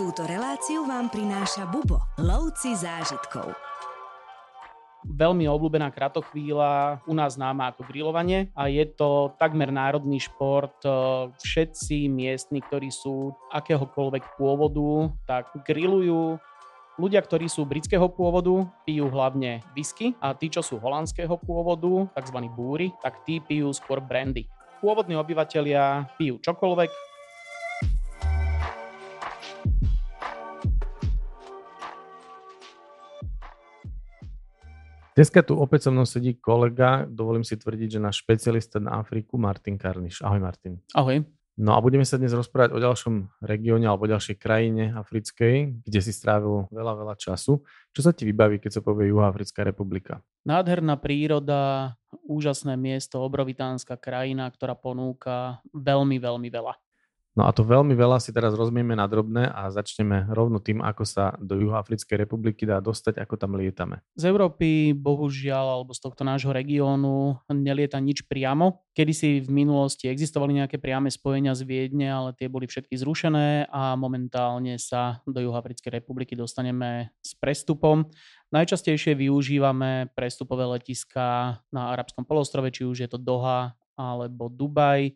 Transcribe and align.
Túto 0.00 0.24
reláciu 0.24 0.88
vám 0.88 1.12
prináša 1.12 1.68
Bubo, 1.68 2.00
lovci 2.16 2.72
zážitkov. 2.72 3.52
Veľmi 5.04 5.44
obľúbená 5.44 5.92
kratochvíľa, 5.92 7.04
u 7.04 7.12
nás 7.12 7.36
známa 7.36 7.68
ako 7.68 7.84
grilovanie 7.84 8.48
a 8.56 8.72
je 8.72 8.80
to 8.88 9.36
takmer 9.36 9.68
národný 9.68 10.16
šport. 10.16 10.72
Všetci 11.44 12.08
miestni, 12.08 12.64
ktorí 12.64 12.88
sú 12.88 13.36
akéhokoľvek 13.52 14.40
pôvodu, 14.40 15.12
tak 15.28 15.52
grillujú. 15.68 16.40
Ľudia, 16.96 17.20
ktorí 17.20 17.52
sú 17.52 17.68
britského 17.68 18.08
pôvodu, 18.08 18.72
pijú 18.88 19.04
hlavne 19.12 19.60
whisky 19.76 20.16
a 20.24 20.32
tí, 20.32 20.48
čo 20.48 20.64
sú 20.64 20.80
holandského 20.80 21.36
pôvodu, 21.44 22.08
tzv. 22.16 22.38
búry, 22.48 22.88
tak 23.04 23.20
tí 23.28 23.36
pijú 23.36 23.68
skôr 23.76 24.00
brandy. 24.00 24.48
Pôvodní 24.80 25.12
obyvateľia 25.20 26.08
pijú 26.16 26.40
čokoľvek, 26.40 26.88
Dneska 35.20 35.44
tu 35.44 35.52
opäť 35.60 35.84
so 35.84 35.90
mnou 35.92 36.08
sedí 36.08 36.32
kolega, 36.32 37.04
dovolím 37.04 37.44
si 37.44 37.52
tvrdiť, 37.52 37.92
že 37.92 38.00
náš 38.00 38.24
špecialista 38.24 38.80
na 38.80 39.04
Afriku, 39.04 39.36
Martin 39.36 39.76
Karniš. 39.76 40.24
Ahoj 40.24 40.40
Martin. 40.40 40.80
Ahoj. 40.96 41.28
No 41.60 41.76
a 41.76 41.78
budeme 41.84 42.08
sa 42.08 42.16
dnes 42.16 42.32
rozprávať 42.32 42.72
o 42.72 42.80
ďalšom 42.80 43.44
regióne 43.44 43.84
alebo 43.84 44.08
ďalšej 44.08 44.40
krajine 44.40 44.96
africkej, 44.96 45.84
kde 45.84 46.00
si 46.00 46.16
strávil 46.16 46.72
veľa, 46.72 47.04
veľa 47.04 47.14
času. 47.20 47.60
Čo 47.92 48.00
sa 48.00 48.16
ti 48.16 48.24
vybaví, 48.24 48.64
keď 48.64 48.80
sa 48.80 48.80
povie 48.80 49.12
Juhoafrická 49.12 49.60
republika? 49.60 50.24
Nádherná 50.48 50.96
príroda, 50.96 52.00
úžasné 52.24 52.80
miesto, 52.80 53.20
obrovitánska 53.20 54.00
krajina, 54.00 54.48
ktorá 54.48 54.72
ponúka 54.72 55.60
veľmi, 55.76 56.16
veľmi 56.16 56.48
veľa. 56.48 56.80
No 57.38 57.46
a 57.46 57.54
to 57.54 57.62
veľmi 57.62 57.94
veľa 57.94 58.18
si 58.18 58.34
teraz 58.34 58.58
rozmieme 58.58 58.98
na 58.98 59.06
drobné 59.06 59.46
a 59.54 59.70
začneme 59.70 60.26
rovno 60.34 60.58
tým, 60.58 60.82
ako 60.82 61.06
sa 61.06 61.38
do 61.38 61.54
Juhoafrickej 61.62 62.26
republiky 62.26 62.66
dá 62.66 62.82
dostať, 62.82 63.22
ako 63.22 63.38
tam 63.38 63.54
lietame. 63.54 64.02
Z 64.18 64.26
Európy, 64.26 64.90
bohužiaľ, 64.98 65.78
alebo 65.78 65.94
z 65.94 66.02
tohto 66.02 66.26
nášho 66.26 66.50
regiónu 66.50 67.38
nelieta 67.46 68.02
nič 68.02 68.26
priamo. 68.26 68.82
Kedy 68.98 69.12
si 69.14 69.28
v 69.46 69.50
minulosti 69.62 70.10
existovali 70.10 70.58
nejaké 70.58 70.82
priame 70.82 71.06
spojenia 71.06 71.54
z 71.54 71.62
Viedne, 71.62 72.10
ale 72.10 72.34
tie 72.34 72.50
boli 72.50 72.66
všetky 72.66 72.98
zrušené 72.98 73.70
a 73.70 73.94
momentálne 73.94 74.74
sa 74.82 75.22
do 75.22 75.38
Juhoafrickej 75.38 76.02
republiky 76.02 76.34
dostaneme 76.34 77.14
s 77.22 77.38
prestupom. 77.38 78.10
Najčastejšie 78.50 79.14
využívame 79.14 80.10
prestupové 80.18 80.66
letiska 80.66 81.62
na 81.70 81.94
Arabskom 81.94 82.26
polostrove, 82.26 82.74
či 82.74 82.82
už 82.82 83.06
je 83.06 83.08
to 83.08 83.22
Doha 83.22 83.78
alebo 83.94 84.50
Dubaj 84.50 85.14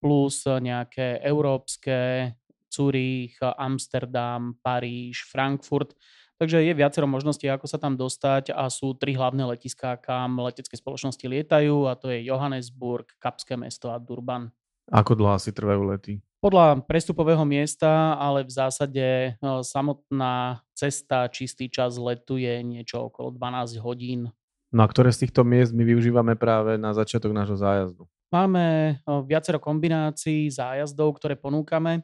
plus 0.00 0.44
nejaké 0.46 1.20
európske, 1.24 2.30
Zurich, 2.76 3.40
Amsterdam, 3.40 4.58
Paríž, 4.60 5.24
Frankfurt. 5.32 5.96
Takže 6.36 6.60
je 6.60 6.76
viacero 6.76 7.08
možností, 7.08 7.48
ako 7.48 7.64
sa 7.64 7.80
tam 7.80 7.96
dostať 7.96 8.52
a 8.52 8.68
sú 8.68 8.92
tri 8.92 9.16
hlavné 9.16 9.40
letiská, 9.48 9.96
kam 9.96 10.36
letecké 10.44 10.76
spoločnosti 10.76 11.24
lietajú 11.24 11.88
a 11.88 11.96
to 11.96 12.12
je 12.12 12.28
Johannesburg, 12.28 13.08
Kapské 13.16 13.56
mesto 13.56 13.88
a 13.88 13.96
Durban. 13.96 14.52
Ako 14.92 15.16
dlho 15.16 15.32
asi 15.32 15.50
trvajú 15.50 15.88
lety? 15.88 16.20
Podľa 16.44 16.84
prestupového 16.84 17.42
miesta, 17.48 18.14
ale 18.20 18.44
v 18.44 18.52
zásade 18.52 19.06
no, 19.40 19.64
samotná 19.64 20.60
cesta, 20.76 21.26
čistý 21.32 21.72
čas 21.72 21.96
letu 21.96 22.36
je 22.36 22.60
niečo 22.60 23.08
okolo 23.08 23.32
12 23.32 23.80
hodín. 23.80 24.28
No 24.68 24.84
a 24.84 24.90
ktoré 24.92 25.08
z 25.16 25.26
týchto 25.26 25.40
miest 25.40 25.72
my 25.72 25.88
využívame 25.88 26.36
práve 26.36 26.76
na 26.76 26.92
začiatok 26.92 27.32
nášho 27.32 27.56
zájazdu? 27.56 28.04
Máme 28.26 28.98
viacero 29.30 29.62
kombinácií 29.62 30.50
zájazdov, 30.50 31.22
ktoré 31.22 31.38
ponúkame 31.38 32.02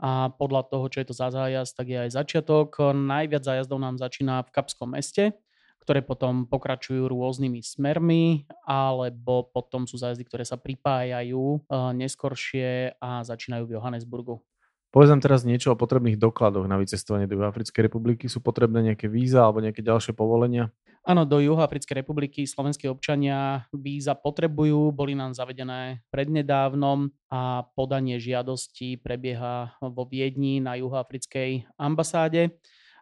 a 0.00 0.32
podľa 0.32 0.64
toho, 0.70 0.88
čo 0.88 1.04
je 1.04 1.06
to 1.10 1.14
za 1.14 1.28
zájazd, 1.28 1.76
tak 1.76 1.92
je 1.92 1.98
aj 2.08 2.10
začiatok. 2.16 2.72
Najviac 2.96 3.44
zájazdov 3.44 3.76
nám 3.76 4.00
začína 4.00 4.46
v 4.48 4.52
Kapskom 4.54 4.96
meste, 4.96 5.36
ktoré 5.84 6.00
potom 6.00 6.48
pokračujú 6.48 7.12
rôznymi 7.12 7.60
smermi, 7.60 8.48
alebo 8.64 9.52
potom 9.52 9.84
sú 9.84 10.00
zájazdy, 10.00 10.24
ktoré 10.24 10.48
sa 10.48 10.56
pripájajú 10.56 11.68
neskoršie 11.92 12.96
a 12.96 13.20
začínajú 13.26 13.68
v 13.68 13.74
Johannesburgu. 13.76 14.40
Povedz 14.88 15.12
nám 15.12 15.20
teraz 15.20 15.44
niečo 15.44 15.76
o 15.76 15.76
potrebných 15.76 16.16
dokladoch 16.16 16.64
na 16.64 16.80
vycestovanie 16.80 17.28
do 17.28 17.36
Africkej 17.44 17.92
republiky. 17.92 18.24
Sú 18.24 18.40
potrebné 18.40 18.92
nejaké 18.92 19.04
víza 19.04 19.44
alebo 19.44 19.60
nejaké 19.60 19.84
ďalšie 19.84 20.16
povolenia? 20.16 20.72
Áno, 21.04 21.28
do 21.28 21.40
Juhoafrickej 21.40 22.04
republiky 22.04 22.48
slovenskí 22.48 22.88
občania 22.88 23.68
víza 23.72 24.16
potrebujú, 24.16 24.92
boli 24.92 25.12
nám 25.12 25.36
zavedené 25.36 26.00
prednedávnom 26.08 27.12
a 27.28 27.68
podanie 27.76 28.16
žiadosti 28.16 28.96
prebieha 29.00 29.76
vo 29.80 30.04
Viedni 30.08 30.60
na 30.60 30.76
Juhoafrickej 30.80 31.68
ambasáde. 31.76 32.56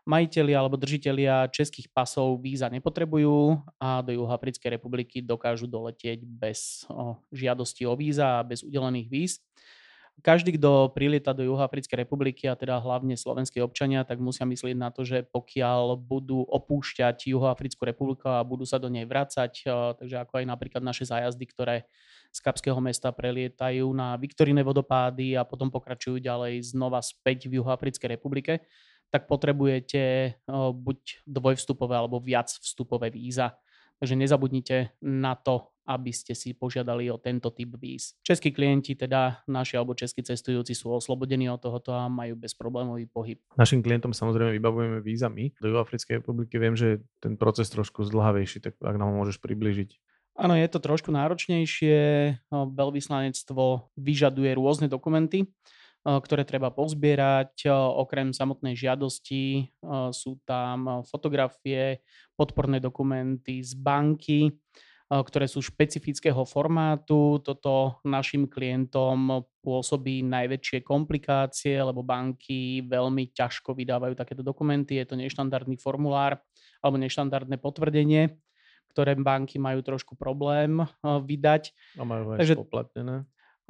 Majiteľi 0.07 0.53
alebo 0.55 0.79
držiteľia 0.79 1.51
českých 1.51 1.91
pasov 1.91 2.39
víza 2.39 2.71
nepotrebujú 2.71 3.59
a 3.83 4.07
do 4.07 4.15
Juhoafrickej 4.15 4.79
republiky 4.79 5.19
dokážu 5.19 5.67
doletieť 5.67 6.23
bez 6.23 6.87
žiadosti 7.35 7.87
o 7.91 7.95
víza 7.99 8.39
a 8.39 8.47
bez 8.47 8.63
udelených 8.63 9.09
víz 9.11 9.43
každý, 10.25 10.57
kto 10.57 10.97
prilieta 10.97 11.37
do 11.37 11.45
Juhoafrickej 11.45 12.09
republiky 12.09 12.49
a 12.49 12.57
teda 12.57 12.81
hlavne 12.81 13.21
slovenskí 13.21 13.61
občania, 13.61 14.01
tak 14.01 14.17
musia 14.17 14.49
myslieť 14.49 14.77
na 14.77 14.89
to, 14.89 15.05
že 15.05 15.29
pokiaľ 15.29 16.01
budú 16.01 16.41
opúšťať 16.41 17.29
Juhoafrickú 17.29 17.85
republiku 17.85 18.33
a 18.33 18.41
budú 18.41 18.65
sa 18.65 18.81
do 18.81 18.89
nej 18.89 19.05
vrácať, 19.05 19.53
eh, 19.69 19.73
takže 20.01 20.17
ako 20.25 20.33
aj 20.41 20.47
napríklad 20.49 20.83
naše 20.83 21.05
zájazdy, 21.05 21.45
ktoré 21.45 21.77
z 22.33 22.39
Kapského 22.41 22.81
mesta 22.81 23.13
prelietajú 23.13 23.85
na 23.93 24.17
Viktorine 24.17 24.65
vodopády 24.65 25.37
a 25.37 25.45
potom 25.45 25.69
pokračujú 25.69 26.21
ďalej 26.21 26.65
znova 26.65 27.05
späť 27.05 27.53
v 27.53 27.61
Juhoafrickej 27.61 28.09
republike, 28.17 28.65
tak 29.13 29.29
potrebujete 29.29 30.03
eh, 30.33 30.35
buď 30.73 31.29
dvojvstupové 31.29 31.93
alebo 31.93 32.25
viac 32.25 32.49
vstupové 32.49 33.13
víza. 33.13 33.61
Takže 34.01 34.17
nezabudnite 34.17 34.97
na 35.01 35.37
to, 35.37 35.76
aby 35.87 36.11
ste 36.11 36.35
si 36.35 36.51
požiadali 36.51 37.07
o 37.09 37.17
tento 37.17 37.55
typ 37.55 37.79
víz. 37.79 38.19
Českí 38.27 38.51
klienti, 38.51 38.99
teda 38.99 39.47
naši 39.47 39.79
alebo 39.79 39.95
českí 39.95 40.21
cestujúci 40.27 40.75
sú 40.75 40.91
oslobodení 40.91 41.47
od 41.47 41.63
tohoto 41.63 41.95
a 41.95 42.11
majú 42.11 42.35
bezproblémový 42.35 43.07
pohyb. 43.07 43.39
Našim 43.55 43.81
klientom 43.87 44.11
samozrejme 44.11 44.51
vybavujeme 44.59 44.99
vízami. 44.99 45.55
Do 45.63 45.71
Juhoafrickej 45.71 46.21
republiky 46.21 46.59
viem, 46.59 46.75
že 46.75 47.07
ten 47.23 47.39
proces 47.39 47.71
trošku 47.71 48.03
zdlhavejší, 48.03 48.59
tak 48.67 48.75
ak 48.83 48.99
nám 48.99 49.15
ho 49.15 49.23
môžeš 49.23 49.39
približiť. 49.39 49.95
Áno, 50.37 50.53
je 50.53 50.69
to 50.69 50.85
trošku 50.85 51.09
náročnejšie. 51.15 51.97
Veľvyslanectvo 52.53 53.89
vyžaduje 53.97 54.53
rôzne 54.53 54.85
dokumenty, 54.85 55.49
ktoré 56.05 56.45
treba 56.45 56.69
pozbierať. 56.69 57.73
Okrem 57.73 58.37
samotnej 58.37 58.77
žiadosti 58.77 59.73
sú 60.13 60.37
tam 60.45 61.01
fotografie, 61.09 62.05
podporné 62.37 62.85
dokumenty 62.85 63.65
z 63.65 63.73
banky, 63.81 64.53
ktoré 65.07 65.47
sú 65.47 65.63
špecifického 65.63 66.43
formátu. 66.43 67.39
Toto 67.39 68.03
našim 68.03 68.51
klientom 68.51 69.47
pôsobí 69.63 70.27
najväčšie 70.27 70.83
komplikácie, 70.83 71.79
lebo 71.79 72.03
banky 72.03 72.83
veľmi 72.83 73.31
ťažko 73.31 73.79
vydávajú 73.79 74.19
takéto 74.19 74.43
dokumenty. 74.43 74.99
Je 74.99 75.07
to 75.07 75.15
neštandardný 75.15 75.79
formulár 75.79 76.43
alebo 76.83 76.99
neštandardné 76.99 77.63
potvrdenie, 77.63 78.35
ktoré 78.91 79.15
banky 79.15 79.63
majú 79.63 79.79
trošku 79.87 80.19
problém 80.19 80.83
vydať. 81.03 81.71
A 81.99 82.03
majú 82.03 82.35
aj 82.35 82.39
Takže, 82.43 82.55
spoplatnené. 82.59 83.17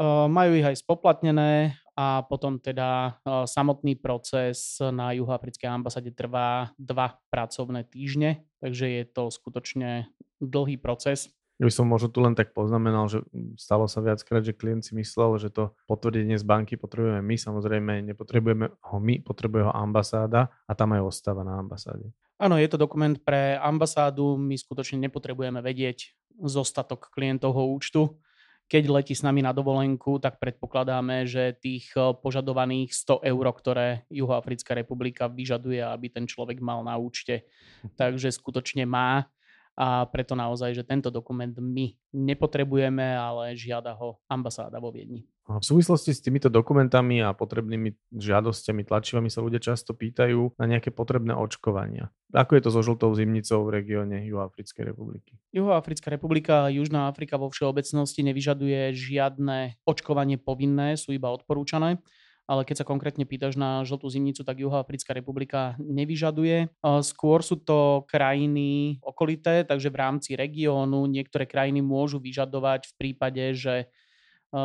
Majú 0.02 0.50
ich 0.60 0.66
aj 0.68 0.84
spoplatnené 0.84 1.80
a 1.96 2.20
potom 2.28 2.60
teda 2.60 3.16
samotný 3.48 3.96
proces 3.96 4.76
na 4.80 5.16
juhoafrickej 5.16 5.64
ambasáde 5.64 6.12
trvá 6.12 6.76
dva 6.76 7.16
pracovné 7.32 7.88
týždne, 7.88 8.44
takže 8.60 8.84
je 8.84 9.04
to 9.08 9.32
skutočne 9.32 10.04
dlhý 10.36 10.76
proces. 10.76 11.32
Ja 11.56 11.64
by 11.64 11.72
som 11.72 11.88
možno 11.88 12.12
tu 12.12 12.20
len 12.20 12.36
tak 12.36 12.52
poznamenal, 12.52 13.08
že 13.08 13.24
stalo 13.56 13.88
sa 13.88 14.04
viackrát, 14.04 14.44
že 14.44 14.52
klient 14.52 14.84
si 14.84 14.92
myslel, 14.92 15.40
že 15.40 15.48
to 15.48 15.72
potvrdenie 15.88 16.36
z 16.36 16.44
banky 16.44 16.76
potrebujeme 16.76 17.24
my, 17.24 17.36
samozrejme 17.40 18.04
nepotrebujeme 18.12 18.76
ho 18.76 18.96
my, 19.00 19.24
potrebuje 19.24 19.64
ho 19.64 19.72
ambasáda 19.72 20.52
a 20.68 20.72
tam 20.76 20.92
aj 20.92 21.08
ostáva 21.08 21.48
na 21.48 21.56
ambasáde. 21.56 22.12
Áno, 22.36 22.60
je 22.60 22.68
to 22.68 22.76
dokument 22.76 23.16
pre 23.16 23.56
ambasádu, 23.56 24.36
my 24.36 24.52
skutočne 24.52 25.00
nepotrebujeme 25.08 25.64
vedieť 25.64 26.12
zostatok 26.44 27.08
klientovho 27.08 27.72
účtu. 27.72 28.20
Keď 28.66 28.82
letí 28.90 29.14
s 29.14 29.22
nami 29.22 29.46
na 29.46 29.54
dovolenku, 29.54 30.18
tak 30.18 30.42
predpokladáme, 30.42 31.22
že 31.26 31.54
tých 31.54 31.90
eh, 31.94 32.10
požadovaných 32.18 32.90
100 32.94 33.22
eur, 33.30 33.46
ktoré 33.54 33.86
Juhoafrická 34.10 34.74
republika 34.74 35.30
vyžaduje, 35.30 35.82
aby 35.82 36.10
ten 36.10 36.26
človek 36.26 36.58
mal 36.58 36.82
na 36.82 36.98
účte, 36.98 37.46
takže 38.00 38.34
skutočne 38.34 38.82
má 38.86 39.30
a 39.76 40.08
preto 40.08 40.32
naozaj, 40.32 40.72
že 40.72 40.88
tento 40.88 41.12
dokument 41.12 41.52
my 41.52 41.92
nepotrebujeme, 42.08 43.12
ale 43.12 43.52
žiada 43.52 43.92
ho 43.92 44.16
ambasáda 44.24 44.80
vo 44.80 44.88
Viedni. 44.88 45.28
V 45.46 45.62
súvislosti 45.62 46.10
s 46.10 46.18
týmito 46.18 46.50
dokumentami 46.50 47.22
a 47.22 47.30
potrebnými 47.30 47.94
žiadosťami, 48.10 48.82
tlačivami 48.82 49.30
sa 49.30 49.46
ľudia 49.46 49.62
často 49.62 49.94
pýtajú 49.94 50.58
na 50.58 50.66
nejaké 50.66 50.90
potrebné 50.90 51.38
očkovania. 51.38 52.10
Ako 52.34 52.58
je 52.58 52.62
to 52.66 52.74
so 52.74 52.82
žltou 52.82 53.14
zimnicou 53.14 53.62
v 53.62 53.78
regióne 53.78 54.26
Juhoafrickej 54.26 54.90
republiky? 54.90 55.38
Juhoafrická 55.54 56.10
republika 56.10 56.66
a 56.66 56.72
Južná 56.74 57.06
Afrika 57.06 57.38
vo 57.38 57.46
všeobecnosti 57.46 58.26
nevyžaduje 58.26 58.90
žiadne 58.90 59.78
očkovanie 59.86 60.34
povinné, 60.34 60.98
sú 60.98 61.14
iba 61.14 61.30
odporúčané. 61.30 62.02
ale 62.46 62.62
keď 62.62 62.82
sa 62.82 62.86
konkrétne 62.86 63.26
pýtaš 63.26 63.58
na 63.58 63.82
žltú 63.82 64.06
zimnicu, 64.06 64.46
tak 64.46 64.62
Juhoafrická 64.62 65.10
republika 65.10 65.74
nevyžaduje. 65.82 66.70
Skôr 67.02 67.42
sú 67.42 67.58
to 67.58 68.06
krajiny 68.06 69.02
okolité, 69.02 69.66
takže 69.66 69.90
v 69.90 69.98
rámci 69.98 70.38
regiónu 70.38 71.10
niektoré 71.10 71.44
krajiny 71.44 71.82
môžu 71.82 72.22
vyžadovať 72.22 72.86
v 72.86 72.94
prípade, 72.94 73.44
že 73.58 73.90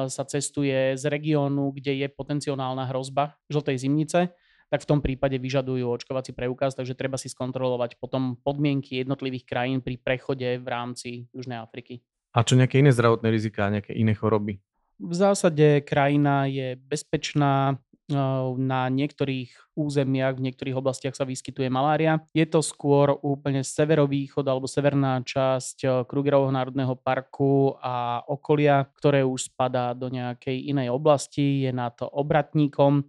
sa 0.07 0.23
cestuje 0.23 0.95
z 0.95 1.03
regiónu, 1.11 1.75
kde 1.75 2.05
je 2.05 2.07
potenciálna 2.07 2.87
hrozba 2.87 3.35
žltej 3.51 3.77
zimnice, 3.83 4.31
tak 4.71 4.87
v 4.87 4.89
tom 4.89 5.03
prípade 5.03 5.35
vyžadujú 5.35 5.83
očkovací 5.83 6.31
preukaz, 6.31 6.79
takže 6.79 6.95
treba 6.95 7.19
si 7.19 7.27
skontrolovať 7.27 7.99
potom 7.99 8.39
podmienky 8.39 9.03
jednotlivých 9.03 9.43
krajín 9.43 9.79
pri 9.83 9.99
prechode 9.99 10.47
v 10.47 10.67
rámci 10.67 11.27
Južnej 11.35 11.59
Afriky. 11.59 11.99
A 12.31 12.47
čo 12.47 12.55
nejaké 12.55 12.79
iné 12.79 12.95
zdravotné 12.95 13.27
riziká, 13.27 13.67
nejaké 13.67 13.91
iné 13.91 14.15
choroby? 14.15 14.63
V 14.95 15.13
zásade 15.17 15.83
krajina 15.83 16.47
je 16.47 16.79
bezpečná, 16.79 17.75
na 18.59 18.91
niektorých 18.91 19.75
územiach, 19.75 20.37
v 20.37 20.51
niektorých 20.51 20.75
oblastiach 20.75 21.15
sa 21.15 21.23
vyskytuje 21.23 21.71
malária. 21.71 22.21
Je 22.35 22.43
to 22.43 22.59
skôr 22.59 23.15
úplne 23.23 23.63
severovýchod 23.63 24.43
alebo 24.45 24.67
severná 24.67 25.23
časť 25.23 26.05
Krugerovho 26.05 26.51
národného 26.51 26.93
parku 26.99 27.79
a 27.79 28.21
okolia, 28.27 28.85
ktoré 28.99 29.23
už 29.23 29.49
spadá 29.49 29.95
do 29.95 30.11
nejakej 30.11 30.69
inej 30.69 30.91
oblasti, 30.91 31.65
je 31.65 31.71
na 31.71 31.89
to 31.89 32.05
obratníkom 32.05 33.07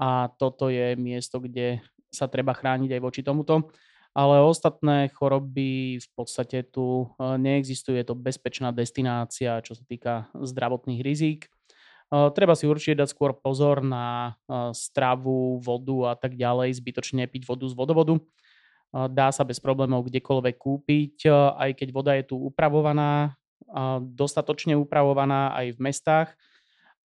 a 0.00 0.32
toto 0.40 0.72
je 0.72 0.96
miesto, 0.96 1.38
kde 1.38 1.84
sa 2.08 2.26
treba 2.26 2.56
chrániť 2.56 2.96
aj 2.96 3.00
voči 3.04 3.20
tomuto 3.22 3.70
ale 4.10 4.42
ostatné 4.42 5.06
choroby 5.14 6.02
v 6.02 6.08
podstate 6.18 6.66
tu 6.66 7.06
neexistuje. 7.18 8.02
Je 8.02 8.10
to 8.10 8.18
bezpečná 8.18 8.74
destinácia, 8.74 9.62
čo 9.62 9.78
sa 9.78 9.84
týka 9.86 10.26
zdravotných 10.34 11.00
rizík. 11.02 11.46
Treba 12.10 12.58
si 12.58 12.66
určite 12.66 13.06
dať 13.06 13.08
skôr 13.14 13.38
pozor 13.38 13.86
na 13.86 14.34
stravu, 14.74 15.62
vodu 15.62 16.10
a 16.10 16.14
tak 16.18 16.34
ďalej, 16.34 16.82
zbytočne 16.82 17.30
piť 17.30 17.46
vodu 17.46 17.70
z 17.70 17.74
vodovodu. 17.78 18.18
Dá 18.90 19.30
sa 19.30 19.46
bez 19.46 19.62
problémov 19.62 20.10
kdekoľvek 20.10 20.56
kúpiť, 20.58 21.30
aj 21.30 21.70
keď 21.78 21.88
voda 21.94 22.18
je 22.18 22.26
tu 22.26 22.34
upravovaná, 22.34 23.38
dostatočne 24.02 24.74
upravovaná 24.74 25.54
aj 25.54 25.78
v 25.78 25.82
mestách, 25.86 26.28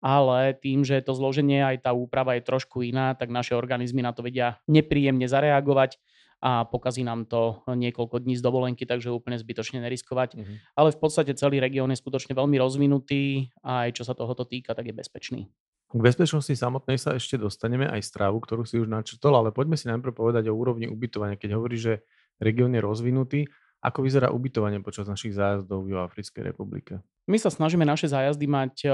ale 0.01 0.57
tým, 0.57 0.81
že 0.81 1.05
to 1.05 1.13
zloženie 1.13 1.61
aj 1.61 1.85
tá 1.85 1.93
úprava 1.93 2.33
je 2.33 2.41
trošku 2.41 2.81
iná, 2.81 3.13
tak 3.13 3.29
naše 3.29 3.53
organizmy 3.53 4.01
na 4.01 4.17
to 4.17 4.25
vedia 4.25 4.57
nepríjemne 4.65 5.29
zareagovať 5.29 6.01
a 6.45 6.61
pokazí 6.69 7.01
nám 7.01 7.25
to 7.25 7.65
niekoľko 7.65 8.21
dní 8.21 8.37
z 8.37 8.45
dovolenky, 8.45 8.85
takže 8.85 9.09
úplne 9.09 9.33
zbytočne 9.41 9.81
neriskovať. 9.81 10.37
Mm-hmm. 10.37 10.55
Ale 10.77 10.93
v 10.93 10.99
podstate 11.01 11.33
celý 11.33 11.57
región 11.57 11.89
je 11.89 11.97
skutočne 11.97 12.37
veľmi 12.37 12.61
rozvinutý 12.61 13.49
a 13.65 13.89
aj 13.89 13.97
čo 13.97 14.03
sa 14.05 14.13
tohoto 14.13 14.45
týka, 14.45 14.77
tak 14.77 14.85
je 14.85 14.93
bezpečný. 14.93 15.41
K 15.89 16.01
bezpečnosti 16.01 16.53
samotnej 16.53 17.01
sa 17.01 17.17
ešte 17.17 17.41
dostaneme 17.41 17.89
aj 17.89 18.05
strávu, 18.05 18.37
ktorú 18.45 18.61
si 18.61 18.77
už 18.77 18.85
načrtol, 18.85 19.33
ale 19.33 19.49
poďme 19.49 19.73
si 19.73 19.89
najprv 19.89 20.13
povedať 20.13 20.45
o 20.53 20.57
úrovni 20.57 20.85
ubytovania. 20.85 21.33
Keď 21.33 21.49
hovorí, 21.57 21.81
že 21.81 22.05
región 22.37 22.77
je 22.77 22.81
rozvinutý, 22.83 23.41
ako 23.81 24.05
vyzerá 24.05 24.33
ubytovanie 24.33 24.81
počas 24.81 25.05
našich 25.05 25.37
zájazdov 25.37 25.85
v 25.85 25.97
Africkej 25.97 26.53
republike? 26.53 27.01
My 27.25 27.41
sa 27.41 27.49
snažíme 27.49 27.85
naše 27.85 28.05
zájazdy 28.05 28.45
mať 28.45 28.75
eh, 28.85 28.93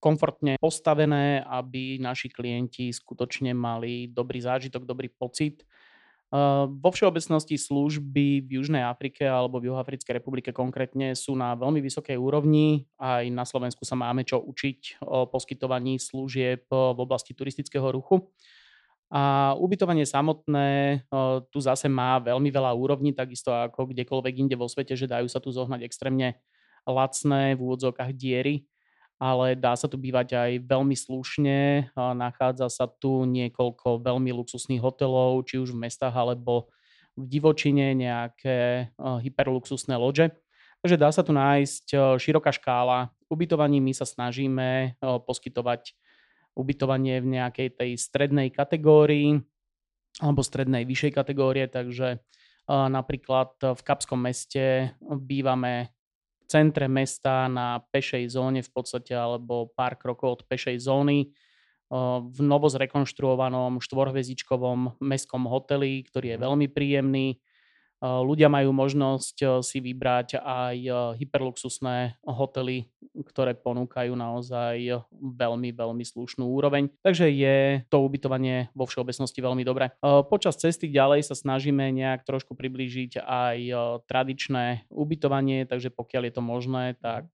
komfortne 0.00 0.56
postavené, 0.56 1.44
aby 1.44 2.00
naši 2.00 2.32
klienti 2.32 2.88
skutočne 2.88 3.52
mali 3.52 4.08
dobrý 4.08 4.40
zážitok, 4.40 4.88
dobrý 4.88 5.12
pocit 5.12 5.64
vo 6.66 6.90
všeobecnosti 6.90 7.54
služby 7.54 8.42
v 8.44 8.50
Južnej 8.58 8.82
Afrike 8.82 9.22
alebo 9.22 9.62
v 9.62 9.70
Juhoafrickej 9.70 10.18
republike 10.18 10.50
konkrétne 10.50 11.14
sú 11.14 11.38
na 11.38 11.54
veľmi 11.54 11.78
vysokej 11.78 12.18
úrovni. 12.18 12.90
Aj 12.98 13.22
na 13.30 13.46
Slovensku 13.46 13.86
sa 13.86 13.94
máme 13.94 14.26
čo 14.26 14.42
učiť 14.42 15.06
o 15.06 15.30
poskytovaní 15.30 16.02
služieb 16.02 16.66
v 16.66 16.98
oblasti 16.98 17.30
turistického 17.30 17.86
ruchu. 17.94 18.26
A 19.06 19.54
ubytovanie 19.54 20.02
samotné 20.02 21.06
tu 21.54 21.58
zase 21.62 21.86
má 21.86 22.18
veľmi 22.18 22.50
veľa 22.50 22.74
úrovní, 22.74 23.14
takisto 23.14 23.54
ako 23.54 23.94
kdekoľvek 23.94 24.34
inde 24.34 24.58
vo 24.58 24.66
svete, 24.66 24.98
že 24.98 25.06
dajú 25.06 25.30
sa 25.30 25.38
tu 25.38 25.54
zohnať 25.54 25.86
extrémne 25.86 26.42
lacné 26.82 27.54
v 27.54 27.60
úvodzovkách 27.62 28.10
diery 28.18 28.66
ale 29.16 29.56
dá 29.56 29.72
sa 29.72 29.88
tu 29.88 29.96
bývať 29.96 30.36
aj 30.36 30.50
veľmi 30.68 30.92
slušne. 30.92 31.88
Nachádza 31.96 32.68
sa 32.68 32.84
tu 32.84 33.24
niekoľko 33.24 34.04
veľmi 34.04 34.28
luxusných 34.36 34.84
hotelov, 34.84 35.48
či 35.48 35.56
už 35.56 35.72
v 35.72 35.88
mestách 35.88 36.12
alebo 36.12 36.68
v 37.16 37.24
divočine 37.24 37.96
nejaké 37.96 38.92
hyperluxusné 39.00 39.96
lože. 39.96 40.36
Takže 40.84 41.00
dá 41.00 41.08
sa 41.08 41.24
tu 41.24 41.32
nájsť 41.32 42.20
široká 42.20 42.52
škála 42.52 43.08
ubytovaní. 43.32 43.80
My 43.80 43.96
sa 43.96 44.04
snažíme 44.04 45.00
poskytovať 45.00 45.96
ubytovanie 46.52 47.24
v 47.24 47.40
nejakej 47.40 47.68
tej 47.72 47.90
strednej 47.96 48.52
kategórii 48.52 49.40
alebo 50.20 50.44
strednej 50.44 50.84
vyššej 50.84 51.12
kategórie, 51.16 51.68
takže 51.68 52.20
napríklad 52.68 53.56
v 53.60 53.80
Kapskom 53.80 54.28
meste 54.28 54.92
bývame 55.00 55.95
centre 56.46 56.86
mesta 56.86 57.50
na 57.50 57.82
pešej 57.90 58.30
zóne 58.30 58.62
v 58.62 58.70
podstate, 58.70 59.14
alebo 59.14 59.70
pár 59.74 59.98
krokov 59.98 60.28
od 60.30 60.42
pešej 60.46 60.78
zóny 60.82 61.30
v 62.18 62.38
novo 62.42 62.66
zrekonštruovanom 62.66 63.78
štvorhvezičkovom 63.78 64.98
mestskom 64.98 65.46
hoteli, 65.46 66.02
ktorý 66.02 66.34
je 66.34 66.38
mhm. 66.38 66.44
veľmi 66.44 66.66
príjemný. 66.70 67.26
Ľudia 68.04 68.52
majú 68.52 68.76
možnosť 68.76 69.64
si 69.64 69.80
vybrať 69.80 70.40
aj 70.44 70.76
hyperluxusné 71.16 72.20
hotely, 72.28 72.92
ktoré 73.16 73.56
ponúkajú 73.56 74.12
naozaj 74.12 75.00
veľmi, 75.16 75.72
veľmi 75.72 76.04
slušnú 76.04 76.44
úroveň. 76.44 76.92
Takže 77.00 77.32
je 77.32 77.80
to 77.88 78.04
ubytovanie 78.04 78.68
vo 78.76 78.84
všeobecnosti 78.84 79.40
veľmi 79.40 79.64
dobré. 79.64 79.96
Počas 80.04 80.60
cesty 80.60 80.92
ďalej 80.92 81.24
sa 81.24 81.32
snažíme 81.32 81.88
nejak 81.96 82.28
trošku 82.28 82.52
priblížiť 82.52 83.24
aj 83.24 83.58
tradičné 84.04 84.84
ubytovanie, 84.92 85.64
takže 85.64 85.88
pokiaľ 85.88 86.22
je 86.28 86.34
to 86.36 86.42
možné, 86.44 86.84
tak 87.00 87.24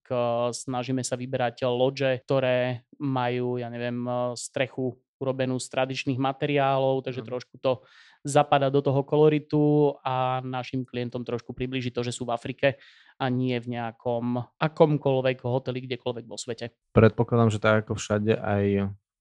snažíme 0.54 1.02
sa 1.02 1.18
vyberať 1.18 1.66
loďe, 1.66 2.22
ktoré 2.22 2.86
majú, 3.02 3.58
ja 3.58 3.66
neviem, 3.66 4.06
strechu 4.38 4.94
urobenú 5.18 5.58
z 5.58 5.70
tradičných 5.70 6.18
materiálov, 6.18 7.06
takže 7.06 7.22
trošku 7.22 7.54
to 7.62 7.82
zapadá 8.22 8.70
do 8.70 8.78
toho 8.82 9.02
koloritu 9.02 9.94
a 10.06 10.38
našim 10.42 10.86
klientom 10.86 11.26
trošku 11.26 11.52
približí 11.52 11.90
to, 11.90 12.06
že 12.06 12.14
sú 12.14 12.26
v 12.26 12.34
Afrike 12.34 12.78
a 13.18 13.26
nie 13.26 13.58
v 13.58 13.78
nejakom 13.78 14.38
akomkoľvek 14.58 15.42
hoteli 15.42 15.84
kdekoľvek 15.86 16.24
vo 16.26 16.38
svete. 16.38 16.70
Predpokladám, 16.94 17.50
že 17.50 17.58
tak 17.58 17.86
ako 17.86 17.98
všade 17.98 18.38
aj 18.38 18.64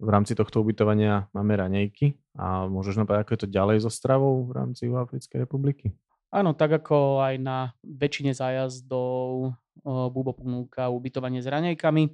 v 0.02 0.10
rámci 0.10 0.34
tohto 0.34 0.66
ubytovania 0.66 1.30
máme 1.34 1.54
ranejky 1.58 2.18
a 2.34 2.66
môžeš 2.66 2.98
nám 2.98 3.06
povedať, 3.10 3.22
ako 3.26 3.34
je 3.34 3.42
to 3.46 3.54
ďalej 3.54 3.78
so 3.86 3.92
stravou 3.94 4.50
v 4.50 4.52
rámci 4.58 4.90
Africkej 4.90 5.46
republiky? 5.46 5.94
Áno, 6.32 6.56
tak 6.56 6.82
ako 6.82 7.22
aj 7.22 7.36
na 7.44 7.76
väčšine 7.84 8.32
zájazdov 8.32 9.54
Bubo 9.86 10.32
ponúka 10.32 10.88
ubytovanie 10.88 11.44
s 11.44 11.48
ranejkami 11.50 12.08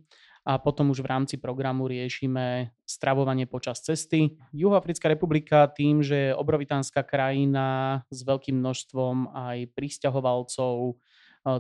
a 0.48 0.56
potom 0.56 0.96
už 0.96 1.04
v 1.04 1.12
rámci 1.12 1.36
programu 1.36 1.92
riešime 1.92 2.72
stravovanie 2.88 3.44
počas 3.44 3.84
cesty. 3.84 4.40
Juhoafrická 4.56 5.12
republika 5.12 5.68
tým, 5.68 6.00
že 6.00 6.32
je 6.32 6.38
obrovitánska 6.40 7.04
krajina 7.04 8.00
s 8.08 8.24
veľkým 8.24 8.56
množstvom 8.56 9.36
aj 9.36 9.76
pristahovalcov, 9.76 10.96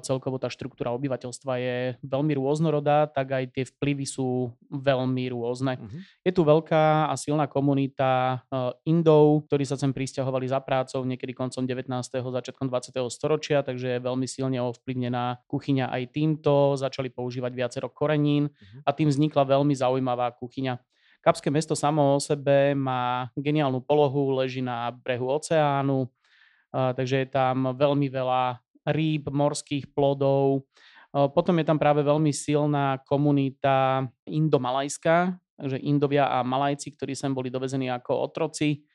celkovo 0.03 0.35
tá 0.35 0.51
štruktúra 0.51 0.91
obyvateľstva 0.91 1.53
je 1.63 1.77
veľmi 2.03 2.35
rôznorodá, 2.35 3.07
tak 3.07 3.31
aj 3.31 3.43
tie 3.55 3.63
vplyvy 3.63 4.03
sú 4.03 4.51
veľmi 4.67 5.31
rôzne. 5.31 5.79
Uh-huh. 5.79 5.99
Je 6.27 6.35
tu 6.35 6.43
veľká 6.43 7.07
a 7.07 7.15
silná 7.15 7.47
komunita 7.47 8.43
Indov, 8.83 9.47
ktorí 9.47 9.63
sa 9.63 9.79
sem 9.79 9.95
pristahovali 9.95 10.51
za 10.51 10.59
prácou 10.59 11.07
niekedy 11.07 11.31
koncom 11.31 11.63
19. 11.63 11.87
začiatkom 12.11 12.67
20. 12.67 12.99
storočia, 13.07 13.63
takže 13.63 13.95
je 13.95 14.03
veľmi 14.03 14.27
silne 14.27 14.59
ovplyvnená 14.59 15.47
kuchyňa 15.47 15.87
aj 15.87 16.03
týmto. 16.11 16.75
Začali 16.75 17.07
používať 17.07 17.55
viacero 17.55 17.87
korenín 17.87 18.51
uh-huh. 18.51 18.83
a 18.83 18.91
tým 18.91 19.07
vznikla 19.07 19.47
veľmi 19.47 19.71
zaujímavá 19.71 20.35
kuchyňa. 20.35 20.75
Kapské 21.17 21.51
mesto 21.51 21.75
samo 21.75 22.15
o 22.15 22.23
sebe 22.23 22.71
má 22.71 23.27
geniálnu 23.35 23.83
polohu, 23.83 24.31
leží 24.37 24.63
na 24.63 24.95
brehu 24.95 25.27
oceánu, 25.27 26.07
takže 26.71 27.25
je 27.25 27.27
tam 27.27 27.75
veľmi 27.75 28.07
veľa 28.07 28.63
rýb, 28.87 29.27
morských 29.29 29.91
plodov. 29.91 30.63
Potom 31.11 31.55
je 31.59 31.65
tam 31.65 31.79
práve 31.79 32.03
veľmi 32.03 32.31
silná 32.31 32.99
komunita 33.07 34.05
indomalajská, 34.27 35.35
takže 35.55 35.77
Indovia 35.81 36.29
a 36.29 36.43
Malajci, 36.43 36.93
ktorí 36.93 37.15
sem 37.15 37.31
boli 37.33 37.49
dovezení 37.49 37.89
ako 37.89 38.27
otroci 38.27 38.85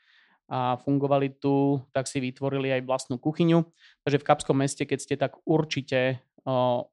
a 0.52 0.76
fungovali 0.76 1.40
tu, 1.40 1.80
tak 1.90 2.04
si 2.04 2.20
vytvorili 2.20 2.70
aj 2.76 2.84
vlastnú 2.84 3.16
kuchyňu. 3.16 3.64
Takže 4.04 4.20
v 4.20 4.26
Kapskom 4.28 4.56
meste, 4.60 4.84
keď 4.84 4.98
ste 5.00 5.14
tak 5.16 5.40
určite 5.48 6.20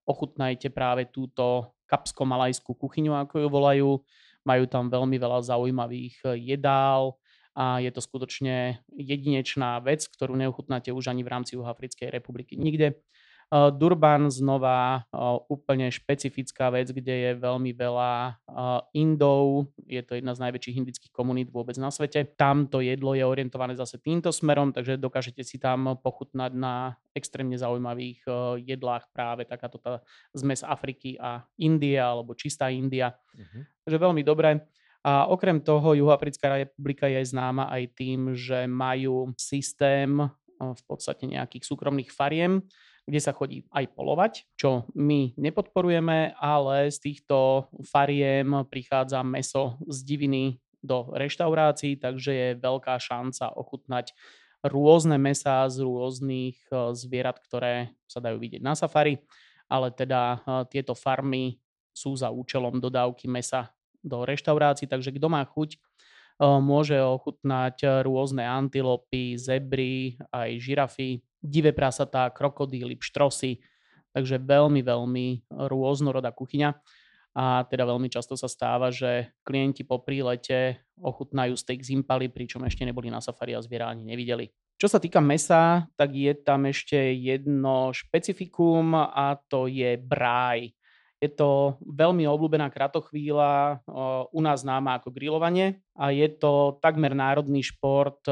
ochutnajte 0.08 0.70
práve 0.72 1.10
túto 1.10 1.74
kapsko-malajskú 1.89 2.77
kuchyňu, 2.77 3.18
ako 3.18 3.41
ju 3.44 3.48
volajú. 3.50 3.89
Majú 4.48 4.63
tam 4.72 4.88
veľmi 4.88 5.18
veľa 5.20 5.41
zaujímavých 5.46 6.38
jedál, 6.39 7.20
a 7.59 7.83
je 7.83 7.91
to 7.91 7.99
skutočne 7.99 8.79
jedinečná 8.87 9.83
vec, 9.83 10.07
ktorú 10.07 10.39
neuchutnáte 10.39 10.95
už 10.95 11.11
ani 11.11 11.27
v 11.27 11.31
rámci 11.35 11.59
Juhoafrickej 11.59 12.07
republiky 12.07 12.55
nikde. 12.55 13.03
Durban 13.49 14.29
znova 14.29 15.09
úplne 15.49 15.89
špecifická 15.89 16.69
vec, 16.69 16.93
kde 16.93 17.15
je 17.17 17.31
veľmi 17.33 17.73
veľa 17.73 18.37
Indov, 18.93 19.73
je 19.89 20.05
to 20.05 20.21
jedna 20.21 20.37
z 20.37 20.43
najväčších 20.45 20.77
indických 20.77 21.09
komunít 21.09 21.49
vôbec 21.49 21.73
na 21.81 21.89
svete. 21.89 22.29
Tam 22.37 22.69
to 22.69 22.77
jedlo 22.77 23.17
je 23.17 23.25
orientované 23.25 23.73
zase 23.73 23.97
týmto 23.97 24.29
smerom, 24.29 24.69
takže 24.69 25.01
dokážete 25.01 25.41
si 25.41 25.57
tam 25.57 25.97
pochutnať 25.97 26.53
na 26.53 26.93
extrémne 27.17 27.57
zaujímavých 27.57 28.21
jedlách 28.61 29.09
práve 29.09 29.49
takáto 29.49 29.81
tá 29.81 30.05
zmes 30.37 30.61
Afriky 30.61 31.17
a 31.17 31.41
Indie 31.57 31.97
alebo 31.97 32.37
čistá 32.37 32.69
India. 32.69 33.17
Uh-huh. 33.33 33.65
Takže 33.81 33.97
veľmi 33.97 34.21
dobré. 34.21 34.61
A 35.00 35.32
okrem 35.32 35.63
toho 35.63 35.96
Juhoafrická 35.96 36.60
republika 36.60 37.08
je 37.08 37.24
známa 37.24 37.72
aj 37.72 37.84
tým, 37.96 38.36
že 38.36 38.68
majú 38.68 39.32
systém 39.39 40.20
v 40.60 40.82
podstate 40.84 41.24
nejakých 41.24 41.63
súkromných 41.63 42.12
fariem, 42.12 42.60
kde 43.08 43.20
sa 43.24 43.32
chodí 43.32 43.63
aj 43.72 43.96
polovať, 43.96 44.34
čo 44.60 44.86
my 44.94 45.34
nepodporujeme, 45.39 46.36
ale 46.36 46.91
z 46.91 47.00
týchto 47.00 47.72
fariem 47.88 48.68
prichádza 48.68 49.24
meso 49.24 49.79
z 49.88 50.03
diviny 50.03 50.60
do 50.84 51.10
reštaurácií, 51.15 51.96
takže 51.96 52.32
je 52.36 52.50
veľká 52.60 53.00
šanca 53.00 53.56
ochutnať 53.56 54.12
rôzne 54.68 55.15
mesá 55.15 55.63
z 55.72 55.79
rôznych 55.88 56.60
zvierat, 56.91 57.39
ktoré 57.39 57.96
sa 58.03 58.20
dajú 58.20 58.36
vidieť 58.36 58.60
na 58.60 58.75
safari, 58.75 59.15
ale 59.72 59.96
teda 59.96 60.44
tieto 60.68 60.91
farmy 60.91 61.56
sú 61.96 62.13
za 62.20 62.27
účelom 62.29 62.84
dodávky 62.84 63.32
mesa 63.32 63.72
do 64.03 64.24
reštaurácií, 64.24 64.88
takže 64.88 65.15
kto 65.15 65.27
má 65.27 65.44
chuť, 65.44 65.75
e, 65.75 65.77
môže 66.44 67.00
ochutnať 67.00 68.03
rôzne 68.03 68.44
antilopy, 68.48 69.36
zebry, 69.36 70.20
aj 70.32 70.50
žirafy, 70.60 71.24
divé 71.39 71.72
prasatá, 71.72 72.27
krokodíly, 72.32 73.00
pštrosy, 73.00 73.60
takže 74.12 74.41
veľmi, 74.41 74.82
veľmi 74.84 75.27
rôznorodá 75.70 76.36
kuchyňa. 76.36 76.75
A 77.38 77.63
teda 77.70 77.86
veľmi 77.86 78.10
často 78.10 78.34
sa 78.34 78.50
stáva, 78.50 78.89
že 78.89 79.32
klienti 79.46 79.86
po 79.86 80.01
prílete 80.01 80.82
ochutnajú 80.98 81.53
steak 81.56 81.86
z 81.86 81.96
impaly, 82.01 82.27
pričom 82.27 82.65
ešte 82.65 82.84
neboli 82.84 83.13
na 83.13 83.22
safari 83.22 83.53
a 83.53 83.62
zviera 83.62 83.88
ani 83.88 84.03
nevideli. 84.03 84.50
Čo 84.79 84.89
sa 84.89 85.00
týka 85.00 85.22
mesa, 85.22 85.88
tak 85.94 86.15
je 86.15 86.34
tam 86.34 86.65
ešte 86.65 86.98
jedno 87.15 87.94
špecifikum 87.94 88.96
a 88.96 89.38
to 89.48 89.70
je 89.70 90.00
bráj. 90.00 90.74
Je 91.19 91.27
to 91.27 91.75
veľmi 91.83 92.23
obľúbená 92.23 92.71
kratochvíľa, 92.71 93.83
u 94.31 94.39
nás 94.39 94.63
známa 94.63 95.03
ako 95.03 95.11
grilovanie 95.11 95.83
a 95.91 96.15
je 96.15 96.31
to 96.31 96.79
takmer 96.79 97.11
národný 97.11 97.59
šport. 97.59 98.23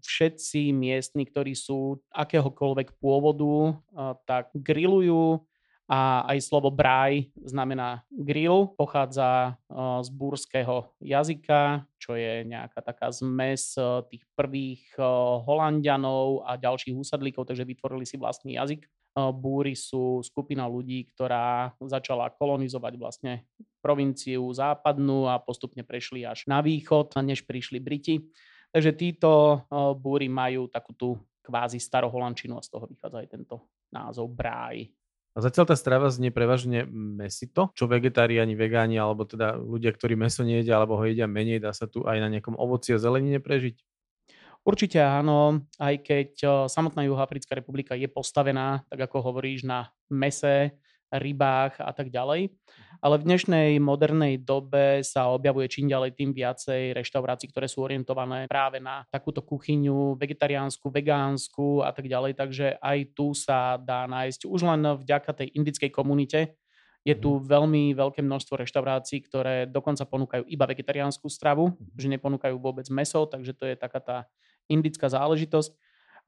Všetci 0.00 0.72
miestni, 0.72 1.28
ktorí 1.28 1.52
sú 1.52 2.00
akéhokoľvek 2.08 2.96
pôvodu, 2.96 3.76
tak 4.24 4.48
grillujú 4.56 5.44
a 5.90 6.24
aj 6.32 6.38
slovo 6.46 6.72
braj 6.72 7.28
znamená 7.44 8.06
grill, 8.08 8.72
pochádza 8.78 9.60
z 10.00 10.08
búrského 10.08 10.96
jazyka, 11.02 11.84
čo 12.00 12.16
je 12.16 12.46
nejaká 12.48 12.80
taká 12.80 13.12
zmes 13.12 13.76
tých 14.08 14.24
prvých 14.32 14.96
Holandianov 15.44 16.46
a 16.48 16.56
ďalších 16.56 16.96
úsadlíkov, 16.96 17.44
takže 17.44 17.68
vytvorili 17.68 18.08
si 18.08 18.16
vlastný 18.16 18.56
jazyk 18.56 18.88
búry 19.14 19.74
sú 19.74 20.22
skupina 20.22 20.70
ľudí, 20.70 21.10
ktorá 21.10 21.74
začala 21.82 22.30
kolonizovať 22.30 22.94
vlastne 22.94 23.32
provinciu 23.82 24.46
západnú 24.54 25.26
a 25.26 25.42
postupne 25.42 25.82
prešli 25.82 26.22
až 26.22 26.46
na 26.46 26.62
východ, 26.62 27.18
než 27.24 27.42
prišli 27.44 27.82
Briti. 27.82 28.30
Takže 28.70 28.94
títo 28.94 29.64
búry 29.98 30.30
majú 30.30 30.70
takú 30.70 30.94
tú 30.94 31.08
kvázi 31.42 31.82
staroholančinu 31.82 32.54
a 32.54 32.62
z 32.62 32.70
toho 32.70 32.86
vychádza 32.86 33.18
aj 33.18 33.28
tento 33.34 33.56
názov 33.90 34.30
bráj. 34.30 34.94
A 35.34 35.42
zatiaľ 35.42 35.70
tá 35.70 35.76
strava 35.78 36.10
znie 36.10 36.34
prevažne 36.34 36.86
mesito, 36.90 37.70
čo 37.74 37.86
vegetariáni, 37.86 38.58
vegáni, 38.58 38.98
alebo 38.98 39.22
teda 39.26 39.58
ľudia, 39.58 39.94
ktorí 39.94 40.18
meso 40.18 40.42
nejedia, 40.42 40.78
alebo 40.78 40.98
ho 40.98 41.04
jedia 41.06 41.30
menej, 41.30 41.62
dá 41.62 41.70
sa 41.70 41.86
tu 41.86 42.02
aj 42.02 42.18
na 42.18 42.30
nejakom 42.30 42.58
ovoci 42.58 42.94
a 42.94 43.02
zelenine 43.02 43.38
prežiť? 43.38 43.78
Určite 44.60 45.00
áno, 45.00 45.64
aj 45.80 45.94
keď 46.04 46.30
samotná 46.68 47.00
Juhoafrická 47.08 47.56
republika 47.56 47.96
je 47.96 48.06
postavená, 48.06 48.84
tak 48.92 49.08
ako 49.08 49.32
hovoríš, 49.32 49.64
na 49.64 49.88
mese, 50.12 50.76
rybách 51.10 51.82
a 51.82 51.90
tak 51.90 52.08
ďalej. 52.14 52.54
Ale 53.00 53.16
v 53.16 53.26
dnešnej 53.26 53.70
modernej 53.80 54.38
dobe 54.38 55.00
sa 55.00 55.32
objavuje 55.32 55.66
čím 55.66 55.88
ďalej 55.88 56.14
tým 56.14 56.30
viacej 56.36 56.92
reštaurácií, 56.94 57.48
ktoré 57.50 57.66
sú 57.66 57.82
orientované 57.82 58.46
práve 58.46 58.78
na 58.78 59.02
takúto 59.08 59.40
kuchyňu 59.40 60.20
vegetariánsku, 60.20 60.86
vegánsku 60.92 61.80
a 61.82 61.90
tak 61.90 62.06
ďalej. 62.06 62.36
Takže 62.36 62.66
aj 62.78 62.98
tu 63.16 63.32
sa 63.32 63.80
dá 63.80 64.04
nájsť 64.06 64.46
už 64.46 64.60
len 64.62 64.82
vďaka 65.00 65.30
tej 65.32 65.48
indickej 65.56 65.90
komunite, 65.90 66.60
je 67.00 67.16
tu 67.16 67.40
mhm. 67.40 67.48
veľmi 67.48 67.84
veľké 67.96 68.20
množstvo 68.20 68.60
reštaurácií, 68.60 69.24
ktoré 69.24 69.64
dokonca 69.64 70.04
ponúkajú 70.04 70.44
iba 70.44 70.68
vegetariánsku 70.68 71.26
stravu, 71.32 71.72
mhm. 71.72 71.96
že 71.96 72.06
neponúkajú 72.12 72.56
vôbec 72.60 72.86
meso, 72.92 73.24
takže 73.24 73.56
to 73.56 73.64
je 73.64 73.74
taká 73.74 74.00
tá 74.00 74.18
indická 74.70 75.10
záležitosť. 75.10 75.74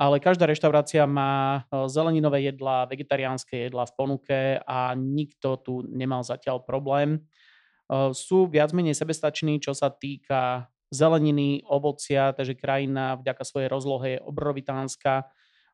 Ale 0.01 0.19
každá 0.19 0.49
reštaurácia 0.49 1.07
má 1.07 1.63
e, 1.69 1.87
zeleninové 1.87 2.43
jedlá, 2.49 2.89
vegetariánske 2.89 3.71
jedlá 3.71 3.87
v 3.87 3.95
ponuke 3.95 4.41
a 4.59 4.97
nikto 4.99 5.61
tu 5.61 5.85
nemal 5.87 6.27
zatiaľ 6.27 6.65
problém. 6.65 7.17
E, 7.17 8.11
sú 8.17 8.51
viac 8.51 8.75
menej 8.75 8.99
sebestační, 8.99 9.63
čo 9.63 9.77
sa 9.77 9.93
týka 9.93 10.67
zeleniny, 10.91 11.63
ovocia, 11.69 12.35
takže 12.35 12.59
krajina 12.59 13.21
vďaka 13.21 13.45
svojej 13.47 13.69
rozlohe 13.71 14.07
je 14.17 14.25
obrovitánska, 14.25 15.29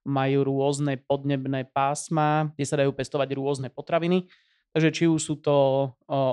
majú 0.07 0.47
rôzne 0.47 0.99
podnebné 0.99 1.71
pásma, 1.75 2.55
kde 2.55 2.65
sa 2.67 2.79
dajú 2.79 2.95
pestovať 2.95 3.29
rôzne 3.35 3.69
potraviny 3.71 4.31
Takže 4.73 4.91
či 4.93 5.05
už 5.09 5.21
sú 5.21 5.35
to 5.41 5.57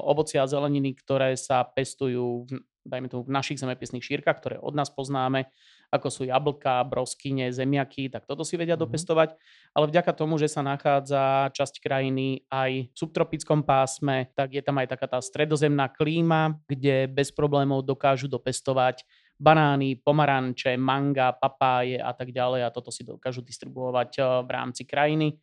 ovocia 0.05 0.43
a 0.43 0.49
zeleniny, 0.49 0.91
ktoré 0.93 1.39
sa 1.39 1.63
pestujú 1.63 2.45
dajme 2.85 3.09
tomu, 3.09 3.25
v 3.25 3.33
našich 3.33 3.57
zemepisných 3.57 4.05
šírkach, 4.05 4.37
ktoré 4.37 4.61
od 4.61 4.77
nás 4.77 4.93
poznáme, 4.93 5.49
ako 5.95 6.11
sú 6.11 6.21
jablka, 6.27 6.83
broskyne, 6.83 7.49
zemiaky, 7.49 8.11
tak 8.11 8.27
toto 8.27 8.43
si 8.43 8.59
vedia 8.59 8.75
mm-hmm. 8.75 8.83
dopestovať. 8.83 9.29
Ale 9.71 9.85
vďaka 9.87 10.11
tomu, 10.11 10.35
že 10.35 10.51
sa 10.51 10.59
nachádza 10.61 11.51
časť 11.55 11.79
krajiny 11.79 12.43
aj 12.51 12.91
v 12.91 12.95
subtropickom 12.95 13.63
pásme, 13.63 14.31
tak 14.35 14.55
je 14.55 14.63
tam 14.63 14.79
aj 14.79 14.91
taká 14.91 15.07
tá 15.07 15.19
stredozemná 15.23 15.87
klíma, 15.91 16.59
kde 16.67 17.07
bez 17.07 17.31
problémov 17.31 17.87
dokážu 17.87 18.27
dopestovať 18.27 19.07
banány, 19.35 19.99
pomaranče, 19.99 20.79
manga, 20.79 21.35
papáje 21.35 21.99
a 21.99 22.15
tak 22.15 22.31
ďalej 22.31 22.63
a 22.63 22.71
toto 22.71 22.87
si 22.91 23.03
dokážu 23.03 23.43
distribuovať 23.43 24.43
v 24.47 24.49
rámci 24.49 24.87
krajiny. 24.87 25.35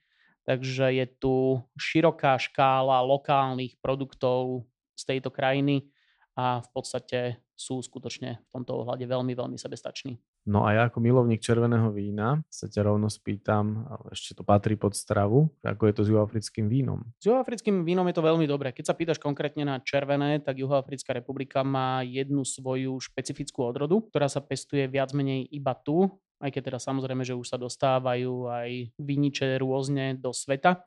Takže 0.42 0.90
je 0.96 1.06
tu 1.06 1.60
široká 1.78 2.34
škála 2.40 2.98
lokálnych 3.04 3.78
produktov 3.78 4.66
z 4.96 5.02
tejto 5.06 5.30
krajiny 5.30 5.86
a 6.34 6.64
v 6.64 6.68
podstate 6.72 7.44
sú 7.52 7.78
skutočne 7.78 8.42
v 8.42 8.50
tomto 8.50 8.82
ohľade 8.82 9.04
veľmi, 9.06 9.36
veľmi 9.36 9.54
sebestační. 9.60 10.18
No 10.42 10.66
a 10.66 10.74
ja 10.74 10.82
ako 10.90 10.98
milovník 10.98 11.38
červeného 11.38 11.94
vína 11.94 12.42
sa 12.50 12.66
ťa 12.66 12.90
rovno 12.90 13.06
spýtam, 13.06 13.86
ale 13.86 14.06
ešte 14.10 14.34
to 14.34 14.42
patrí 14.42 14.74
pod 14.74 14.98
stravu, 14.98 15.46
ako 15.62 15.82
je 15.86 15.94
to 15.94 16.02
s 16.02 16.08
juhoafrickým 16.10 16.66
vínom? 16.66 17.06
S 17.22 17.30
juhoafrickým 17.30 17.86
vínom 17.86 18.02
je 18.10 18.16
to 18.18 18.26
veľmi 18.26 18.46
dobré. 18.50 18.74
Keď 18.74 18.90
sa 18.90 18.98
pýtaš 18.98 19.22
konkrétne 19.22 19.62
na 19.62 19.78
červené, 19.78 20.42
tak 20.42 20.58
Juhoafrická 20.58 21.14
republika 21.14 21.62
má 21.62 22.02
jednu 22.02 22.42
svoju 22.42 22.98
špecifickú 22.98 23.62
odrodu, 23.62 24.02
ktorá 24.10 24.26
sa 24.26 24.42
pestuje 24.42 24.90
viac 24.90 25.14
menej 25.14 25.46
iba 25.46 25.78
tu 25.78 26.10
aj 26.42 26.50
keď 26.50 26.74
teda 26.74 26.80
samozrejme, 26.82 27.22
že 27.22 27.38
už 27.38 27.54
sa 27.54 27.54
dostávajú 27.54 28.50
aj 28.50 28.98
viniče 28.98 29.62
rôzne 29.62 30.18
do 30.18 30.34
sveta 30.34 30.82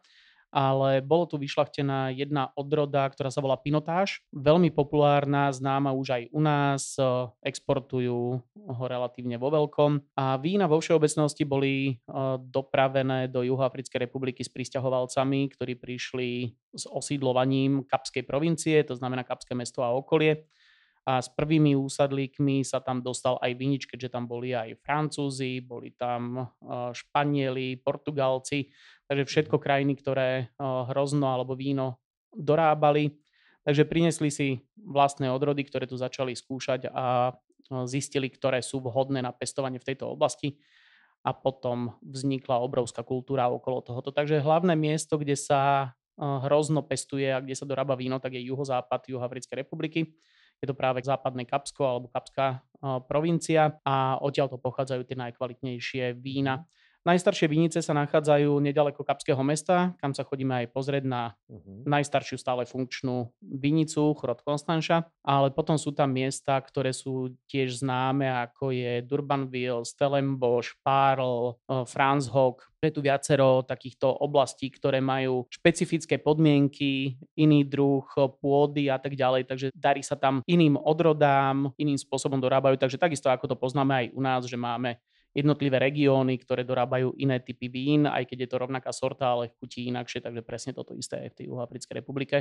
ale 0.55 1.03
bolo 1.03 1.27
tu 1.27 1.35
vyšľachtená 1.35 2.15
jedna 2.15 2.55
odroda, 2.55 3.03
ktorá 3.11 3.27
sa 3.27 3.43
volá 3.43 3.59
Pinotáž. 3.59 4.23
Veľmi 4.31 4.71
populárna, 4.71 5.51
známa 5.51 5.91
už 5.91 6.07
aj 6.15 6.23
u 6.31 6.39
nás, 6.39 6.95
exportujú 7.43 8.39
ho 8.55 8.83
relatívne 8.87 9.35
vo 9.35 9.51
veľkom. 9.51 10.15
A 10.15 10.39
vína 10.39 10.71
vo 10.71 10.79
všeobecnosti 10.79 11.43
boli 11.43 11.99
dopravené 12.39 13.27
do 13.27 13.43
Juhoafrickej 13.43 14.07
republiky 14.07 14.47
s 14.47 14.49
pristahovalcami, 14.55 15.51
ktorí 15.51 15.75
prišli 15.75 16.55
s 16.71 16.87
osídlovaním 16.87 17.83
Kapskej 17.83 18.23
provincie, 18.23 18.79
to 18.87 18.95
znamená 18.95 19.27
Kapské 19.27 19.51
mesto 19.59 19.83
a 19.83 19.91
okolie 19.91 20.47
a 21.05 21.21
s 21.21 21.29
prvými 21.29 21.77
úsadlíkmi 21.77 22.65
sa 22.65 22.81
tam 22.81 23.05
dostal 23.05 23.37
aj 23.37 23.53
vinič, 23.53 23.85
keďže 23.85 24.17
tam 24.17 24.25
boli 24.25 24.57
aj 24.57 24.73
Francúzi, 24.81 25.61
boli 25.61 25.93
tam 25.93 26.49
Španieli, 26.97 27.77
Portugalci, 27.77 28.73
takže 29.05 29.29
všetko 29.29 29.61
krajiny, 29.61 29.93
ktoré 30.01 30.49
hrozno 30.59 31.29
alebo 31.29 31.53
víno 31.53 32.01
dorábali. 32.33 33.21
Takže 33.65 33.85
prinesli 33.85 34.29
si 34.33 34.47
vlastné 34.81 35.29
odrody, 35.29 35.61
ktoré 35.65 35.85
tu 35.85 35.93
začali 35.93 36.33
skúšať 36.33 36.89
a 36.89 37.37
zistili, 37.85 38.29
ktoré 38.29 38.65
sú 38.65 38.81
vhodné 38.81 39.21
na 39.21 39.29
pestovanie 39.29 39.77
v 39.77 39.93
tejto 39.93 40.09
oblasti 40.09 40.57
a 41.25 41.33
potom 41.33 41.97
vznikla 42.01 42.61
obrovská 42.61 43.01
kultúra 43.01 43.49
okolo 43.49 43.81
tohoto. 43.81 44.09
Takže 44.13 44.41
hlavné 44.41 44.73
miesto, 44.77 45.17
kde 45.21 45.33
sa 45.37 45.93
hrozno 46.17 46.81
pestuje 46.85 47.29
a 47.29 47.41
kde 47.41 47.57
sa 47.57 47.65
dorába 47.65 47.97
víno, 47.97 48.21
tak 48.21 48.37
je 48.37 48.45
juhozápad 48.45 49.09
Juhoafrickej 49.09 49.65
republiky 49.65 50.13
je 50.61 50.67
to 50.67 50.75
práve 50.75 51.03
západné 51.03 51.43
Kapsko 51.43 51.83
alebo 51.83 52.07
Kapská 52.11 52.63
provincia 53.09 53.81
a 53.81 54.21
odtiaľ 54.21 54.55
to 54.55 54.57
pochádzajú 54.61 55.01
tie 55.09 55.17
najkvalitnejšie 55.17 56.15
vína. 56.21 56.65
Najstaršie 57.05 57.45
vinice 57.45 57.85
sa 57.85 57.93
nachádzajú 57.93 58.57
nedaleko 58.65 59.05
Kapského 59.05 59.37
mesta, 59.45 59.93
kam 60.01 60.17
sa 60.17 60.25
chodíme 60.25 60.65
aj 60.65 60.73
pozrieť 60.73 61.05
na 61.05 61.37
uh-huh. 61.45 61.85
najstaršiu 61.85 62.41
stále 62.41 62.65
funkčnú 62.65 63.29
vinicu, 63.45 64.17
Chrod 64.17 64.41
Konstanša, 64.41 65.05
ale 65.21 65.53
potom 65.53 65.77
sú 65.77 65.93
tam 65.93 66.09
miesta, 66.09 66.57
ktoré 66.57 66.97
sú 66.97 67.37
tiež 67.45 67.85
známe, 67.85 68.25
ako 68.49 68.73
je 68.73 69.05
Durbanville, 69.05 69.85
Stellenbosch, 69.85 70.81
Parl, 70.81 71.61
eh, 71.69 71.85
Franzhoek. 71.85 72.65
Je 72.81 72.89
tu 72.89 73.05
viacero 73.05 73.61
takýchto 73.61 74.09
oblastí, 74.09 74.73
ktoré 74.73 74.97
majú 74.97 75.45
špecifické 75.53 76.17
podmienky, 76.17 77.21
iný 77.37 77.65
druh 77.65 78.05
pôdy 78.41 78.89
a 78.89 78.97
tak 78.97 79.13
ďalej, 79.13 79.45
takže 79.45 79.67
darí 79.77 80.01
sa 80.01 80.17
tam 80.17 80.41
iným 80.49 80.77
odrodám, 80.77 81.69
iným 81.77 82.01
spôsobom 82.01 82.41
dorábajú, 82.41 82.81
takže 82.81 82.97
takisto 82.97 83.29
ako 83.29 83.45
to 83.45 83.55
poznáme 83.57 83.93
aj 83.93 84.05
u 84.13 84.21
nás, 84.25 84.41
že 84.49 84.57
máme 84.57 84.97
jednotlivé 85.35 85.77
regióny, 85.83 86.39
ktoré 86.39 86.63
dorábajú 86.63 87.11
iné 87.19 87.43
typy 87.43 87.67
vín, 87.67 88.07
aj 88.07 88.23
keď 88.23 88.47
je 88.47 88.49
to 88.49 88.57
rovnaká 88.63 88.89
sorta, 88.95 89.35
ale 89.35 89.51
chutí 89.59 89.91
inakšie, 89.91 90.23
takže 90.23 90.41
presne 90.47 90.71
toto 90.71 90.95
isté 90.95 91.27
aj 91.27 91.35
v 91.35 91.37
tej 91.37 91.45
Juhoafrickej 91.51 91.95
republike. 91.99 92.37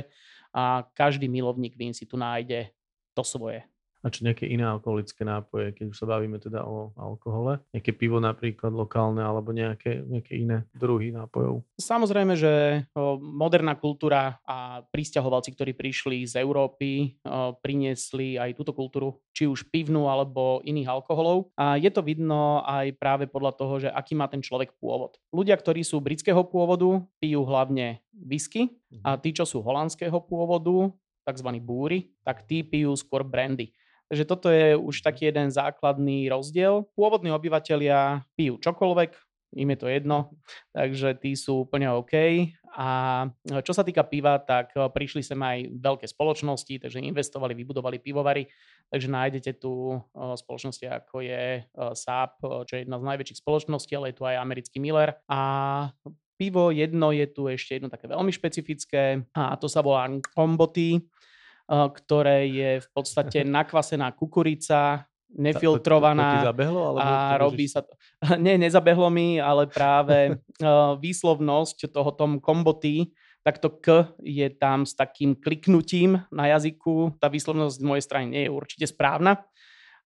A 0.55 0.87
každý 0.95 1.27
milovník 1.27 1.75
vín 1.75 1.91
si 1.91 2.07
tu 2.07 2.15
nájde 2.15 2.71
to 3.11 3.21
svoje. 3.27 3.67
A 4.05 4.13
čo 4.13 4.21
nejaké 4.21 4.45
iné 4.45 4.61
alkoholické 4.61 5.25
nápoje, 5.25 5.73
keď 5.73 5.85
už 5.89 5.97
sa 5.97 6.05
bavíme 6.05 6.37
teda 6.37 6.61
o 6.61 6.93
alkohole? 6.93 7.57
Nejaké 7.73 7.89
pivo 7.97 8.21
napríklad 8.21 8.69
lokálne 8.69 9.25
alebo 9.25 9.49
nejaké, 9.49 10.05
nejaké 10.05 10.37
iné 10.37 10.69
druhy 10.77 11.09
nápojov? 11.09 11.65
Samozrejme, 11.81 12.37
že 12.37 12.85
moderná 13.17 13.73
kultúra 13.73 14.37
a 14.45 14.85
pristahovalci, 14.93 15.57
ktorí 15.57 15.73
prišli 15.73 16.21
z 16.29 16.37
Európy, 16.37 17.17
priniesli 17.65 18.37
aj 18.37 18.53
túto 18.53 18.77
kultúru, 18.77 19.17
či 19.33 19.49
už 19.49 19.73
pivnú 19.73 20.05
alebo 20.05 20.61
iných 20.61 20.85
alkoholov. 20.85 21.49
A 21.57 21.81
je 21.81 21.89
to 21.89 22.05
vidno 22.05 22.61
aj 22.61 22.93
práve 23.01 23.25
podľa 23.25 23.57
toho, 23.57 23.73
že 23.81 23.89
aký 23.89 24.13
má 24.13 24.29
ten 24.29 24.45
človek 24.45 24.77
pôvod. 24.77 25.17
Ľudia, 25.33 25.57
ktorí 25.57 25.81
sú 25.81 25.97
britského 25.97 26.45
pôvodu, 26.45 27.01
pijú 27.17 27.41
hlavne 27.41 28.05
whisky 28.13 28.69
a 29.01 29.17
mhm. 29.17 29.19
tí, 29.25 29.33
čo 29.33 29.49
sú 29.49 29.65
holandského 29.65 30.21
pôvodu, 30.21 30.93
tzv. 31.25 31.49
búry, 31.57 32.13
tak 32.21 32.45
tí 32.45 32.61
pijú 32.61 32.93
skôr 32.93 33.25
brandy. 33.25 33.73
Takže 34.11 34.23
toto 34.29 34.53
je 34.53 34.77
už 34.77 35.01
taký 35.01 35.33
jeden 35.33 35.49
základný 35.49 36.29
rozdiel. 36.29 36.85
Pôvodní 36.93 37.33
obyvateľia 37.33 38.21
pijú 38.37 38.61
čokoľvek, 38.61 39.11
im 39.55 39.71
je 39.71 39.79
to 39.79 39.87
jedno, 39.87 40.17
takže 40.75 41.15
tí 41.23 41.31
sú 41.33 41.63
úplne 41.63 41.87
OK. 41.95 42.13
A 42.75 42.87
čo 43.63 43.71
sa 43.71 43.87
týka 43.87 44.03
piva, 44.03 44.35
tak 44.35 44.75
prišli 44.75 45.23
sem 45.23 45.39
aj 45.39 45.79
veľké 45.79 46.11
spoločnosti, 46.11 46.83
takže 46.83 46.99
investovali, 46.99 47.55
vybudovali 47.55 48.03
pivovary, 48.03 48.51
takže 48.91 49.07
nájdete 49.07 49.51
tu 49.63 49.95
spoločnosti 50.11 50.83
ako 50.83 51.23
je 51.23 51.63
SAP, 51.95 52.43
čo 52.67 52.73
je 52.75 52.83
jedna 52.83 52.99
z 52.99 53.07
najväčších 53.07 53.39
spoločností, 53.39 53.95
ale 53.95 54.11
je 54.11 54.17
tu 54.19 54.27
aj 54.27 54.43
americký 54.43 54.83
Miller. 54.83 55.15
A 55.31 55.39
pivo 56.35 56.67
jedno 56.75 57.15
je 57.15 57.23
tu 57.31 57.47
ešte 57.47 57.79
jedno 57.79 57.87
také 57.87 58.11
veľmi 58.11 58.35
špecifické 58.35 59.23
a 59.31 59.55
to 59.55 59.71
sa 59.71 59.79
volá 59.79 60.11
komboty 60.35 60.99
ktoré 61.69 62.45
je 62.49 62.71
v 62.81 62.89
podstate 62.93 63.41
nakvasená 63.57 64.13
kukurica, 64.13 65.05
nefiltrovaná. 65.35 66.23
To, 66.23 66.31
to, 66.31 66.39
to 66.41 66.49
zabehlo, 66.55 66.81
alebo 66.95 66.99
a 67.03 67.35
robí 67.35 67.65
sa 67.67 67.83
to. 67.83 67.93
Nie, 68.43 68.55
nezabehlo 68.55 69.11
mi, 69.11 69.37
ale 69.37 69.67
práve 69.67 70.39
výslovnosť 71.05 71.91
toho 71.91 72.11
tom 72.15 72.39
komboty, 72.39 73.11
tak 73.45 73.61
to 73.61 73.69
K 73.69 74.09
je 74.25 74.49
tam 74.49 74.89
s 74.89 74.97
takým 74.97 75.37
kliknutím 75.37 76.17
na 76.33 76.49
jazyku. 76.49 77.21
Tá 77.21 77.29
výslovnosť 77.29 77.77
z 77.77 77.85
mojej 77.85 78.03
strany 78.03 78.25
nie 78.31 78.41
je 78.49 78.55
určite 78.55 78.89
správna, 78.89 79.45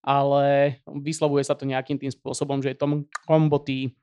ale 0.04 0.80
vyslovuje 0.84 1.48
sa 1.48 1.56
to 1.56 1.64
nejakým 1.64 1.96
tým 1.96 2.12
spôsobom, 2.12 2.60
že 2.60 2.76
je 2.76 2.82
tom 2.82 3.08
komboty 3.24 3.96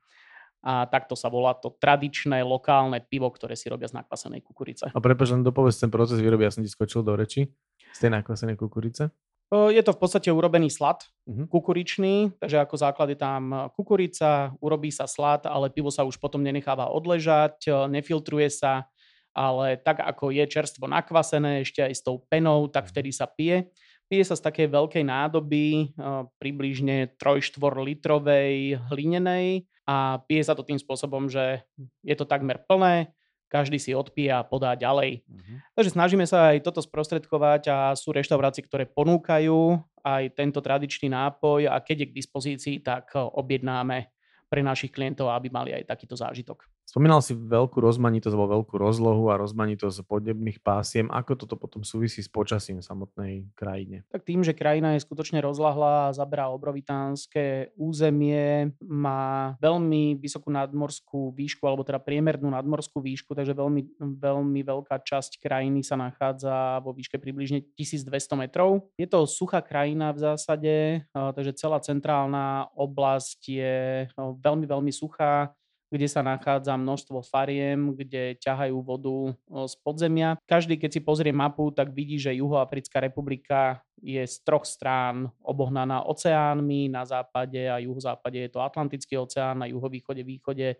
a 0.65 0.89
takto 0.89 1.13
sa 1.13 1.29
volá 1.29 1.53
to 1.53 1.73
tradičné 1.77 2.41
lokálne 2.41 2.99
pivo, 3.05 3.29
ktoré 3.29 3.53
si 3.53 3.69
robia 3.69 3.87
z 3.87 3.97
nakvasenej 3.97 4.41
kukurice. 4.41 4.89
A 4.89 4.99
prepáč, 4.99 5.31
len 5.31 5.45
dopovedz 5.45 5.77
ten 5.79 5.93
proces 5.93 6.17
výroby, 6.17 6.49
ja 6.49 6.53
som 6.53 6.65
ti 6.65 6.71
skočil 6.71 7.05
do 7.05 7.13
reči, 7.13 7.47
z 7.93 7.97
tej 7.97 8.11
nakvasenej 8.13 8.57
kukurice. 8.57 9.13
Je 9.47 9.79
to 9.79 9.95
v 9.95 9.99
podstate 10.03 10.27
urobený 10.27 10.67
slad 10.67 11.07
uh-huh. 11.23 11.47
kukuričný, 11.47 12.35
takže 12.35 12.67
ako 12.67 12.75
základ 12.75 13.15
je 13.15 13.19
tam 13.19 13.71
kukurica, 13.79 14.51
urobí 14.59 14.91
sa 14.91 15.07
slad, 15.07 15.47
ale 15.47 15.71
pivo 15.71 15.87
sa 15.87 16.03
už 16.03 16.19
potom 16.19 16.43
nenecháva 16.43 16.91
odležať, 16.91 17.87
nefiltruje 17.87 18.51
sa, 18.51 18.91
ale 19.31 19.79
tak 19.79 20.03
ako 20.03 20.35
je 20.35 20.43
čerstvo 20.51 20.91
nakvasené 20.91 21.63
ešte 21.63 21.79
aj 21.79 21.93
s 21.95 22.03
tou 22.03 22.27
penou, 22.27 22.67
tak 22.67 22.87
mhm. 22.87 22.91
vtedy 22.91 23.09
sa 23.15 23.23
pije. 23.23 23.71
Pije 24.07 24.23
sa 24.23 24.39
z 24.39 24.51
takej 24.51 24.67
veľkej 24.71 25.03
nádoby, 25.03 25.95
približne 26.39 27.15
3-4 27.19 27.59
litrovej 27.87 28.79
hlinenej 28.91 29.67
a 29.87 30.19
pije 30.27 30.43
sa 30.43 30.53
to 30.53 30.67
tým 30.67 30.75
spôsobom, 30.75 31.31
že 31.31 31.63
je 32.03 32.15
to 32.19 32.27
takmer 32.27 32.59
plné, 32.59 33.15
každý 33.47 33.79
si 33.79 33.95
odpije 33.95 34.27
a 34.27 34.43
podá 34.43 34.75
ďalej. 34.75 35.23
Uh-huh. 35.23 35.57
Takže 35.71 35.95
snažíme 35.95 36.27
sa 36.27 36.51
aj 36.51 36.67
toto 36.67 36.83
sprostredkovať 36.83 37.71
a 37.71 37.77
sú 37.95 38.11
reštaurácie, 38.11 38.67
ktoré 38.67 38.83
ponúkajú 38.83 39.79
aj 40.03 40.35
tento 40.35 40.59
tradičný 40.59 41.07
nápoj 41.07 41.71
a 41.71 41.79
keď 41.79 42.03
je 42.03 42.09
k 42.11 42.17
dispozícii, 42.19 42.75
tak 42.83 43.15
objednáme 43.15 44.11
pre 44.51 44.59
našich 44.63 44.91
klientov, 44.91 45.31
aby 45.31 45.47
mali 45.47 45.71
aj 45.71 45.87
takýto 45.87 46.19
zážitok. 46.19 46.67
Spomínal 46.87 47.19
si 47.19 47.35
veľkú 47.35 47.83
rozmanitosť 47.83 48.31
alebo 48.31 48.63
veľkú 48.63 48.79
rozlohu 48.79 49.27
a 49.27 49.35
rozmanitosť 49.35 50.07
podnebných 50.07 50.63
pásiem. 50.63 51.11
Ako 51.11 51.35
toto 51.35 51.59
potom 51.59 51.83
súvisí 51.83 52.23
s 52.23 52.31
počasím 52.31 52.79
v 52.79 52.87
samotnej 52.87 53.33
krajine? 53.59 54.07
Tak 54.07 54.23
tým, 54.23 54.39
že 54.39 54.55
krajina 54.55 54.95
je 54.95 55.03
skutočne 55.03 55.43
rozlahlá 55.43 56.15
zaberá 56.15 56.47
obrovitánske 56.47 57.75
územie, 57.75 58.71
má 58.79 59.59
veľmi 59.59 60.15
vysokú 60.15 60.47
nadmorskú 60.47 61.35
výšku, 61.35 61.67
alebo 61.67 61.83
teda 61.83 61.99
priemernú 61.99 62.47
nadmorskú 62.47 63.03
výšku, 63.03 63.35
takže 63.35 63.51
veľmi, 63.51 63.99
veľmi 63.99 64.61
veľká 64.63 65.03
časť 65.03 65.43
krajiny 65.43 65.83
sa 65.83 65.99
nachádza 65.99 66.79
vo 66.87 66.95
výške 66.95 67.19
približne 67.19 67.67
1200 67.75 68.47
metrov. 68.47 68.87
Je 68.95 69.11
to 69.11 69.27
suchá 69.27 69.59
krajina 69.59 70.15
v 70.15 70.23
zásade, 70.23 71.03
takže 71.11 71.51
celá 71.51 71.83
centrálna 71.83 72.71
oblasť 72.79 73.39
je 73.43 73.75
veľmi, 74.15 74.63
veľmi 74.63 74.91
suchá 74.95 75.51
kde 75.87 76.07
sa 76.11 76.19
nachádza 76.19 76.75
množstvo 76.75 77.23
fariem, 77.23 77.95
kde 77.95 78.35
ťahajú 78.43 78.77
vodu 78.83 79.31
z 79.47 79.75
podzemia. 79.81 80.35
Každý, 80.43 80.75
keď 80.75 80.99
si 80.99 81.01
pozrie 81.03 81.31
mapu, 81.31 81.71
tak 81.71 81.95
vidí, 81.95 82.19
že 82.19 82.35
Juhoafrická 82.35 82.99
republika 82.99 83.79
je 83.97 84.21
z 84.21 84.35
troch 84.45 84.67
strán 84.67 85.31
obohnaná 85.41 86.05
oceánmi, 86.05 86.91
na 86.91 87.01
západe 87.07 87.65
a 87.65 87.81
juhozápade 87.81 88.37
je 88.37 88.49
to 88.53 88.61
Atlantický 88.61 89.17
oceán, 89.17 89.57
na 89.63 89.65
juhovýchode, 89.65 90.21
východe 90.21 90.77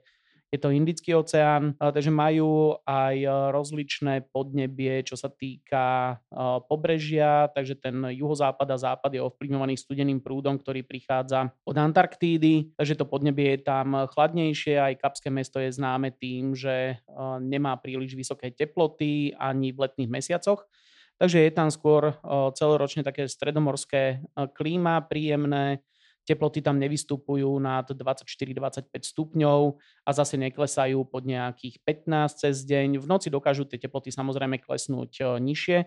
je 0.47 0.59
to 0.59 0.71
Indický 0.71 1.11
oceán, 1.11 1.75
takže 1.75 2.07
majú 2.07 2.79
aj 2.87 3.15
e, 3.19 3.29
rozličné 3.51 4.31
podnebie, 4.31 5.03
čo 5.03 5.19
sa 5.19 5.27
týka 5.27 6.15
e, 6.31 6.63
pobrežia, 6.71 7.51
takže 7.51 7.75
ten 7.75 8.15
juhozápad 8.15 8.67
a 8.71 8.77
západ 8.79 9.11
je 9.11 9.21
ovplyvňovaný 9.27 9.75
studeným 9.75 10.23
prúdom, 10.23 10.55
ktorý 10.55 10.87
prichádza 10.87 11.51
od 11.67 11.75
Antarktídy, 11.75 12.79
takže 12.79 12.95
to 12.95 13.03
podnebie 13.03 13.59
je 13.59 13.67
tam 13.67 14.07
chladnejšie, 14.07 14.79
aj 14.79 15.03
Kapské 15.03 15.27
mesto 15.27 15.59
je 15.59 15.75
známe 15.75 16.15
tým, 16.15 16.55
že 16.55 16.95
e, 16.95 17.15
nemá 17.43 17.75
príliš 17.75 18.15
vysoké 18.15 18.55
teploty 18.55 19.35
ani 19.35 19.75
v 19.75 19.83
letných 19.83 20.11
mesiacoch. 20.11 20.63
Takže 21.17 21.49
je 21.49 21.49
tam 21.49 21.73
skôr 21.73 22.13
celoročne 22.53 23.01
také 23.01 23.25
stredomorské 23.25 24.21
klíma, 24.53 25.01
príjemné, 25.09 25.81
teploty 26.27 26.59
tam 26.59 26.75
nevystupujú 26.75 27.47
nad 27.63 27.87
24-25 27.87 28.91
stupňov 28.91 29.79
a 30.03 30.09
zase 30.11 30.35
neklesajú 30.35 31.07
pod 31.07 31.23
nejakých 31.23 31.79
15 31.87 32.43
cez 32.43 32.67
deň. 32.67 32.99
V 32.99 33.05
noci 33.07 33.31
dokážu 33.31 33.63
tie 33.63 33.79
teploty 33.79 34.11
samozrejme 34.11 34.59
klesnúť 34.59 35.11
e, 35.17 35.23
nižšie, 35.39 35.77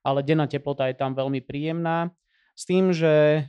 ale 0.00 0.24
denná 0.24 0.48
teplota 0.48 0.88
je 0.88 0.96
tam 0.96 1.12
veľmi 1.12 1.44
príjemná. 1.44 2.08
S 2.56 2.64
tým, 2.64 2.96
že 2.96 3.12
e, 3.12 3.40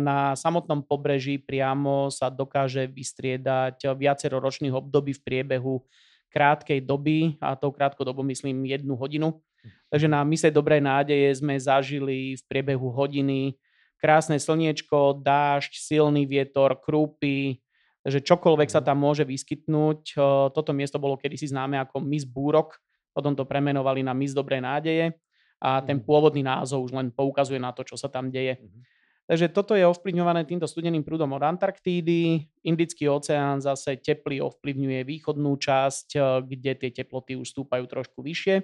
na 0.00 0.32
samotnom 0.32 0.80
pobreží 0.80 1.36
priamo 1.36 2.08
sa 2.08 2.32
dokáže 2.32 2.88
vystriedať 2.88 3.92
viacero 3.92 4.40
ročných 4.40 4.72
období 4.72 5.12
v 5.12 5.20
priebehu 5.20 5.84
krátkej 6.32 6.80
doby, 6.80 7.36
a 7.44 7.52
tou 7.58 7.68
krátkou 7.68 8.08
dobou 8.08 8.24
myslím 8.24 8.64
jednu 8.64 8.96
hodinu. 8.96 9.36
Takže 9.92 10.08
na 10.08 10.24
mise 10.24 10.48
Dobrej 10.48 10.80
nádeje 10.80 11.42
sme 11.42 11.58
zažili 11.60 12.38
v 12.38 12.42
priebehu 12.48 12.88
hodiny 12.88 13.58
krásne 14.00 14.40
slniečko, 14.40 15.20
dážď, 15.20 15.76
silný 15.76 16.24
vietor, 16.24 16.80
krúpy, 16.80 17.60
že 18.02 18.24
čokoľvek 18.24 18.72
sa 18.72 18.80
mhm. 18.80 18.86
tam 18.88 18.98
môže 18.98 19.24
vyskytnúť. 19.28 20.16
Toto 20.56 20.70
miesto 20.72 20.96
bolo 20.96 21.20
kedysi 21.20 21.52
známe 21.52 21.76
ako 21.76 22.00
Mis 22.00 22.24
Búrok, 22.24 22.80
potom 23.12 23.36
to 23.36 23.44
premenovali 23.44 24.00
na 24.00 24.16
Mis 24.16 24.32
Dobrej 24.32 24.64
nádeje 24.64 25.12
a 25.60 25.84
ten 25.84 26.00
mhm. 26.00 26.04
pôvodný 26.08 26.40
názov 26.40 26.88
už 26.88 26.96
len 26.96 27.12
poukazuje 27.12 27.60
na 27.60 27.70
to, 27.76 27.84
čo 27.84 28.00
sa 28.00 28.08
tam 28.08 28.32
deje. 28.32 28.56
Mm-hmm. 28.56 28.82
Takže 29.30 29.46
toto 29.54 29.78
je 29.78 29.86
ovplyvňované 29.86 30.42
týmto 30.42 30.66
studeným 30.66 31.06
prúdom 31.06 31.30
od 31.30 31.46
Antarktídy. 31.46 32.50
Indický 32.66 33.06
oceán 33.06 33.62
zase 33.62 34.02
teplý 34.02 34.42
ovplyvňuje 34.42 35.06
východnú 35.06 35.54
časť, 35.54 36.18
kde 36.50 36.74
tie 36.74 36.90
teploty 36.90 37.38
už 37.38 37.54
stúpajú 37.54 37.86
trošku 37.86 38.26
vyššie 38.26 38.58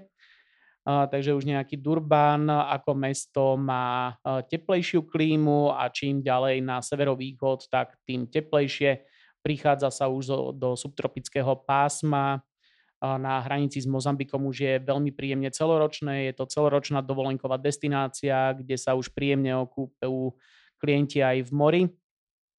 takže 0.87 1.35
už 1.35 1.43
nejaký 1.51 1.83
Durban 1.83 2.47
ako 2.47 2.95
mesto 2.95 3.59
má 3.59 4.15
teplejšiu 4.23 5.03
klímu 5.03 5.75
a 5.75 5.91
čím 5.91 6.23
ďalej 6.23 6.63
na 6.63 6.79
severovýchod, 6.79 7.67
tak 7.67 7.99
tým 8.07 8.31
teplejšie. 8.31 9.03
prichádza 9.43 9.91
sa 9.91 10.07
už 10.07 10.55
do, 10.55 10.79
subtropického 10.79 11.59
pásma, 11.67 12.43
na 12.97 13.45
hranici 13.45 13.77
s 13.77 13.87
Mozambikom 13.87 14.49
už 14.49 14.57
je 14.57 14.75
veľmi 14.81 15.13
príjemne 15.13 15.53
celoročné. 15.53 16.33
Je 16.33 16.35
to 16.35 16.49
celoročná 16.49 17.05
dovolenková 17.05 17.61
destinácia, 17.61 18.57
kde 18.57 18.75
sa 18.81 18.97
už 18.97 19.13
príjemne 19.13 19.53
okúpajú 19.69 20.33
klienti 20.81 21.21
aj 21.21 21.45
v 21.45 21.51
mori. 21.53 21.83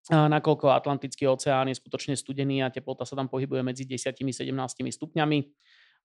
Nakoľko 0.07 0.71
Atlantický 0.71 1.27
oceán 1.27 1.67
je 1.67 1.75
skutočne 1.75 2.15
studený 2.15 2.63
a 2.63 2.71
teplota 2.71 3.03
sa 3.03 3.17
tam 3.17 3.27
pohybuje 3.27 3.65
medzi 3.65 3.83
10-17 3.83 4.53
stupňami. 4.93 5.39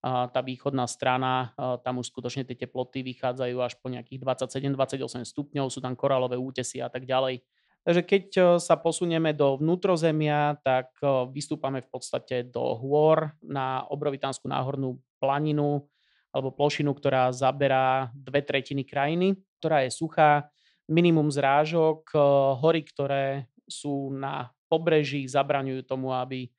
Tá 0.03 0.41
východná 0.43 0.91
strana, 0.91 1.55
tam 1.87 2.03
už 2.03 2.11
skutočne 2.11 2.43
tie 2.43 2.59
teploty 2.59 3.07
vychádzajú 3.07 3.57
až 3.63 3.79
po 3.79 3.87
nejakých 3.87 4.19
27-28 4.19 5.23
stupňov, 5.23 5.71
sú 5.71 5.79
tam 5.79 5.95
korálové 5.95 6.35
útesy 6.35 6.83
a 6.83 6.91
tak 6.91 7.07
ďalej. 7.07 7.47
Takže 7.87 8.03
keď 8.03 8.25
sa 8.59 8.79
posunieme 8.79 9.31
do 9.31 9.59
vnútrozemia, 9.63 10.59
tak 10.63 10.99
vystúpame 11.31 11.83
v 11.83 11.91
podstate 11.91 12.47
do 12.47 12.75
hôr 12.79 13.31
na 13.43 13.87
obrovitánsku 13.91 14.51
náhornú 14.51 14.99
planinu 15.23 15.87
alebo 16.35 16.51
plošinu, 16.51 16.95
ktorá 16.95 17.31
zaberá 17.31 18.11
dve 18.15 18.43
tretiny 18.43 18.83
krajiny, 18.83 19.39
ktorá 19.63 19.87
je 19.87 19.95
suchá, 19.95 20.51
minimum 20.91 21.31
zrážok, 21.31 22.11
hory, 22.59 22.83
ktoré 22.83 23.47
sú 23.71 24.11
na 24.11 24.51
pobreží, 24.67 25.31
zabraňujú 25.31 25.87
tomu, 25.87 26.11
aby 26.11 26.51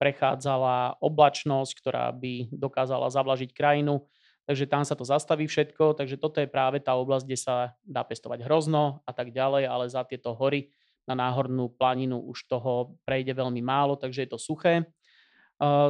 prechádzala 0.00 0.96
oblačnosť, 1.04 1.72
ktorá 1.76 2.08
by 2.16 2.48
dokázala 2.48 3.12
zavlažiť 3.12 3.52
krajinu. 3.52 4.08
Takže 4.48 4.64
tam 4.66 4.82
sa 4.82 4.96
to 4.96 5.04
zastaví 5.04 5.44
všetko, 5.44 5.94
takže 5.94 6.16
toto 6.16 6.40
je 6.40 6.48
práve 6.48 6.80
tá 6.80 6.96
oblasť, 6.96 7.24
kde 7.28 7.38
sa 7.38 7.76
dá 7.84 8.00
pestovať 8.02 8.42
hrozno 8.48 9.04
a 9.04 9.12
tak 9.12 9.30
ďalej, 9.30 9.68
ale 9.68 9.84
za 9.92 10.02
tieto 10.02 10.32
hory 10.34 10.72
na 11.06 11.14
náhornú 11.14 11.70
planinu 11.76 12.18
už 12.18 12.48
toho 12.48 12.96
prejde 13.04 13.36
veľmi 13.36 13.60
málo, 13.62 13.94
takže 13.94 14.26
je 14.26 14.30
to 14.32 14.40
suché. 14.40 14.88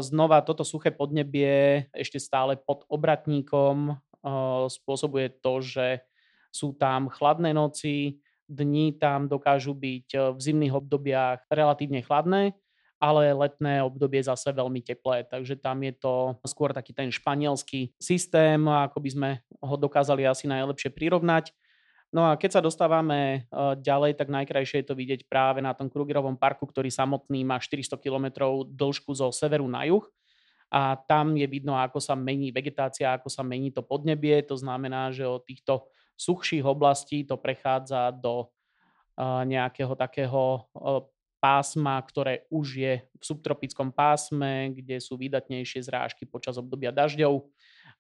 Znova 0.03 0.43
toto 0.43 0.67
suché 0.67 0.91
podnebie 0.91 1.87
ešte 1.95 2.19
stále 2.19 2.59
pod 2.59 2.83
obratníkom. 2.91 3.97
Spôsobuje 4.67 5.31
to, 5.41 5.63
že 5.63 6.03
sú 6.51 6.75
tam 6.75 7.07
chladné 7.07 7.55
noci, 7.55 8.19
dni 8.51 8.99
tam 8.99 9.31
dokážu 9.31 9.73
byť 9.79 10.35
v 10.35 10.39
zimných 10.43 10.75
obdobiach 10.75 11.47
relatívne 11.47 12.03
chladné, 12.03 12.53
ale 13.01 13.33
letné 13.33 13.81
obdobie 13.81 14.21
zase 14.21 14.53
veľmi 14.53 14.85
teplé, 14.85 15.25
takže 15.25 15.57
tam 15.57 15.81
je 15.81 15.97
to 15.97 16.37
skôr 16.45 16.77
taký 16.77 16.93
ten 16.93 17.09
španielský 17.09 17.97
systém, 17.97 18.61
ako 18.69 19.01
by 19.01 19.11
sme 19.11 19.31
ho 19.65 19.75
dokázali 19.81 20.29
asi 20.29 20.45
najlepšie 20.45 20.93
prirovnať. 20.93 21.57
No 22.13 22.29
a 22.29 22.37
keď 22.37 22.59
sa 22.59 22.61
dostávame 22.61 23.49
ďalej, 23.81 24.21
tak 24.21 24.29
najkrajšie 24.29 24.85
je 24.85 24.87
to 24.93 24.99
vidieť 24.99 25.31
práve 25.31 25.65
na 25.65 25.73
tom 25.73 25.89
Krugerovom 25.89 26.37
parku, 26.37 26.69
ktorý 26.69 26.93
samotný 26.93 27.41
má 27.47 27.57
400 27.57 27.97
km 27.97 28.27
dĺžku 28.69 29.15
zo 29.17 29.33
severu 29.33 29.65
na 29.65 29.89
juh. 29.89 30.05
A 30.71 30.99
tam 30.99 31.39
je 31.39 31.47
vidno, 31.47 31.79
ako 31.79 31.99
sa 32.03 32.19
mení 32.19 32.51
vegetácia, 32.51 33.15
ako 33.15 33.31
sa 33.31 33.47
mení 33.47 33.71
to 33.71 33.83
podnebie. 33.83 34.43
To 34.51 34.59
znamená, 34.59 35.15
že 35.15 35.27
od 35.27 35.43
týchto 35.47 35.87
suchších 36.19 36.67
oblastí 36.67 37.23
to 37.25 37.39
prechádza 37.39 38.11
do 38.13 38.51
nejakého 39.21 39.95
takého 39.95 40.67
pásma, 41.41 41.97
ktoré 42.05 42.45
už 42.53 42.67
je 42.77 42.93
v 43.01 43.23
subtropickom 43.25 43.91
pásme, 43.91 44.77
kde 44.77 45.01
sú 45.01 45.17
výdatnejšie 45.17 45.81
zrážky 45.81 46.29
počas 46.29 46.61
obdobia 46.61 46.93
dažďov 46.93 47.49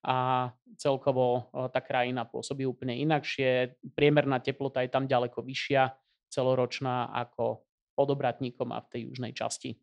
a 0.04 0.48
celkovo 0.76 1.48
tá 1.72 1.80
krajina 1.80 2.28
pôsobí 2.28 2.68
úplne 2.68 3.00
inakšie. 3.00 3.80
Priemerná 3.96 4.40
teplota 4.44 4.84
je 4.84 4.92
tam 4.92 5.08
ďaleko 5.08 5.40
vyššia 5.40 5.92
celoročná 6.28 7.10
ako 7.16 7.64
pod 7.96 8.08
obratníkom 8.12 8.72
a 8.72 8.80
v 8.84 8.90
tej 8.92 9.00
južnej 9.12 9.32
časti. 9.32 9.76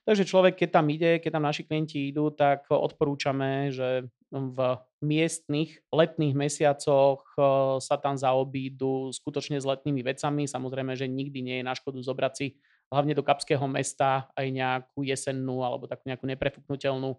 Takže 0.00 0.24
človek, 0.24 0.56
keď 0.56 0.68
tam 0.80 0.86
ide, 0.88 1.20
keď 1.20 1.30
tam 1.36 1.44
naši 1.44 1.68
klienti 1.68 2.08
idú, 2.08 2.32
tak 2.32 2.64
odporúčame, 2.72 3.68
že 3.68 4.08
v 4.32 4.58
miestnych 5.04 5.84
letných 5.92 6.32
mesiacoch 6.32 7.20
sa 7.84 7.96
tam 8.00 8.16
zaobídu 8.16 9.12
skutočne 9.12 9.60
s 9.60 9.68
letnými 9.68 10.00
vecami. 10.00 10.48
Samozrejme, 10.48 10.96
že 10.96 11.04
nikdy 11.04 11.44
nie 11.44 11.56
je 11.60 11.68
na 11.68 11.76
škodu 11.76 12.00
zobrať 12.00 12.32
si 12.32 12.46
hlavne 12.90 13.14
do 13.14 13.22
Kapského 13.22 13.62
mesta 13.70 14.28
aj 14.34 14.46
nejakú 14.50 15.06
jesennú 15.06 15.62
alebo 15.62 15.86
takú 15.86 16.10
nejakú 16.10 16.26
neprefuknutelnú 16.26 17.16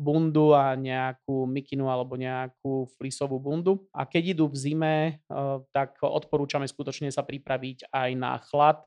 bundu 0.00 0.56
a 0.56 0.72
nejakú 0.74 1.44
mikinu 1.44 1.92
alebo 1.92 2.16
nejakú 2.16 2.88
flisovú 2.96 3.36
bundu. 3.36 3.84
A 3.92 4.08
keď 4.08 4.32
idú 4.34 4.48
v 4.48 4.56
zime, 4.56 4.94
eh, 4.96 5.56
tak 5.76 6.00
odporúčame 6.00 6.64
skutočne 6.64 7.12
sa 7.12 7.20
pripraviť 7.20 7.92
aj 7.92 8.10
na 8.16 8.40
chlad, 8.40 8.80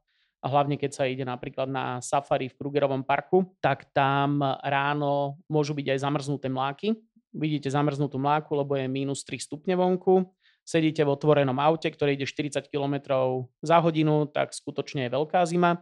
a 0.44 0.52
hlavne 0.52 0.76
keď 0.76 0.92
sa 0.92 1.08
ide 1.08 1.24
napríklad 1.24 1.72
na 1.72 2.04
safari 2.04 2.52
v 2.52 2.58
Krugerovom 2.60 3.08
parku, 3.08 3.48
tak 3.64 3.88
tam 3.96 4.44
ráno 4.60 5.40
môžu 5.48 5.72
byť 5.72 5.96
aj 5.96 6.00
zamrznuté 6.04 6.52
mláky. 6.52 7.00
Vidíte 7.32 7.72
zamrznutú 7.72 8.20
mláku, 8.20 8.52
lebo 8.52 8.76
je 8.76 8.92
minus 8.92 9.24
3 9.24 9.40
stupne 9.40 9.80
vonku. 9.80 10.28
Sedíte 10.68 11.08
v 11.08 11.16
otvorenom 11.16 11.56
aute, 11.64 11.88
ktoré 11.88 12.20
ide 12.20 12.28
40 12.28 12.68
km 12.68 12.96
za 13.64 13.80
hodinu, 13.80 14.28
tak 14.28 14.52
skutočne 14.52 15.08
je 15.08 15.16
veľká 15.16 15.48
zima. 15.48 15.80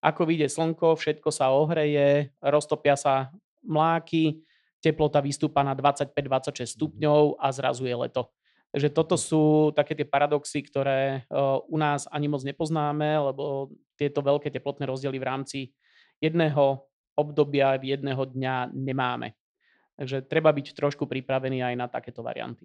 Ako 0.00 0.24
vyjde 0.24 0.48
slnko, 0.48 0.96
všetko 0.96 1.28
sa 1.28 1.52
ohreje, 1.52 2.32
roztopia 2.40 2.96
sa 2.96 3.28
mláky, 3.60 4.40
teplota 4.80 5.20
vystúpa 5.20 5.60
na 5.60 5.76
25-26 5.76 6.16
mhm. 6.16 6.66
stupňov 6.76 7.22
a 7.36 7.46
zrazu 7.52 7.84
je 7.84 7.96
leto. 7.96 8.32
Takže 8.70 8.88
toto 8.94 9.16
mhm. 9.18 9.22
sú 9.22 9.42
také 9.76 9.92
tie 9.92 10.08
paradoxy, 10.08 10.64
ktoré 10.64 11.28
u 11.68 11.76
nás 11.76 12.08
ani 12.08 12.32
moc 12.32 12.40
nepoznáme, 12.42 13.32
lebo 13.32 13.70
tieto 14.00 14.24
veľké 14.24 14.48
teplotné 14.48 14.88
rozdiely 14.88 15.20
v 15.20 15.28
rámci 15.28 15.58
jedného 16.20 16.88
obdobia, 17.18 17.76
jedného 17.76 18.24
dňa 18.24 18.72
nemáme. 18.72 19.36
Takže 20.00 20.24
treba 20.24 20.48
byť 20.48 20.72
trošku 20.72 21.04
pripravený 21.04 21.60
aj 21.60 21.74
na 21.76 21.84
takéto 21.84 22.24
varianty. 22.24 22.64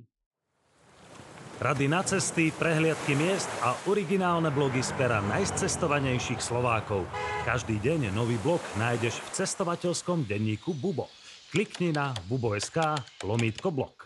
Rady 1.55 1.87
na 1.87 2.03
cesty, 2.03 2.51
prehliadky 2.51 3.15
miest 3.15 3.47
a 3.63 3.71
originálne 3.87 4.51
blogy 4.51 4.83
z 4.83 4.91
pera 4.99 5.23
najcestovanejších 5.23 6.43
Slovákov. 6.43 7.07
Každý 7.47 7.79
deň 7.79 8.11
nový 8.11 8.35
blog 8.43 8.59
nájdeš 8.75 9.23
v 9.23 9.39
cestovateľskom 9.39 10.27
denníku 10.27 10.75
Bubo. 10.75 11.07
Klikni 11.55 11.95
na 11.95 12.11
bubo.sk 12.27 12.99
lomítko 13.23 13.71
blog. 13.71 14.03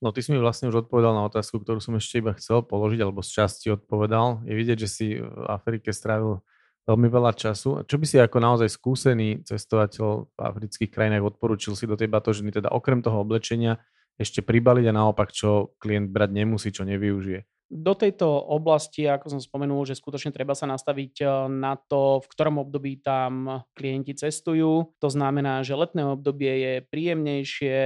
No 0.00 0.16
ty 0.16 0.24
si 0.24 0.32
mi 0.32 0.40
vlastne 0.40 0.72
už 0.72 0.88
odpovedal 0.88 1.12
na 1.12 1.28
otázku, 1.28 1.60
ktorú 1.60 1.76
som 1.76 1.92
ešte 2.00 2.24
iba 2.24 2.32
chcel 2.32 2.64
položiť, 2.64 3.04
alebo 3.04 3.20
z 3.20 3.36
časti 3.36 3.68
odpovedal. 3.68 4.48
Je 4.48 4.56
vidieť, 4.56 4.78
že 4.80 4.88
si 4.88 5.06
v 5.20 5.44
Afrike 5.44 5.92
strávil 5.92 6.40
veľmi 6.88 7.08
veľa 7.12 7.36
času. 7.36 7.84
Čo 7.84 8.00
by 8.00 8.06
si 8.08 8.16
ako 8.16 8.40
naozaj 8.40 8.72
skúsený 8.72 9.44
cestovateľ 9.44 10.24
v 10.24 10.40
afrických 10.40 10.88
krajinách 10.88 11.36
odporúčil 11.36 11.76
si 11.76 11.84
do 11.84 12.00
tej 12.00 12.08
batožiny, 12.08 12.48
teda 12.48 12.72
okrem 12.72 13.04
toho 13.04 13.20
oblečenia, 13.20 13.76
ešte 14.18 14.42
pribaliť 14.42 14.90
a 14.90 14.96
naopak, 14.98 15.30
čo 15.30 15.78
klient 15.78 16.10
brať 16.10 16.30
nemusí, 16.34 16.74
čo 16.74 16.82
nevyužije. 16.82 17.46
Do 17.68 17.92
tejto 17.92 18.24
oblasti, 18.48 19.04
ako 19.04 19.28
som 19.28 19.40
spomenul, 19.44 19.84
že 19.84 19.92
skutočne 19.92 20.32
treba 20.32 20.56
sa 20.56 20.64
nastaviť 20.64 21.14
eh, 21.20 21.28
na 21.52 21.76
to, 21.76 22.24
v 22.24 22.26
ktorom 22.32 22.64
období 22.64 23.04
tam 23.04 23.60
klienti 23.76 24.16
cestujú. 24.16 24.96
To 24.96 25.08
znamená, 25.12 25.60
že 25.60 25.76
letné 25.76 26.00
obdobie 26.16 26.48
je 26.48 26.74
príjemnejšie, 26.88 27.76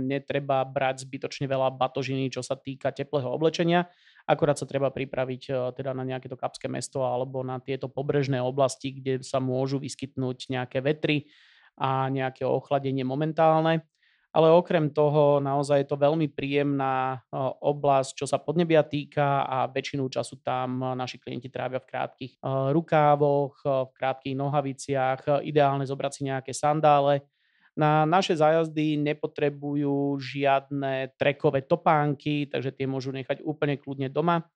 netreba 0.00 0.64
brať 0.64 1.04
zbytočne 1.04 1.44
veľa 1.44 1.76
batožiny, 1.76 2.32
čo 2.32 2.40
sa 2.40 2.56
týka 2.56 2.88
teplého 2.88 3.28
oblečenia. 3.28 3.92
Akorát 4.24 4.56
sa 4.56 4.64
treba 4.64 4.88
pripraviť 4.88 5.42
eh, 5.52 5.56
teda 5.76 5.92
na 5.92 6.08
nejaké 6.08 6.32
to 6.32 6.40
kapské 6.40 6.72
mesto 6.72 7.04
alebo 7.04 7.44
na 7.44 7.60
tieto 7.60 7.92
pobrežné 7.92 8.40
oblasti, 8.40 8.96
kde 8.96 9.20
sa 9.20 9.44
môžu 9.44 9.76
vyskytnúť 9.76 10.48
nejaké 10.48 10.80
vetry 10.80 11.28
a 11.76 12.08
nejaké 12.08 12.48
ochladenie 12.48 13.04
momentálne 13.04 13.84
ale 14.32 14.48
okrem 14.48 14.88
toho 14.88 15.44
naozaj 15.44 15.84
je 15.84 15.88
to 15.92 16.00
veľmi 16.00 16.32
príjemná 16.32 17.20
oblasť, 17.60 18.16
čo 18.16 18.26
sa 18.26 18.40
podnebia 18.40 18.80
týka 18.80 19.44
a 19.44 19.68
väčšinu 19.68 20.08
času 20.08 20.40
tam 20.40 20.80
naši 20.96 21.20
klienti 21.20 21.52
trávia 21.52 21.84
v 21.84 21.88
krátkých 21.92 22.32
rukávoch, 22.72 23.60
v 23.64 23.92
krátkých 23.92 24.32
nohaviciach, 24.32 25.44
ideálne 25.44 25.84
zobrať 25.84 26.12
si 26.16 26.22
nejaké 26.24 26.52
sandále. 26.56 27.28
Na 27.76 28.08
naše 28.08 28.36
zájazdy 28.36 29.00
nepotrebujú 29.00 30.20
žiadne 30.20 31.12
trekové 31.20 31.64
topánky, 31.64 32.48
takže 32.48 32.72
tie 32.72 32.88
môžu 32.88 33.12
nechať 33.12 33.44
úplne 33.44 33.76
kľudne 33.76 34.08
doma. 34.12 34.48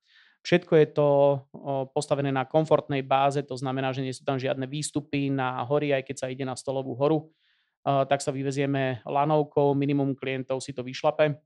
Všetko 0.44 0.72
je 0.78 0.88
to 0.88 1.08
postavené 1.92 2.32
na 2.32 2.48
komfortnej 2.48 3.04
báze, 3.04 3.40
to 3.44 3.56
znamená, 3.56 3.92
že 3.92 4.04
nie 4.04 4.12
sú 4.12 4.24
tam 4.24 4.40
žiadne 4.40 4.64
výstupy 4.64 5.28
na 5.32 5.60
hory, 5.64 5.96
aj 5.96 6.06
keď 6.06 6.16
sa 6.16 6.30
ide 6.32 6.44
na 6.48 6.56
stolovú 6.56 6.96
horu 6.96 7.28
tak 7.86 8.18
sa 8.18 8.34
vyvezieme 8.34 9.06
lanovkou, 9.06 9.78
minimum 9.78 10.18
klientov 10.18 10.58
si 10.58 10.74
to 10.74 10.82
vyšlape 10.82 11.38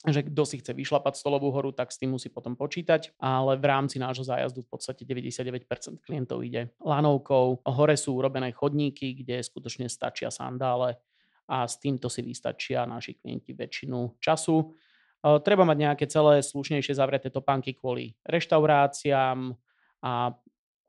že 0.00 0.24
kto 0.24 0.42
si 0.48 0.64
chce 0.64 0.72
vyšlapať 0.72 1.20
stolovú 1.20 1.52
horu, 1.52 1.76
tak 1.76 1.92
s 1.92 2.00
tým 2.00 2.16
musí 2.16 2.32
potom 2.32 2.56
počítať, 2.56 3.20
ale 3.20 3.60
v 3.60 3.64
rámci 3.68 4.00
nášho 4.00 4.24
zájazdu 4.24 4.64
v 4.64 4.68
podstate 4.72 5.04
99% 5.04 5.68
klientov 6.00 6.40
ide 6.40 6.72
lanovkou. 6.80 7.60
Hore 7.68 7.96
sú 8.00 8.16
urobené 8.16 8.48
chodníky, 8.56 9.12
kde 9.12 9.44
skutočne 9.44 9.92
stačia 9.92 10.32
sandále 10.32 10.96
a 11.44 11.68
s 11.68 11.76
týmto 11.76 12.08
si 12.08 12.24
vystačia 12.24 12.88
naši 12.88 13.20
klienti 13.20 13.52
väčšinu 13.52 14.16
času. 14.24 14.72
Treba 15.20 15.68
mať 15.68 15.76
nejaké 15.76 16.04
celé 16.08 16.40
slušnejšie 16.40 16.96
zavreté 16.96 17.28
topánky 17.28 17.76
kvôli 17.76 18.16
reštauráciám 18.24 19.52
a 20.00 20.32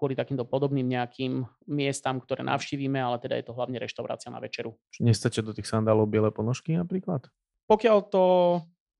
kvôli 0.01 0.17
takýmto 0.17 0.49
podobným 0.49 0.89
nejakým 0.89 1.45
miestam, 1.69 2.17
ktoré 2.17 2.41
navštívime, 2.41 2.97
ale 2.97 3.21
teda 3.21 3.37
je 3.37 3.45
to 3.45 3.53
hlavne 3.53 3.77
reštaurácia 3.77 4.33
na 4.33 4.41
večeru. 4.41 4.73
Nestačia 4.97 5.45
do 5.45 5.53
tých 5.53 5.69
sandálov 5.69 6.09
biele 6.09 6.33
ponožky 6.33 6.73
napríklad? 6.73 7.29
Pokiaľ 7.69 7.97
to 8.09 8.23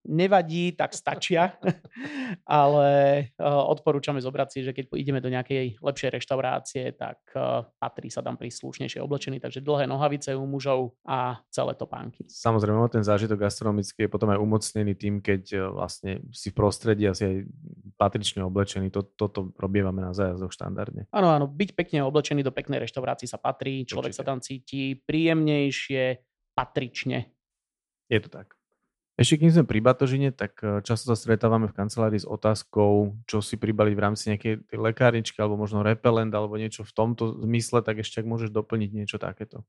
nevadí, 0.06 0.74
tak 0.74 0.94
stačia. 0.98 1.58
Ale 2.48 2.90
uh, 3.38 3.64
odporúčame 3.70 4.18
zobrať 4.18 4.50
si, 4.50 4.60
že 4.66 4.72
keď 4.74 4.94
ideme 4.98 5.22
do 5.22 5.30
nejakej 5.30 5.78
lepšej 5.82 6.10
reštaurácie, 6.18 6.84
tak 6.98 7.22
uh, 7.38 7.66
patrí 7.78 8.10
sa 8.10 8.26
tam 8.26 8.38
príslušnejšie 8.38 9.02
oblečený, 9.02 9.38
takže 9.38 9.62
dlhé 9.62 9.86
nohavice 9.86 10.34
u 10.34 10.46
mužov 10.50 10.98
a 11.06 11.42
celé 11.54 11.78
topánky. 11.78 12.26
Samozrejme, 12.26 12.82
ten 12.90 13.06
zážitok 13.06 13.46
gastronomický 13.46 14.08
je 14.08 14.14
potom 14.14 14.30
aj 14.34 14.42
umocnený 14.42 14.94
tým, 14.98 15.22
keď 15.22 15.44
uh, 15.54 15.62
vlastne 15.74 16.26
si 16.34 16.50
v 16.50 16.58
prostredí 16.58 17.06
asi 17.06 17.24
aj 17.26 17.36
patrične 17.98 18.42
oblečený. 18.46 18.90
To, 18.94 19.06
toto 19.06 19.54
robievame 19.58 20.02
na 20.02 20.14
zájazdoch 20.16 20.54
štandardne. 20.54 21.06
Áno, 21.14 21.30
áno, 21.30 21.46
byť 21.46 21.70
pekne 21.78 22.06
oblečený 22.06 22.42
do 22.42 22.54
peknej 22.54 22.82
reštaurácii 22.82 23.30
sa 23.30 23.38
patrí, 23.38 23.86
človek 23.86 24.14
Určite. 24.14 24.26
sa 24.26 24.28
tam 24.28 24.40
cíti 24.42 24.98
príjemnejšie, 24.98 26.04
patrične. 26.58 27.30
Je 28.12 28.20
to 28.20 28.28
tak. 28.28 28.61
Ešte 29.20 29.44
kým 29.44 29.52
sme 29.52 29.68
pri 29.68 29.80
batožine, 29.84 30.32
tak 30.32 30.58
e, 30.64 30.80
často 30.82 31.12
sa 31.12 31.18
stretávame 31.20 31.68
v 31.68 31.76
kancelárii 31.76 32.24
s 32.24 32.28
otázkou, 32.28 33.20
čo 33.28 33.44
si 33.44 33.60
pribaliť 33.60 33.94
v 33.94 34.04
rámci 34.04 34.24
nejakej 34.32 34.54
lekárničky 34.72 35.38
alebo 35.44 35.60
možno 35.60 35.84
repelent 35.84 36.32
alebo 36.32 36.56
niečo 36.56 36.88
v 36.88 36.96
tomto 36.96 37.44
zmysle, 37.44 37.84
tak 37.84 38.00
ešte 38.02 38.24
ak 38.24 38.30
môžeš 38.30 38.50
doplniť 38.56 38.90
niečo 38.96 39.20
takéto. 39.20 39.68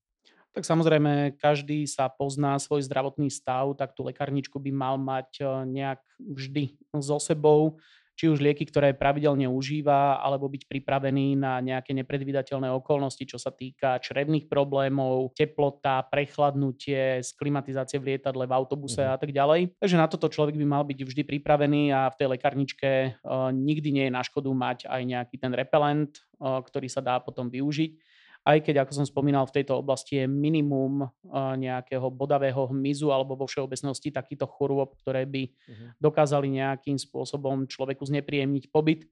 Tak 0.53 0.69
samozrejme, 0.69 1.41
každý 1.41 1.89
sa 1.89 2.13
pozná 2.13 2.61
svoj 2.61 2.85
zdravotný 2.85 3.33
stav, 3.33 3.73
tak 3.73 3.97
tú 3.97 4.05
lekárničku 4.05 4.61
by 4.61 4.71
mal 4.71 4.95
mať 5.01 5.41
e, 5.41 5.45
nejak 5.69 6.01
vždy 6.23 6.79
so 7.03 7.19
sebou 7.19 7.83
či 8.17 8.29
už 8.29 8.45
lieky, 8.45 8.69
ktoré 8.69 8.93
pravidelne 8.93 9.49
užíva, 9.49 10.21
alebo 10.21 10.47
byť 10.47 10.69
pripravený 10.69 11.37
na 11.41 11.59
nejaké 11.65 11.97
nepredvídateľné 11.97 12.69
okolnosti, 12.71 13.25
čo 13.25 13.41
sa 13.41 13.51
týka 13.51 13.99
črevných 13.99 14.47
problémov, 14.47 15.33
teplota, 15.33 16.05
prechladnutie, 16.07 17.25
z 17.25 17.31
klimatizácie 17.37 17.97
v 17.99 18.15
lietadle, 18.15 18.45
v 18.45 18.53
autobuse 18.53 19.01
mm. 19.01 19.13
a 19.13 19.17
tak 19.17 19.33
ďalej. 19.33 19.75
Takže 19.81 19.97
na 19.97 20.07
toto 20.07 20.29
človek 20.29 20.55
by 20.57 20.67
mal 20.69 20.85
byť 20.85 20.99
vždy 21.03 21.23
pripravený 21.25 21.93
a 21.93 22.13
v 22.13 22.19
tej 22.21 22.29
lekárničke 22.37 22.91
uh, 23.19 23.49
nikdy 23.51 23.89
nie 23.91 24.05
je 24.09 24.17
na 24.17 24.23
škodu 24.23 24.51
mať 24.53 24.79
aj 24.87 25.03
nejaký 25.03 25.37
ten 25.41 25.53
repelent, 25.57 26.21
uh, 26.39 26.61
ktorý 26.61 26.87
sa 26.93 27.01
dá 27.01 27.17
potom 27.19 27.49
využiť 27.49 28.12
aj 28.43 28.59
keď, 28.67 28.83
ako 28.83 28.93
som 28.93 29.07
spomínal, 29.07 29.47
v 29.47 29.63
tejto 29.63 29.79
oblasti 29.79 30.19
je 30.19 30.27
minimum 30.27 31.07
nejakého 31.33 32.11
bodavého 32.11 32.67
hmyzu 32.75 33.15
alebo 33.15 33.39
vo 33.39 33.47
všeobecnosti 33.47 34.11
takýchto 34.11 34.51
chorôb, 34.51 34.99
ktoré 34.99 35.23
by 35.31 35.47
uh-huh. 35.47 35.89
dokázali 36.03 36.51
nejakým 36.51 36.99
spôsobom 36.99 37.71
človeku 37.71 38.03
znepríjemniť 38.03 38.75
pobyt 38.75 39.07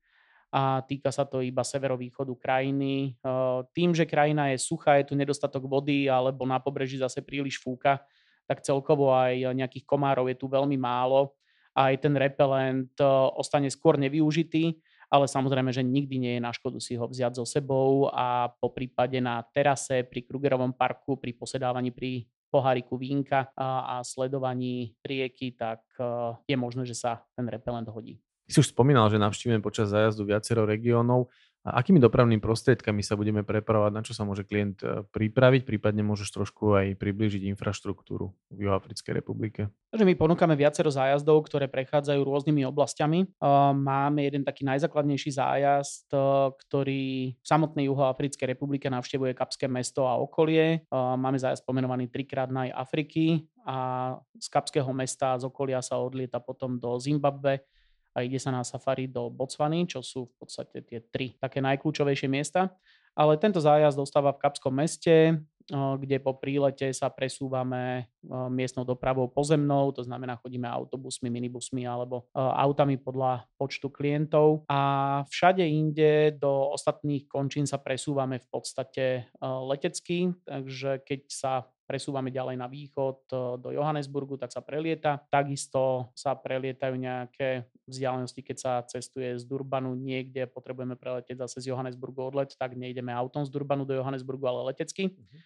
a 0.51 0.83
týka 0.83 1.15
sa 1.15 1.23
to 1.31 1.47
iba 1.47 1.63
severovýchodu 1.63 2.35
krajiny. 2.35 3.15
Tým, 3.71 3.95
že 3.95 4.03
krajina 4.03 4.51
je 4.51 4.59
suchá, 4.59 4.99
je 4.99 5.07
tu 5.07 5.15
nedostatok 5.15 5.63
vody 5.63 6.11
alebo 6.11 6.43
na 6.43 6.59
pobreží 6.59 6.99
zase 6.99 7.23
príliš 7.23 7.63
fúka, 7.63 8.03
tak 8.51 8.67
celkovo 8.67 9.15
aj 9.15 9.55
nejakých 9.55 9.87
komárov 9.87 10.27
je 10.27 10.35
tu 10.35 10.51
veľmi 10.51 10.75
málo 10.75 11.39
aj 11.71 12.03
ten 12.03 12.19
repelent 12.19 12.91
ostane 13.39 13.71
skôr 13.71 13.95
nevyužitý 13.95 14.75
ale 15.11 15.27
samozrejme, 15.27 15.75
že 15.75 15.83
nikdy 15.83 16.17
nie 16.23 16.33
je 16.39 16.43
na 16.47 16.55
škodu 16.55 16.79
si 16.79 16.95
ho 16.95 17.11
vziať 17.11 17.43
so 17.43 17.45
sebou 17.45 18.07
a 18.15 18.47
po 18.63 18.71
prípade 18.71 19.19
na 19.19 19.43
terase, 19.43 20.07
pri 20.07 20.23
Krugerovom 20.23 20.71
parku, 20.71 21.19
pri 21.19 21.35
posedávaní 21.35 21.91
pri 21.91 22.31
poháriku 22.51 22.99
vínka 22.99 23.51
a, 23.55 23.99
a 23.99 24.07
sledovaní 24.07 24.95
rieky, 25.07 25.55
tak 25.55 25.83
uh, 26.03 26.35
je 26.47 26.57
možné, 26.59 26.83
že 26.87 26.99
sa 26.99 27.23
ten 27.35 27.47
repelent 27.47 27.87
hodí. 27.91 28.19
Ty 28.51 28.59
si 28.59 28.63
už 28.67 28.75
spomínal, 28.75 29.07
že 29.07 29.23
navštívime 29.23 29.63
počas 29.63 29.95
zájazdu 29.95 30.27
viacero 30.27 30.67
regiónov. 30.67 31.31
A 31.61 31.85
akými 31.85 32.01
dopravnými 32.01 32.41
prostriedkami 32.41 33.05
sa 33.05 33.21
budeme 33.21 33.45
prepravovať, 33.45 33.93
na 33.93 34.01
čo 34.01 34.17
sa 34.17 34.25
môže 34.25 34.49
klient 34.49 34.81
e, 34.81 35.05
pripraviť, 35.05 35.69
prípadne 35.69 36.01
môžeš 36.01 36.33
trošku 36.33 36.73
aj 36.73 36.97
priblížiť 36.97 37.45
infraštruktúru 37.53 38.33
v 38.49 38.59
Juhoafrickej 38.65 39.13
republike? 39.21 39.69
Takže 39.93 40.09
my 40.09 40.17
ponúkame 40.17 40.57
viacero 40.57 40.89
zájazdov, 40.89 41.45
ktoré 41.45 41.69
prechádzajú 41.69 42.17
rôznymi 42.25 42.65
oblastiami. 42.65 43.29
E, 43.29 43.53
máme 43.77 44.25
jeden 44.25 44.41
taký 44.41 44.65
najzákladnejší 44.65 45.37
zájazd, 45.37 46.09
e, 46.09 46.19
ktorý 46.65 47.37
v 47.37 47.45
samotnej 47.45 47.93
Juhoafrickej 47.93 48.57
republike 48.57 48.89
navštevuje 48.89 49.37
Kapské 49.37 49.69
mesto 49.69 50.09
a 50.09 50.17
okolie. 50.17 50.89
Máme 50.93 51.37
zájazd 51.37 51.69
pomenovaný 51.69 52.09
trikrát 52.09 52.49
na 52.49 52.73
Afriky 52.73 53.45
a 53.69 54.17
z 54.41 54.47
Kapského 54.49 54.89
mesta 54.97 55.37
z 55.37 55.45
okolia 55.45 55.85
sa 55.85 56.01
odlieta 56.01 56.41
potom 56.41 56.81
do 56.81 56.97
Zimbabwe 56.97 57.69
a 58.21 58.27
ide 58.29 58.37
sa 58.37 58.53
na 58.53 58.61
safari 58.61 59.09
do 59.09 59.33
Botswany, 59.33 59.89
čo 59.89 60.05
sú 60.05 60.29
v 60.29 60.35
podstate 60.45 60.85
tie 60.85 61.01
tri 61.09 61.33
také 61.41 61.65
najkľúčovejšie 61.65 62.29
miesta. 62.29 62.77
Ale 63.17 63.41
tento 63.41 63.59
zájazd 63.59 63.99
dostáva 63.99 64.31
v 64.31 64.39
Kapskom 64.39 64.71
meste, 64.71 65.43
kde 65.71 66.19
po 66.19 66.35
prílete 66.39 66.91
sa 66.95 67.11
presúvame 67.11 68.11
miestnou 68.51 68.83
dopravou 68.83 69.31
pozemnou, 69.31 69.95
to 69.95 70.03
znamená 70.03 70.39
chodíme 70.39 70.67
autobusmi, 70.67 71.31
minibusmi 71.31 71.87
alebo 71.87 72.27
autami 72.35 72.99
podľa 72.99 73.47
počtu 73.55 73.91
klientov 73.91 74.67
a 74.67 74.81
všade 75.31 75.63
inde 75.63 76.35
do 76.39 76.75
ostatných 76.75 77.27
končín 77.31 77.71
sa 77.71 77.79
presúvame 77.79 78.43
v 78.43 78.47
podstate 78.51 79.31
letecky, 79.43 80.35
takže 80.43 81.03
keď 81.07 81.21
sa 81.31 81.53
presúvame 81.91 82.31
ďalej 82.31 82.55
na 82.55 82.71
východ 82.71 83.19
e, 83.27 83.35
do 83.59 83.75
Johannesburgu, 83.75 84.39
tak 84.39 84.55
sa 84.55 84.63
prelieta. 84.63 85.19
Takisto 85.27 86.15
sa 86.15 86.39
prelietajú 86.39 86.95
nejaké 86.95 87.67
vzdialenosti, 87.91 88.47
keď 88.47 88.57
sa 88.63 88.73
cestuje 88.87 89.35
z 89.35 89.43
Durbanu 89.43 89.99
niekde, 89.99 90.47
potrebujeme 90.47 90.95
preletieť 90.95 91.43
zase 91.43 91.67
z 91.67 91.75
Johannesburgu 91.75 92.31
odlet, 92.31 92.55
tak 92.55 92.79
nejdeme 92.79 93.11
autom 93.11 93.43
z 93.43 93.51
Durbanu 93.51 93.83
do 93.83 93.99
Johannesburgu, 93.99 94.47
ale 94.47 94.71
letecky. 94.71 95.11
Uh-huh. 95.11 95.39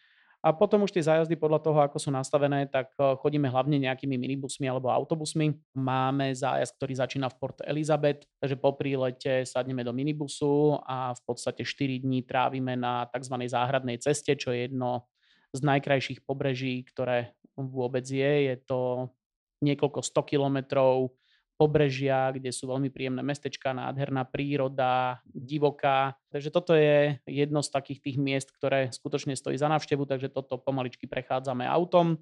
A 0.45 0.53
potom 0.53 0.85
už 0.85 0.93
tie 0.93 1.01
zájazdy 1.01 1.41
podľa 1.41 1.65
toho, 1.65 1.81
ako 1.81 1.97
sú 1.97 2.13
nastavené, 2.13 2.69
tak 2.69 2.93
e, 3.01 3.17
chodíme 3.25 3.49
hlavne 3.49 3.81
nejakými 3.81 4.21
minibusmi 4.21 4.69
alebo 4.69 4.93
autobusmi. 4.93 5.57
Máme 5.73 6.37
zájazd, 6.37 6.77
ktorý 6.77 6.93
začína 7.01 7.33
v 7.33 7.39
Port 7.41 7.65
Elizabeth, 7.65 8.29
takže 8.37 8.61
po 8.61 8.77
prílete 8.77 9.49
sadneme 9.49 9.81
do 9.81 9.97
minibusu 9.97 10.77
a 10.85 11.17
v 11.17 11.23
podstate 11.25 11.65
4 11.65 12.05
dní 12.05 12.29
trávime 12.29 12.77
na 12.77 13.09
tzv. 13.09 13.33
záhradnej 13.49 13.97
ceste, 13.97 14.37
čo 14.37 14.53
je 14.53 14.69
jedno 14.69 15.09
z 15.55 15.61
najkrajších 15.63 16.27
pobreží, 16.27 16.83
ktoré 16.83 17.39
vôbec 17.55 18.03
je. 18.03 18.51
Je 18.51 18.57
to 18.59 19.15
niekoľko 19.63 20.03
100 20.03 20.31
kilometrov 20.35 21.15
pobrežia, 21.55 22.35
kde 22.35 22.51
sú 22.51 22.67
veľmi 22.67 22.91
príjemné 22.91 23.23
mestečka, 23.23 23.71
nádherná 23.71 24.27
príroda, 24.27 25.23
divoká. 25.31 26.19
Takže 26.35 26.51
toto 26.51 26.75
je 26.75 27.23
jedno 27.31 27.63
z 27.63 27.71
takých 27.71 28.03
tých 28.03 28.17
miest, 28.19 28.51
ktoré 28.51 28.91
skutočne 28.91 29.39
stojí 29.39 29.55
za 29.55 29.71
návštevu, 29.71 30.03
takže 30.03 30.35
toto 30.35 30.59
pomaličky 30.59 31.07
prechádzame 31.07 31.63
autom. 31.63 32.19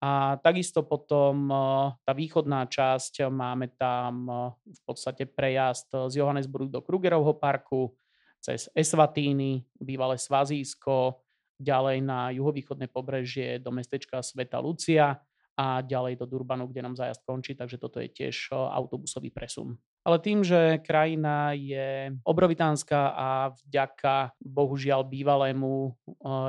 A 0.00 0.40
takisto 0.40 0.84
potom 0.84 1.48
eh, 1.48 1.60
tá 2.04 2.12
východná 2.16 2.64
časť, 2.68 3.28
máme 3.28 3.76
tam 3.76 4.12
eh, 4.28 4.36
v 4.72 4.80
podstate 4.88 5.28
prejazd 5.28 6.08
z 6.08 6.20
Johannesburgu 6.20 6.72
do 6.72 6.80
Krugerovho 6.80 7.36
parku, 7.36 7.92
cez 8.40 8.68
Esvatíny, 8.76 9.64
bývalé 9.76 10.20
Svazísko, 10.20 11.25
ďalej 11.56 11.98
na 12.04 12.30
juhovýchodné 12.32 12.92
pobrežie 12.92 13.58
do 13.58 13.72
mestečka 13.72 14.20
Sveta 14.20 14.60
Lucia 14.60 15.20
a 15.56 15.80
ďalej 15.80 16.20
do 16.20 16.28
Durbanu, 16.28 16.68
kde 16.68 16.84
nám 16.84 17.00
zájazd 17.00 17.24
končí, 17.24 17.56
takže 17.56 17.80
toto 17.80 17.96
je 17.96 18.12
tiež 18.12 18.52
autobusový 18.52 19.32
presun. 19.32 19.80
Ale 20.04 20.20
tým, 20.20 20.44
že 20.44 20.84
krajina 20.84 21.56
je 21.56 22.12
obrovitánska 22.28 23.16
a 23.16 23.28
vďaka 23.64 24.36
bohužiaľ 24.38 25.08
bývalému 25.08 25.96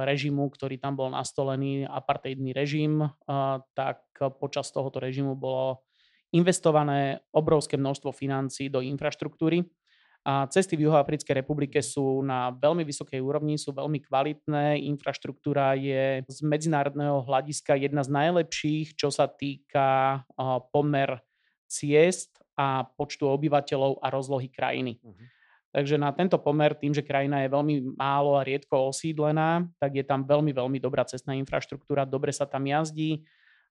režimu, 0.04 0.52
ktorý 0.52 0.76
tam 0.76 1.00
bol 1.00 1.10
nastolený, 1.10 1.88
apartheidný 1.88 2.52
režim, 2.52 3.08
tak 3.74 4.04
počas 4.44 4.70
tohoto 4.76 5.00
režimu 5.00 5.40
bolo 5.40 5.88
investované 6.36 7.24
obrovské 7.32 7.80
množstvo 7.80 8.12
financí 8.12 8.68
do 8.68 8.84
infraštruktúry 8.84 9.64
a 10.28 10.44
cesty 10.52 10.76
v 10.76 10.92
Juhoafrickej 10.92 11.40
republike 11.40 11.80
sú 11.80 12.20
na 12.20 12.52
veľmi 12.52 12.84
vysokej 12.84 13.24
úrovni, 13.24 13.56
sú 13.56 13.72
veľmi 13.72 14.04
kvalitné, 14.04 14.84
infraštruktúra 14.92 15.72
je 15.80 16.20
z 16.28 16.40
medzinárodného 16.44 17.24
hľadiska 17.24 17.80
jedna 17.80 18.04
z 18.04 18.12
najlepších, 18.12 19.00
čo 19.00 19.08
sa 19.08 19.32
týka 19.32 20.22
pomer 20.76 21.24
ciest 21.72 22.44
a 22.60 22.84
počtu 22.84 23.24
obyvateľov 23.32 24.04
a 24.04 24.12
rozlohy 24.12 24.52
krajiny. 24.52 25.00
Uh-huh. 25.00 25.16
Takže 25.72 25.96
na 25.96 26.12
tento 26.12 26.36
pomer, 26.44 26.76
tým, 26.76 26.92
že 26.92 27.08
krajina 27.08 27.48
je 27.48 27.54
veľmi 27.54 27.96
málo 27.96 28.36
a 28.36 28.44
riedko 28.44 28.92
osídlená, 28.92 29.64
tak 29.80 29.96
je 29.96 30.04
tam 30.04 30.28
veľmi, 30.28 30.52
veľmi 30.52 30.80
dobrá 30.84 31.08
cestná 31.08 31.40
infraštruktúra, 31.40 32.04
dobre 32.04 32.36
sa 32.36 32.44
tam 32.44 32.68
jazdí. 32.68 33.24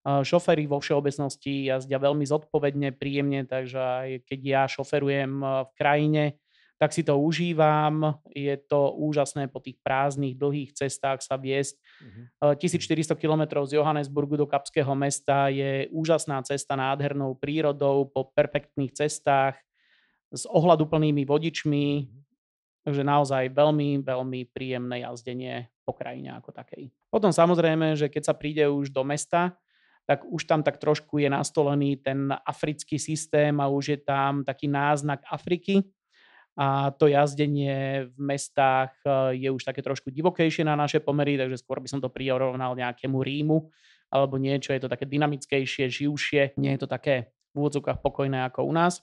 Šoféry 0.06 0.70
vo 0.70 0.78
všeobecnosti 0.78 1.66
jazdia 1.66 1.98
veľmi 1.98 2.22
zodpovedne, 2.22 2.94
príjemne, 2.94 3.42
takže 3.44 3.76
aj 3.76 4.08
keď 4.24 4.40
ja 4.40 4.62
šoferujem 4.70 5.42
v 5.42 5.70
krajine, 5.74 6.38
tak 6.76 6.92
si 6.92 7.00
to 7.00 7.16
užívam. 7.16 8.20
Je 8.36 8.52
to 8.68 8.92
úžasné 9.00 9.48
po 9.48 9.64
tých 9.64 9.80
prázdnych, 9.80 10.36
dlhých 10.36 10.76
cestách 10.76 11.24
sa 11.24 11.40
viesť. 11.40 11.80
Uh-huh. 11.80 12.52
Mhm. 12.52 12.60
1400 12.60 13.16
km 13.16 13.64
z 13.64 13.80
Johannesburgu 13.80 14.36
do 14.36 14.46
Kapského 14.46 14.92
mesta 14.92 15.48
je 15.48 15.88
úžasná 15.90 16.40
cesta 16.44 16.76
nádhernou 16.76 17.36
prírodou 17.36 18.08
po 18.08 18.28
perfektných 18.32 18.92
cestách 18.92 19.56
s 20.28 20.44
ohľaduplnými 20.44 21.24
vodičmi. 21.24 21.86
Uh-huh. 22.04 22.24
Takže 22.86 23.02
naozaj 23.02 23.50
veľmi, 23.50 24.04
veľmi 24.04 24.40
príjemné 24.54 25.02
jazdenie 25.02 25.72
po 25.82 25.90
krajine 25.90 26.38
ako 26.38 26.54
takej. 26.54 26.92
Potom 27.10 27.34
samozrejme, 27.34 27.98
že 27.98 28.06
keď 28.06 28.22
sa 28.30 28.34
príde 28.34 28.62
už 28.66 28.94
do 28.94 29.02
mesta, 29.02 29.58
tak 30.06 30.22
už 30.22 30.46
tam 30.46 30.62
tak 30.62 30.78
trošku 30.78 31.18
je 31.18 31.26
nastolený 31.26 31.98
ten 31.98 32.30
africký 32.30 32.94
systém 32.94 33.58
a 33.58 33.66
už 33.66 33.84
je 33.90 33.98
tam 33.98 34.46
taký 34.46 34.70
náznak 34.70 35.26
Afriky. 35.26 35.82
A 36.56 36.88
to 36.96 37.04
jazdenie 37.12 38.08
v 38.08 38.16
mestách 38.16 38.96
e, 39.04 39.36
je 39.44 39.48
už 39.52 39.60
také 39.60 39.84
trošku 39.84 40.08
divokejšie 40.08 40.64
na 40.64 40.72
naše 40.72 41.04
pomery, 41.04 41.36
takže 41.36 41.60
skôr 41.60 41.84
by 41.84 41.88
som 41.88 42.00
to 42.00 42.08
prirovnal 42.08 42.72
nejakému 42.72 43.20
Rímu 43.20 43.68
alebo 44.08 44.38
niečo, 44.38 44.72
je 44.72 44.80
to 44.80 44.88
také 44.88 45.04
dynamickejšie, 45.04 45.90
živšie, 45.90 46.56
nie 46.56 46.72
je 46.78 46.80
to 46.80 46.88
také 46.88 47.34
v 47.52 47.54
úvodzovkách 47.60 48.00
pokojné 48.00 48.46
ako 48.46 48.64
u 48.64 48.72
nás, 48.72 49.02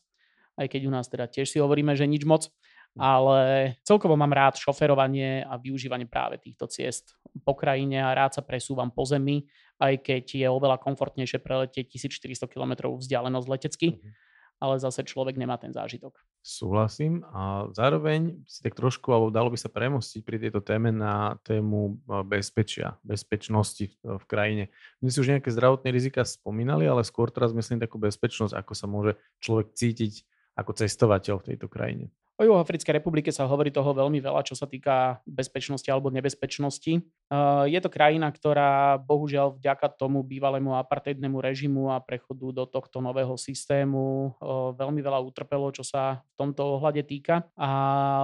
aj 0.56 0.70
keď 0.70 0.82
u 0.88 0.92
nás 0.94 1.06
teda 1.10 1.28
tiež 1.28 1.50
si 1.50 1.58
hovoríme, 1.60 1.94
že 1.94 2.08
nič 2.08 2.24
moc. 2.24 2.50
Ale 2.94 3.74
celkovo 3.82 4.14
mám 4.14 4.30
rád 4.30 4.62
šoferovanie 4.62 5.42
a 5.42 5.58
využívanie 5.58 6.06
práve 6.06 6.38
týchto 6.38 6.70
ciest 6.70 7.18
po 7.42 7.58
krajine 7.58 8.06
a 8.06 8.14
rád 8.14 8.38
sa 8.38 8.46
presúvam 8.46 8.94
po 8.94 9.02
zemi, 9.02 9.50
aj 9.82 10.06
keď 10.06 10.46
je 10.46 10.46
oveľa 10.46 10.78
komfortnejšie 10.78 11.42
preletieť 11.42 11.90
1400 11.90 12.46
km 12.46 12.94
vzdialenosť 12.94 13.48
letecky, 13.50 13.98
mm-hmm. 13.98 14.33
Ale 14.64 14.80
zase 14.80 15.04
človek 15.04 15.36
nemá 15.36 15.60
ten 15.60 15.76
zážitok. 15.76 16.16
Súhlasím 16.40 17.28
a 17.36 17.68
zároveň 17.76 18.40
si 18.48 18.64
tak 18.64 18.80
trošku, 18.80 19.12
alebo 19.12 19.28
dalo 19.28 19.52
by 19.52 19.60
sa 19.60 19.68
premostiť 19.68 20.24
pri 20.24 20.40
tejto 20.40 20.64
téme 20.64 20.88
na 20.96 21.36
tému 21.44 22.00
e, 22.00 22.24
bezpečia, 22.24 22.96
bezpečnosti 23.04 23.92
v, 24.00 24.24
krajine. 24.24 24.72
My 25.04 25.12
si 25.12 25.20
už 25.20 25.36
nejaké 25.36 25.52
zdravotné 25.52 25.92
rizika 25.92 26.24
spomínali, 26.24 26.88
ale 26.88 27.04
skôr 27.04 27.28
teraz 27.28 27.52
myslím 27.52 27.84
takú 27.84 28.00
bezpečnosť, 28.00 28.56
ako 28.56 28.72
sa 28.72 28.88
môže 28.88 29.20
človek 29.44 29.76
cítiť 29.76 30.24
ako 30.56 30.72
cestovateľ 30.80 31.44
v 31.44 31.48
tejto 31.52 31.68
krajine. 31.68 32.08
O 32.34 32.42
Juhoafrickej 32.42 32.98
republike 32.98 33.30
sa 33.30 33.46
hovorí 33.46 33.70
toho 33.70 33.94
veľmi 33.94 34.18
veľa, 34.18 34.42
čo 34.42 34.58
sa 34.58 34.66
týka 34.66 35.22
bezpečnosti 35.22 35.86
alebo 35.86 36.10
nebezpečnosti. 36.10 37.06
Je 37.70 37.80
to 37.80 37.90
krajina, 37.94 38.34
ktorá 38.34 38.98
bohužiaľ 38.98 39.62
vďaka 39.62 39.94
tomu 39.94 40.26
bývalému 40.26 40.74
apartheidnému 40.74 41.38
režimu 41.38 41.94
a 41.94 42.02
prechodu 42.02 42.50
do 42.50 42.66
tohto 42.66 43.06
nového 43.06 43.38
systému 43.38 44.34
veľmi 44.74 44.98
veľa 45.06 45.22
utrpelo, 45.22 45.70
čo 45.70 45.86
sa 45.86 46.26
v 46.26 46.34
tomto 46.34 46.82
ohľade 46.82 47.06
týka. 47.06 47.46
A 47.54 47.70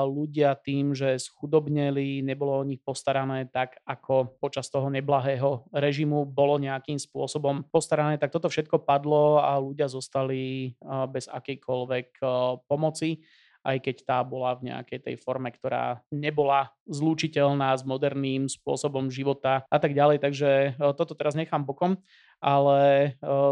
ľudia 0.09 0.57
tým, 0.57 0.97
že 0.97 1.21
schudobneli, 1.21 2.25
nebolo 2.25 2.57
o 2.57 2.65
nich 2.65 2.81
postarané 2.81 3.45
tak, 3.45 3.77
ako 3.85 4.41
počas 4.41 4.73
toho 4.73 4.89
neblahého 4.89 5.69
režimu 5.69 6.25
bolo 6.25 6.57
nejakým 6.57 6.97
spôsobom 6.97 7.61
postarané, 7.69 8.17
tak 8.17 8.33
toto 8.33 8.49
všetko 8.49 8.81
padlo 8.89 9.37
a 9.37 9.53
ľudia 9.61 9.85
zostali 9.85 10.73
bez 11.13 11.29
akejkoľvek 11.29 12.25
pomoci 12.65 13.21
aj 13.63 13.77
keď 13.83 13.95
tá 14.07 14.17
bola 14.23 14.55
v 14.55 14.71
nejakej 14.71 14.99
tej 15.03 15.15
forme, 15.19 15.51
ktorá 15.51 15.99
nebola 16.09 16.71
zlúčiteľná 16.87 17.75
s 17.75 17.83
moderným 17.83 18.47
spôsobom 18.47 19.11
života 19.11 19.67
a 19.67 19.77
tak 19.77 19.91
ďalej. 19.91 20.23
Takže 20.23 20.49
e, 20.49 20.69
toto 20.95 21.13
teraz 21.13 21.35
nechám 21.35 21.67
bokom, 21.67 21.99
ale 22.39 22.79
e, 22.81 23.09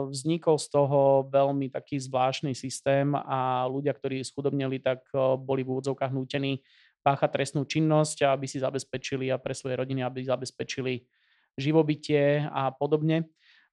vznikol 0.09 0.55
z 0.57 0.67
toho 0.71 1.27
veľmi 1.27 1.67
taký 1.69 1.99
zvláštny 1.99 2.55
systém 2.55 3.11
a 3.13 3.67
ľudia, 3.67 3.91
ktorí 3.91 4.23
schudobnili, 4.23 4.79
tak 4.79 5.03
e, 5.11 5.35
boli 5.35 5.67
v 5.67 5.75
úvodzovkách 5.75 6.15
nútení 6.15 6.63
páchať 7.03 7.39
trestnú 7.39 7.63
činnosť, 7.63 8.27
aby 8.27 8.47
si 8.47 8.59
zabezpečili 8.59 9.31
a 9.31 9.39
pre 9.39 9.55
svoje 9.55 9.79
rodiny, 9.79 10.03
aby 10.03 10.23
zabezpečili 10.27 11.07
živobytie 11.57 12.45
a 12.47 12.69
podobne. 12.71 13.27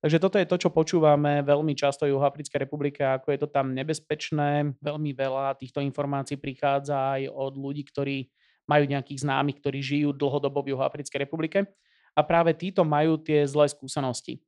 Takže 0.04 0.20
toto 0.20 0.36
je 0.36 0.44
to, 0.44 0.60
čo 0.60 0.68
počúvame 0.68 1.40
veľmi 1.40 1.72
často 1.72 2.04
v 2.04 2.12
Juhoafrickej 2.12 2.68
republike, 2.68 3.00
ako 3.00 3.32
je 3.32 3.38
to 3.40 3.48
tam 3.48 3.72
nebezpečné. 3.72 4.76
Veľmi 4.84 5.16
veľa 5.16 5.56
týchto 5.56 5.80
informácií 5.80 6.36
prichádza 6.36 7.16
aj 7.16 7.32
od 7.32 7.56
ľudí, 7.56 7.88
ktorí 7.88 8.28
majú 8.68 8.84
nejakých 8.84 9.24
známych, 9.24 9.64
ktorí 9.64 9.80
žijú 9.80 10.12
dlhodobo 10.12 10.60
v 10.60 10.76
Juhoafrickej 10.76 11.24
republike. 11.24 11.64
A 12.12 12.20
práve 12.20 12.52
títo 12.52 12.84
majú 12.84 13.16
tie 13.16 13.48
zlé 13.48 13.64
skúsenosti. 13.72 14.44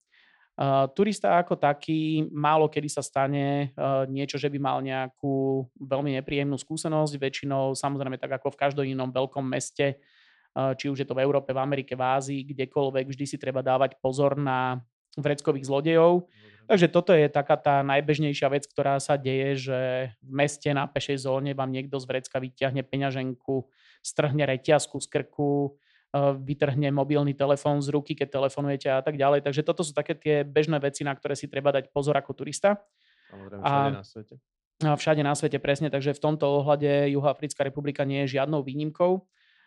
Uh, 0.60 0.92
turista 0.92 1.40
ako 1.40 1.56
taký, 1.56 2.28
málo 2.28 2.68
kedy 2.68 2.92
sa 2.92 3.00
stane 3.00 3.72
uh, 3.80 4.04
niečo, 4.12 4.36
že 4.36 4.52
by 4.52 4.60
mal 4.60 4.84
nejakú 4.84 5.64
veľmi 5.80 6.20
nepríjemnú 6.20 6.60
skúsenosť. 6.60 7.16
Väčšinou, 7.16 7.72
samozrejme, 7.72 8.20
tak 8.20 8.44
ako 8.44 8.52
v 8.52 8.60
každom 8.60 8.84
inom 8.84 9.08
veľkom 9.08 9.48
meste, 9.48 10.04
či 10.52 10.88
už 10.92 11.00
je 11.00 11.08
to 11.08 11.16
v 11.16 11.24
Európe, 11.24 11.52
v 11.52 11.60
Amerike, 11.64 11.96
v 11.96 12.04
Ázii, 12.04 12.40
kdekoľvek, 12.44 13.08
vždy 13.08 13.24
si 13.24 13.36
treba 13.40 13.64
dávať 13.64 13.96
pozor 14.00 14.36
na 14.36 14.84
vreckových 15.16 15.66
zlodejov. 15.66 16.28
Takže 16.66 16.90
toto 16.90 17.14
je 17.14 17.30
taká 17.30 17.54
tá 17.54 17.86
najbežnejšia 17.86 18.50
vec, 18.50 18.66
ktorá 18.66 18.98
sa 18.98 19.14
deje, 19.14 19.70
že 19.70 19.78
v 20.18 20.30
meste 20.34 20.66
na 20.74 20.90
pešej 20.90 21.22
zóne 21.22 21.54
vám 21.54 21.70
niekto 21.70 21.94
z 22.02 22.06
vrecka 22.10 22.42
vyťahne 22.42 22.82
peňaženku, 22.82 23.70
strhne 24.02 24.42
reťazku 24.42 24.98
z 24.98 25.06
krku, 25.06 25.78
e, 26.10 26.34
vytrhne 26.42 26.90
mobilný 26.90 27.38
telefón 27.38 27.78
z 27.86 27.94
ruky, 27.94 28.18
keď 28.18 28.42
telefonujete 28.42 28.88
a 28.90 28.98
tak 28.98 29.14
ďalej. 29.14 29.46
Takže 29.46 29.62
toto 29.62 29.86
sú 29.86 29.94
také 29.94 30.18
tie 30.18 30.42
bežné 30.42 30.82
veci, 30.82 31.06
na 31.06 31.14
ktoré 31.14 31.38
si 31.38 31.46
treba 31.46 31.70
dať 31.70 31.94
pozor 31.94 32.18
ako 32.18 32.34
turista. 32.34 32.82
Samozrejme, 33.30 33.62
všade 33.62 33.86
a, 33.86 33.94
na 33.94 34.02
svete. 34.02 34.34
A 34.82 34.92
všade 34.98 35.22
na 35.22 35.34
svete, 35.38 35.58
presne. 35.62 35.86
Takže 35.86 36.18
v 36.18 36.20
tomto 36.20 36.66
ohľade 36.66 37.14
Juhoafrická 37.14 37.62
republika 37.62 38.02
nie 38.02 38.26
je 38.26 38.42
žiadnou 38.42 38.66
výnimkou 38.66 39.22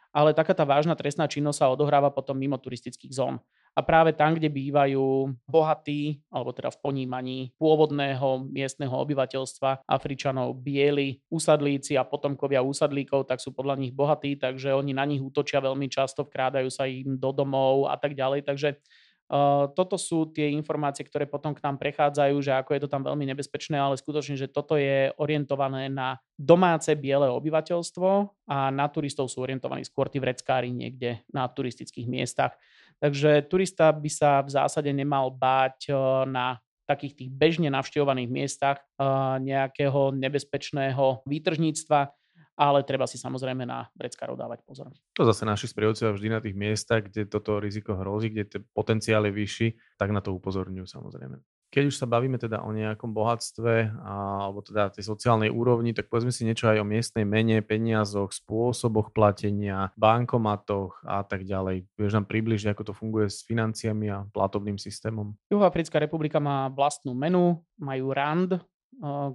ale 0.09 0.33
taká 0.33 0.57
tá 0.57 0.65
vážna 0.65 0.97
trestná 0.97 1.29
činnosť 1.29 1.59
sa 1.61 1.69
odohráva 1.69 2.09
potom 2.09 2.33
mimo 2.33 2.57
turistických 2.57 3.13
zón. 3.13 3.37
A 3.77 3.85
práve 3.85 4.11
tam, 4.11 4.35
kde 4.35 4.51
bývajú 4.51 5.33
bohatí, 5.47 6.19
alebo 6.33 6.51
teda 6.51 6.73
v 6.73 6.81
ponímaní 6.83 7.37
pôvodného 7.55 8.49
miestneho 8.49 8.91
obyvateľstva, 8.91 9.87
Afričanov, 9.87 10.57
bieli, 10.59 11.23
usadlíci 11.31 11.95
a 11.95 12.03
potomkovia 12.03 12.59
úsadlíkov, 12.65 13.29
tak 13.29 13.39
sú 13.39 13.55
podľa 13.55 13.79
nich 13.79 13.93
bohatí, 13.95 14.35
takže 14.35 14.75
oni 14.75 14.91
na 14.91 15.07
nich 15.07 15.23
útočia 15.23 15.63
veľmi 15.63 15.87
často, 15.87 16.27
vkrádajú 16.27 16.67
sa 16.67 16.89
im 16.89 17.15
do 17.15 17.31
domov 17.31 17.87
a 17.87 17.95
tak 17.95 18.17
ďalej. 18.17 18.43
Takže 18.43 18.69
Uh, 19.29 19.69
toto 19.77 19.93
sú 19.93 20.25
tie 20.33 20.49
informácie, 20.57 21.05
ktoré 21.05 21.29
potom 21.29 21.53
k 21.53 21.61
nám 21.61 21.77
prechádzajú, 21.77 22.33
že 22.41 22.49
ako 22.49 22.73
je 22.73 22.81
to 22.81 22.89
tam 22.89 23.05
veľmi 23.05 23.29
nebezpečné, 23.29 23.77
ale 23.77 23.93
skutočne, 23.93 24.33
že 24.33 24.49
toto 24.49 24.73
je 24.73 25.13
orientované 25.21 25.85
na 25.85 26.17
domáce 26.33 26.89
biele 26.97 27.29
obyvateľstvo 27.29 28.09
a 28.49 28.73
na 28.73 28.89
turistov 28.89 29.29
sú 29.29 29.45
orientovaní 29.45 29.85
skôr 29.85 30.09
tí 30.09 30.17
vreckári 30.17 30.73
niekde 30.73 31.21
na 31.29 31.45
turistických 31.45 32.09
miestach. 32.09 32.57
Takže 32.99 33.47
turista 33.47 33.91
by 33.95 34.09
sa 34.11 34.43
v 34.43 34.49
zásade 34.51 34.91
nemal 34.91 35.31
báť 35.31 35.91
uh, 35.91 36.27
na 36.27 36.59
takých 36.83 37.15
tých 37.15 37.29
bežne 37.31 37.69
navštevovaných 37.71 38.29
miestach 38.29 38.81
uh, 38.99 39.37
nejakého 39.39 40.11
nebezpečného 40.11 41.23
výtržníctva, 41.23 41.99
ale 42.59 42.83
treba 42.83 43.07
si 43.07 43.15
samozrejme 43.15 43.63
na 43.63 43.87
vreckárov 43.95 44.35
dávať 44.35 44.59
pozor. 44.67 44.91
To 45.15 45.23
zase 45.23 45.47
naši 45.47 45.71
sprievodcovia 45.71 46.11
vždy 46.11 46.27
na 46.27 46.43
tých 46.43 46.59
miestach, 46.59 47.07
kde 47.07 47.29
toto 47.29 47.61
riziko 47.63 47.95
hrozí, 47.95 48.35
kde 48.35 48.43
ten 48.59 48.63
potenciál 48.75 49.23
je 49.29 49.33
vyšší, 49.37 49.67
tak 49.95 50.11
na 50.11 50.19
to 50.19 50.35
upozorňujú 50.35 50.83
samozrejme. 50.83 51.39
Keď 51.69 51.83
už 51.85 51.95
sa 52.01 52.09
bavíme 52.09 52.41
teda 52.41 52.65
o 52.65 52.73
nejakom 52.73 53.13
bohatstve 53.13 53.93
alebo 54.01 54.65
teda 54.65 54.89
tej 54.89 55.05
sociálnej 55.05 55.53
úrovni, 55.53 55.93
tak 55.93 56.09
povedzme 56.09 56.33
si 56.33 56.41
niečo 56.41 56.65
aj 56.65 56.81
o 56.81 56.85
miestnej 56.85 57.29
mene, 57.29 57.61
peniazoch, 57.61 58.33
spôsoboch 58.33 59.13
platenia, 59.13 59.93
bankomatoch 59.93 61.05
a 61.05 61.21
tak 61.21 61.45
ďalej. 61.45 61.85
Vieš 61.93 62.17
nám 62.17 62.25
približiť, 62.25 62.73
ako 62.73 62.89
to 62.89 62.93
funguje 62.97 63.29
s 63.29 63.45
financiami 63.45 64.09
a 64.09 64.25
platobným 64.33 64.81
systémom? 64.81 65.37
Juhoafrická 65.53 66.01
republika 66.01 66.41
má 66.41 66.73
vlastnú 66.73 67.13
menu, 67.13 67.61
majú 67.77 68.17
RAND, 68.17 68.57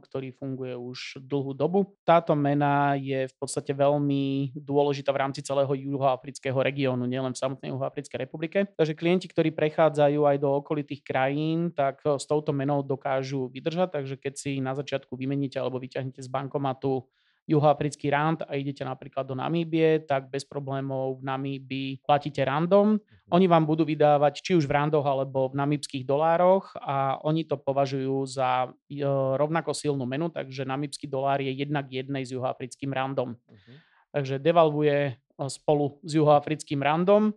ktorý 0.00 0.36
funguje 0.36 0.76
už 0.76 1.24
dlhú 1.24 1.56
dobu. 1.56 1.96
Táto 2.04 2.36
mena 2.36 2.94
je 3.00 3.24
v 3.26 3.34
podstate 3.40 3.72
veľmi 3.72 4.52
dôležitá 4.52 5.10
v 5.10 5.20
rámci 5.24 5.40
celého 5.40 5.72
juhoafrického 5.72 6.56
regiónu, 6.60 7.08
nielen 7.08 7.32
v 7.32 7.40
samotnej 7.40 7.72
Juhoafrickej 7.72 8.18
republike. 8.20 8.58
Takže 8.76 8.92
klienti, 8.92 9.26
ktorí 9.26 9.56
prechádzajú 9.56 10.20
aj 10.28 10.36
do 10.36 10.50
okolitých 10.60 11.00
krajín, 11.00 11.72
tak 11.72 12.04
s 12.04 12.24
touto 12.28 12.52
menou 12.52 12.84
dokážu 12.84 13.48
vydržať. 13.48 13.96
Takže 13.96 14.14
keď 14.20 14.34
si 14.36 14.60
na 14.60 14.76
začiatku 14.76 15.16
vymeníte 15.16 15.56
alebo 15.56 15.80
vyťahnete 15.80 16.20
z 16.20 16.28
bankomatu 16.28 17.08
juhoafrický 17.44 18.08
rand 18.08 18.40
a 18.48 18.56
idete 18.56 18.84
napríklad 18.84 19.28
do 19.28 19.36
Namíbie, 19.36 20.00
tak 20.08 20.32
bez 20.32 20.48
problémov 20.48 21.20
v 21.20 21.22
Namíbii 21.28 21.90
platíte 22.04 22.40
random. 22.40 22.96
Mhm. 22.96 23.30
Oni 23.32 23.46
vám 23.48 23.64
budú 23.68 23.84
vydávať 23.84 24.40
či 24.40 24.52
už 24.56 24.64
v 24.64 24.76
randoch 24.76 25.04
alebo 25.04 25.52
v 25.52 25.60
namíbských 25.60 26.04
dolároch 26.04 26.72
a 26.80 27.20
oni 27.24 27.44
to 27.44 27.60
považujú 27.60 28.24
za 28.28 28.68
e, 28.88 29.04
rovnako 29.36 29.76
silnú 29.76 30.04
menu, 30.08 30.28
takže 30.32 30.64
namíbský 30.64 31.08
dolár 31.08 31.40
je 31.40 31.52
jednak 31.52 31.88
jednej 31.88 32.24
s 32.24 32.32
juhoafrickým 32.32 32.92
random. 32.92 33.36
Uh-huh. 33.36 33.76
Takže 34.12 34.40
devalvuje 34.40 34.96
e, 35.08 35.12
spolu 35.48 36.00
s 36.04 36.16
juhoafrickým 36.16 36.80
random 36.80 37.32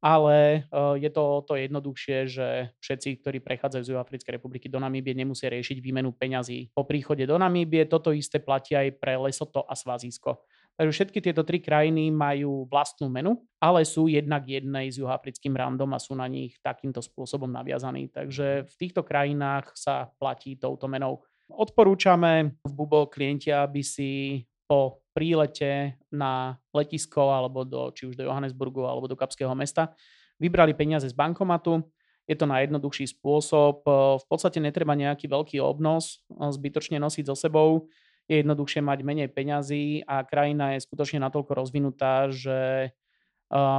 ale 0.00 0.64
uh, 0.72 0.96
je 0.96 1.12
to 1.12 1.20
o 1.20 1.40
to 1.44 1.60
jednoduchšie, 1.60 2.18
že 2.26 2.48
všetci, 2.80 3.20
ktorí 3.20 3.38
prechádzajú 3.44 3.82
z 3.84 3.90
Juhoafrickej 3.92 4.40
republiky 4.40 4.66
do 4.72 4.80
Namíbie, 4.80 5.12
nemusia 5.12 5.52
riešiť 5.52 5.76
výmenu 5.84 6.16
peňazí 6.16 6.72
po 6.72 6.88
príchode 6.88 7.28
do 7.28 7.36
Namíbie. 7.36 7.84
Toto 7.84 8.16
isté 8.16 8.40
platí 8.40 8.72
aj 8.72 8.96
pre 8.96 9.20
Lesoto 9.20 9.68
a 9.68 9.76
Svazísko. 9.76 10.40
Takže 10.80 10.96
všetky 10.96 11.20
tieto 11.20 11.44
tri 11.44 11.60
krajiny 11.60 12.08
majú 12.08 12.64
vlastnú 12.64 13.12
menu, 13.12 13.36
ale 13.60 13.84
sú 13.84 14.08
jednak 14.08 14.48
jednej 14.48 14.88
s 14.88 14.96
juhoafrickým 14.96 15.52
random 15.52 15.92
a 15.92 16.00
sú 16.00 16.16
na 16.16 16.24
nich 16.24 16.56
takýmto 16.64 17.04
spôsobom 17.04 17.52
naviazaní. 17.52 18.08
Takže 18.08 18.64
v 18.64 18.74
týchto 18.80 19.04
krajinách 19.04 19.76
sa 19.76 20.08
platí 20.16 20.56
touto 20.56 20.88
menou. 20.88 21.20
Odporúčame 21.52 22.56
v 22.64 22.72
Bubo 22.72 23.12
klienti, 23.12 23.52
aby 23.52 23.84
si 23.84 24.40
po 24.70 25.02
prílete 25.10 25.98
na 26.14 26.62
letisko 26.70 27.34
alebo 27.34 27.66
do, 27.66 27.90
či 27.90 28.06
už 28.06 28.14
do 28.14 28.22
Johannesburgu 28.22 28.86
alebo 28.86 29.10
do 29.10 29.18
Kapského 29.18 29.50
mesta, 29.58 29.90
vybrali 30.38 30.78
peniaze 30.78 31.10
z 31.10 31.16
bankomatu, 31.18 31.82
je 32.30 32.38
to 32.38 32.46
najjednoduchší 32.46 33.10
spôsob. 33.10 33.82
V 34.22 34.24
podstate 34.30 34.62
netreba 34.62 34.94
nejaký 34.94 35.26
veľký 35.26 35.58
obnos 35.58 36.22
zbytočne 36.30 37.02
nosiť 37.02 37.26
so 37.26 37.34
sebou. 37.34 37.90
Je 38.30 38.38
jednoduchšie 38.38 38.78
mať 38.86 39.02
menej 39.02 39.34
peňazí 39.34 40.06
a 40.06 40.22
krajina 40.22 40.78
je 40.78 40.86
skutočne 40.86 41.18
natoľko 41.18 41.50
rozvinutá, 41.58 42.30
že 42.30 42.94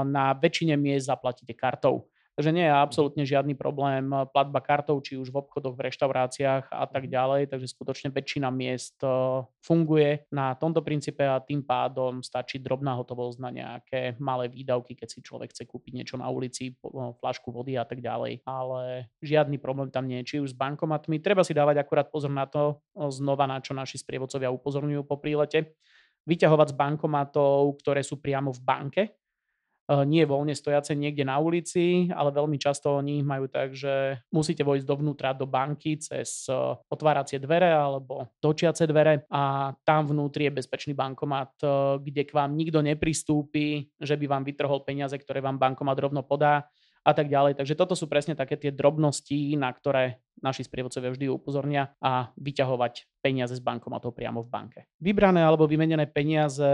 na 0.03 0.35
väčšine 0.35 0.75
miest 0.75 1.07
zaplatíte 1.07 1.55
kartou. 1.55 2.10
Takže 2.41 2.57
nie 2.57 2.65
je 2.65 2.73
absolútne 2.73 3.21
žiadny 3.21 3.53
problém 3.53 4.09
eh, 4.09 4.25
platba 4.25 4.65
kartou, 4.65 4.97
či 4.97 5.13
už 5.13 5.29
v 5.29 5.45
obchodoch, 5.45 5.77
v 5.77 5.93
reštauráciách 5.93 6.73
a 6.73 6.89
tak 6.89 7.05
mhm. 7.05 7.13
ďalej. 7.13 7.41
Takže 7.53 7.69
skutočne 7.69 8.09
väčšina 8.09 8.49
miest 8.49 8.97
eh, 9.05 9.45
funguje 9.61 10.25
na 10.33 10.57
tomto 10.57 10.81
princípe 10.81 11.21
a 11.21 11.37
tým 11.37 11.61
pádom 11.61 12.25
stačí 12.25 12.57
drobná 12.57 12.97
hotovosť 12.97 13.37
na 13.37 13.49
nejaké 13.53 14.17
malé 14.17 14.49
výdavky, 14.49 14.97
keď 14.97 15.07
si 15.13 15.21
človek 15.21 15.53
chce 15.53 15.69
kúpiť 15.69 16.01
niečo 16.01 16.17
na 16.17 16.33
ulici, 16.33 16.73
eh, 16.73 17.13
flašku 17.21 17.53
vody 17.53 17.77
a 17.77 17.85
tak 17.85 18.01
ďalej. 18.01 18.41
Ale 18.41 19.05
žiadny 19.21 19.61
problém 19.61 19.93
tam 19.93 20.09
nie 20.09 20.25
je, 20.25 20.33
či 20.33 20.35
už 20.41 20.57
s 20.57 20.57
bankomatmi. 20.57 21.21
Treba 21.21 21.45
si 21.45 21.53
dávať 21.53 21.77
akurát 21.77 22.09
pozor 22.09 22.33
na 22.33 22.49
to, 22.49 22.81
znova 23.13 23.45
na 23.45 23.61
čo 23.61 23.77
naši 23.77 24.01
sprievodcovia 24.01 24.49
upozorňujú 24.49 25.05
po 25.05 25.21
prílete, 25.21 25.77
vyťahovať 26.25 26.73
z 26.73 26.77
bankomatov, 26.77 27.77
ktoré 27.85 28.01
sú 28.01 28.17
priamo 28.17 28.49
v 28.49 28.61
banke, 28.65 29.20
nie 29.89 30.23
voľne 30.23 30.55
stojace 30.55 30.95
niekde 30.95 31.27
na 31.27 31.41
ulici, 31.41 32.07
ale 32.13 32.31
veľmi 32.31 32.55
často 32.55 32.95
oni 32.95 33.25
majú 33.25 33.51
tak, 33.51 33.75
že 33.75 34.21
musíte 34.31 34.63
vojsť 34.63 34.85
dovnútra 34.87 35.35
do 35.35 35.49
banky 35.49 35.99
cez 35.99 36.47
eh, 36.47 36.55
otváracie 36.87 37.41
dvere 37.41 37.71
alebo 37.71 38.31
točiace 38.39 38.87
dvere 38.87 39.27
a 39.27 39.73
tam 39.83 40.07
vnútri 40.07 40.47
je 40.47 40.57
bezpečný 40.63 40.93
bankomat, 40.95 41.51
eh, 41.61 41.69
kde 41.99 42.21
k 42.23 42.31
vám 42.31 42.55
nikto 42.55 42.79
nepristúpi, 42.79 43.91
že 43.99 44.15
by 44.15 44.25
vám 44.27 44.43
vytrhol 44.47 44.85
peniaze, 44.85 45.15
ktoré 45.19 45.43
vám 45.43 45.59
bankomat 45.59 45.97
rovno 45.99 46.23
podá 46.23 46.67
a 47.01 47.11
tak 47.17 47.33
ďalej. 47.33 47.57
Takže 47.57 47.73
toto 47.73 47.97
sú 47.97 48.05
presne 48.05 48.37
také 48.37 48.57
tie 48.61 48.69
drobnosti, 48.69 49.57
na 49.57 49.73
ktoré 49.73 50.21
naši 50.41 50.65
sprievodcovia 50.65 51.13
vždy 51.13 51.25
upozornia 51.33 51.93
a 51.97 52.29
vyťahovať 52.37 53.21
peniaze 53.25 53.57
z 53.57 53.61
bankomatov 53.61 54.13
priamo 54.13 54.45
v 54.45 54.49
banke. 54.49 54.79
Vybrané 55.01 55.41
alebo 55.41 55.65
vymenené 55.65 56.05
peniaze, 56.05 56.69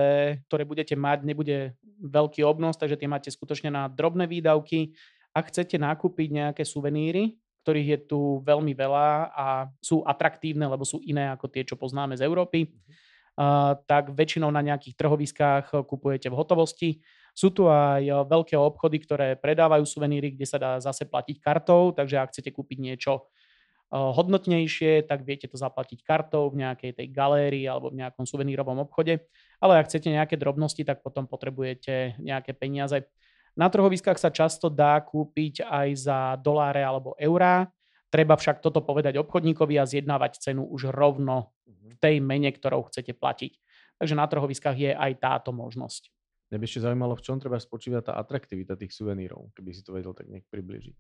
ktoré 0.52 0.68
budete 0.68 1.00
mať, 1.00 1.24
nebude 1.24 1.80
veľký 2.04 2.44
obnos, 2.44 2.76
takže 2.76 3.00
tie 3.00 3.12
máte 3.12 3.32
skutočne 3.32 3.72
na 3.72 3.88
drobné 3.88 4.28
výdavky. 4.28 4.96
Ak 5.32 5.52
chcete 5.52 5.80
nakúpiť 5.80 6.28
nejaké 6.32 6.64
suveníry, 6.68 7.40
ktorých 7.64 7.88
je 7.88 8.00
tu 8.08 8.20
veľmi 8.48 8.72
veľa 8.72 9.36
a 9.36 9.48
sú 9.84 10.04
atraktívne, 10.04 10.68
lebo 10.72 10.88
sú 10.88 11.04
iné 11.04 11.28
ako 11.36 11.52
tie, 11.52 11.68
čo 11.68 11.76
poznáme 11.76 12.16
z 12.16 12.24
Európy, 12.24 12.64
uh, 12.68 13.76
tak 13.84 14.16
väčšinou 14.16 14.48
na 14.48 14.64
nejakých 14.64 14.96
trhoviskách 14.96 15.84
kupujete 15.84 16.32
v 16.32 16.40
hotovosti 16.40 16.90
sú 17.38 17.54
tu 17.54 17.70
aj 17.70 18.02
eh, 18.02 18.18
veľké 18.26 18.58
obchody, 18.58 18.98
ktoré 18.98 19.28
predávajú 19.38 19.86
suveníry, 19.86 20.34
kde 20.34 20.50
sa 20.50 20.58
dá 20.58 20.72
zase 20.82 21.06
platiť 21.06 21.38
kartou, 21.38 21.94
takže 21.94 22.18
ak 22.18 22.34
chcete 22.34 22.50
kúpiť 22.50 22.82
niečo 22.82 23.14
eh, 23.22 23.94
hodnotnejšie, 23.94 25.06
tak 25.06 25.22
viete 25.22 25.46
to 25.46 25.62
zaplatiť 25.62 26.02
kartou 26.02 26.50
v 26.50 26.66
nejakej 26.66 26.98
tej 26.98 27.08
galérii 27.14 27.70
alebo 27.70 27.94
v 27.94 28.02
nejakom 28.02 28.26
suvenírovom 28.26 28.82
obchode. 28.82 29.22
Ale 29.62 29.78
ak 29.78 29.86
chcete 29.86 30.10
nejaké 30.10 30.34
drobnosti, 30.42 30.82
tak 30.82 31.06
potom 31.06 31.30
potrebujete 31.30 32.18
nejaké 32.18 32.58
peniaze. 32.58 33.06
Na 33.54 33.70
trhoviskách 33.70 34.18
sa 34.18 34.34
často 34.34 34.70
dá 34.70 34.98
kúpiť 35.02 35.66
aj 35.66 35.88
za 35.98 36.20
doláre 36.42 36.82
alebo 36.82 37.14
eurá. 37.18 37.70
Treba 38.10 38.38
však 38.38 38.62
toto 38.62 38.82
povedať 38.82 39.18
obchodníkovi 39.18 39.82
a 39.82 39.90
zjednávať 39.90 40.42
cenu 40.42 40.66
už 40.66 40.90
rovno 40.90 41.54
v 41.70 41.94
mhm. 41.94 41.98
tej 42.02 42.16
mene, 42.18 42.50
ktorou 42.50 42.90
chcete 42.90 43.14
platiť. 43.14 43.54
Takže 43.98 44.14
na 44.14 44.26
trhoviskách 44.30 44.78
je 44.78 44.92
aj 44.94 45.12
táto 45.22 45.50
možnosť. 45.54 46.17
Mňa 46.48 46.58
by 46.58 46.66
ešte 46.66 46.84
zaujímalo, 46.84 47.14
v 47.20 47.26
čom 47.28 47.38
treba 47.44 47.60
spočívať 47.60 48.12
tá 48.12 48.14
atraktivita 48.16 48.80
tých 48.80 48.96
suvenírov, 48.96 49.52
keby 49.52 49.76
si 49.76 49.84
to 49.84 49.92
vedel 49.92 50.16
tak 50.16 50.32
nejak 50.32 50.48
približiť. 50.48 50.96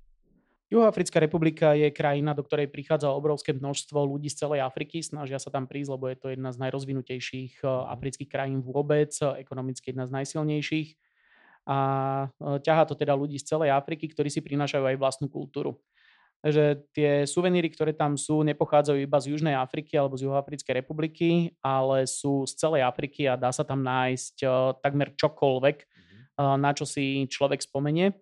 Juhoafrická 0.68 1.24
republika 1.24 1.72
je 1.72 1.88
krajina, 1.95 2.36
do 2.36 2.43
ktorej 2.43 2.68
prichádza 2.68 3.08
obrovské 3.16 3.56
množstvo 3.56 4.04
ľudí 4.04 4.28
z 4.28 4.43
celej 4.43 4.68
Afriky. 4.68 5.00
Snažia 5.00 5.39
sa 5.39 5.48
tam 5.48 5.64
prísť, 5.64 5.95
lebo 5.95 6.12
je 6.12 6.20
to 6.20 6.28
jedna 6.36 6.52
z 6.52 6.60
najrozvinutejších 6.60 7.64
eh, 7.64 7.68
mhm. 7.68 7.88
afrických 7.95 8.30
krajín 8.30 8.60
vôbec, 8.60 9.16
ekonomicky 9.16 9.95
jedna 9.95 10.04
z 10.04 10.12
najsilnejších. 10.20 10.89
A 11.72 11.78
eh, 12.28 12.60
ťahá 12.60 12.84
to 12.84 13.00
teda 13.00 13.16
ľudí 13.16 13.39
z 13.39 13.48
celej 13.48 13.72
Afriky, 13.72 14.12
ktorí 14.12 14.28
si 14.28 14.43
prinášajú 14.43 14.84
aj 14.84 15.00
vlastnú 15.00 15.32
kultúru 15.32 15.80
že 16.45 16.85
tie 16.93 17.25
suveníry, 17.25 17.73
ktoré 17.73 17.97
tam 17.97 18.13
sú, 18.13 18.45
nepochádzajú 18.45 18.97
iba 19.01 19.17
z 19.17 19.33
Južnej 19.33 19.57
Afriky 19.57 19.97
alebo 19.97 20.13
z 20.15 20.29
Juhoafrickej 20.29 20.73
republiky, 20.85 21.29
ale 21.65 22.05
sú 22.05 22.45
z 22.45 22.53
celej 22.61 22.85
Afriky 22.85 23.25
a 23.25 23.39
dá 23.39 23.49
sa 23.49 23.65
tam 23.65 23.81
nájsť 23.81 24.35
uh, 24.45 24.77
takmer 24.77 25.17
čokoľvek, 25.17 25.77
uh, 25.81 26.55
na 26.61 26.71
čo 26.77 26.85
si 26.85 27.25
človek 27.25 27.65
spomenie. 27.65 28.13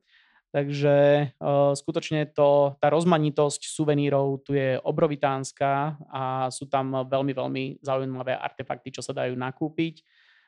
Takže 0.55 0.95
uh, 1.35 1.75
skutočne 1.75 2.31
to, 2.31 2.79
tá 2.79 2.87
rozmanitosť 2.87 3.67
suvenírov 3.67 4.47
tu 4.47 4.55
je 4.55 4.79
obrovitánska 4.79 5.99
a 6.07 6.47
sú 6.47 6.71
tam 6.71 7.03
veľmi, 7.03 7.35
veľmi 7.35 7.63
zaujímavé 7.83 8.39
artefakty, 8.39 8.95
čo 8.95 9.03
sa 9.03 9.11
dajú 9.11 9.35
nakúpiť. 9.35 9.99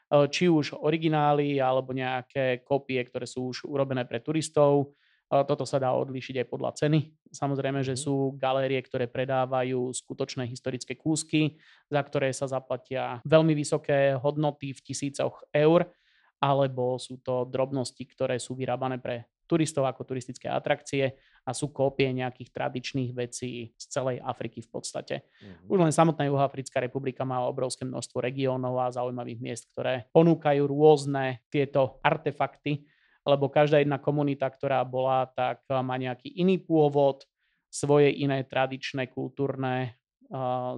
Uh, 0.07 0.31
či 0.31 0.47
už 0.47 0.71
originály 0.79 1.59
alebo 1.59 1.91
nejaké 1.91 2.63
kopie, 2.63 3.03
ktoré 3.03 3.27
sú 3.27 3.51
už 3.51 3.67
urobené 3.67 4.07
pre 4.07 4.23
turistov 4.23 4.95
toto 5.27 5.67
sa 5.67 5.77
dá 5.77 5.91
odlíšiť 5.91 6.43
aj 6.43 6.47
podľa 6.47 6.71
ceny. 6.79 6.99
Samozrejme, 7.35 7.83
že 7.83 7.95
mhm. 7.95 8.01
sú 8.01 8.15
galérie, 8.39 8.79
ktoré 8.79 9.11
predávajú 9.11 9.91
skutočné 9.91 10.47
historické 10.47 10.95
kúsky, 10.95 11.59
za 11.91 11.99
ktoré 11.99 12.31
sa 12.31 12.47
zaplatia 12.47 13.19
veľmi 13.27 13.51
vysoké 13.51 14.15
hodnoty 14.15 14.71
v 14.71 14.83
tisícoch 14.83 15.43
eur, 15.51 15.91
alebo 16.37 17.01
sú 17.01 17.17
to 17.19 17.49
drobnosti, 17.49 18.03
ktoré 18.05 18.37
sú 18.37 18.53
vyrábané 18.53 19.01
pre 19.01 19.25
turistov 19.47 19.87
ako 19.87 20.03
turistické 20.03 20.51
atrakcie 20.51 21.15
a 21.47 21.55
sú 21.55 21.71
kópie 21.71 22.11
nejakých 22.11 22.51
tradičných 22.51 23.15
vecí 23.15 23.71
z 23.79 23.85
celej 23.87 24.19
Afriky 24.19 24.59
v 24.59 24.69
podstate. 24.69 25.15
Uh-huh. 25.39 25.73
Už 25.73 25.87
len 25.87 25.95
samotná 25.95 26.27
Juhoafrická 26.27 26.83
republika 26.83 27.23
má 27.23 27.47
obrovské 27.47 27.87
množstvo 27.87 28.19
regiónov 28.19 28.75
a 28.75 28.91
zaujímavých 28.91 29.39
miest, 29.39 29.71
ktoré 29.71 30.11
ponúkajú 30.11 30.67
rôzne 30.67 31.39
tieto 31.47 32.03
artefakty, 32.03 32.83
lebo 33.27 33.51
každá 33.51 33.83
jedna 33.83 33.99
komunita, 33.99 34.47
ktorá 34.47 34.79
bola, 34.87 35.27
tak 35.27 35.67
má 35.67 35.99
nejaký 35.99 36.31
iný 36.31 36.63
pôvod, 36.63 37.27
svoje 37.67 38.15
iné 38.15 38.47
tradičné, 38.47 39.11
kultúrne 39.11 39.99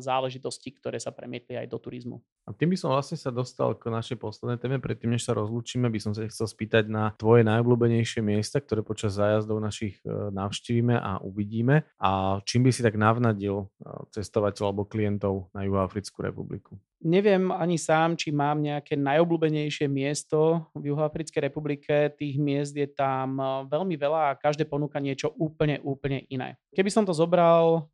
záležitosti, 0.01 0.73
ktoré 0.73 0.97
sa 0.97 1.13
premietli 1.13 1.57
aj 1.57 1.69
do 1.69 1.77
turizmu. 1.77 2.17
A 2.47 2.55
tým 2.55 2.73
by 2.73 2.77
som 2.79 2.89
vlastne 2.93 3.19
sa 3.19 3.29
dostal 3.29 3.75
k 3.75 3.91
našej 3.91 4.17
poslednej 4.17 4.57
téme. 4.57 4.77
Predtým, 4.81 5.13
než 5.13 5.27
sa 5.27 5.37
rozlúčime, 5.37 5.91
by 5.91 5.99
som 6.01 6.11
sa 6.15 6.25
chcel 6.25 6.47
spýtať 6.49 6.89
na 6.89 7.13
tvoje 7.17 7.45
najobľúbenejšie 7.45 8.23
miesta, 8.25 8.63
ktoré 8.63 8.81
počas 8.81 9.17
zájazdov 9.17 9.61
našich 9.61 10.01
e, 10.01 10.33
navštívime 10.33 10.97
a 10.97 11.21
uvidíme. 11.21 11.85
A 12.01 12.41
čím 12.47 12.65
by 12.65 12.71
si 12.73 12.81
tak 12.81 12.97
navnadil 12.97 13.65
e, 13.65 13.65
cestovateľ 14.15 14.63
alebo 14.71 14.89
klientov 14.89 15.53
na 15.53 15.67
Juhoafrickú 15.67 16.25
republiku? 16.25 16.79
Neviem 16.99 17.47
ani 17.47 17.79
sám, 17.79 18.19
či 18.19 18.27
mám 18.27 18.59
nejaké 18.59 18.99
najobľúbenejšie 18.99 19.87
miesto 19.87 20.67
v 20.75 20.91
Juhoafrickej 20.91 21.47
republike. 21.47 22.11
Tých 22.11 22.35
miest 22.35 22.75
je 22.75 22.91
tam 22.91 23.39
eh, 23.39 23.47
veľmi 23.71 23.95
veľa 23.95 24.35
a 24.35 24.37
každé 24.39 24.67
ponúka 24.67 24.99
niečo 24.99 25.31
úplne, 25.39 25.79
úplne 25.79 26.27
iné. 26.27 26.59
Keby 26.75 26.91
som 26.91 27.07
to 27.07 27.15
zobral 27.17 27.89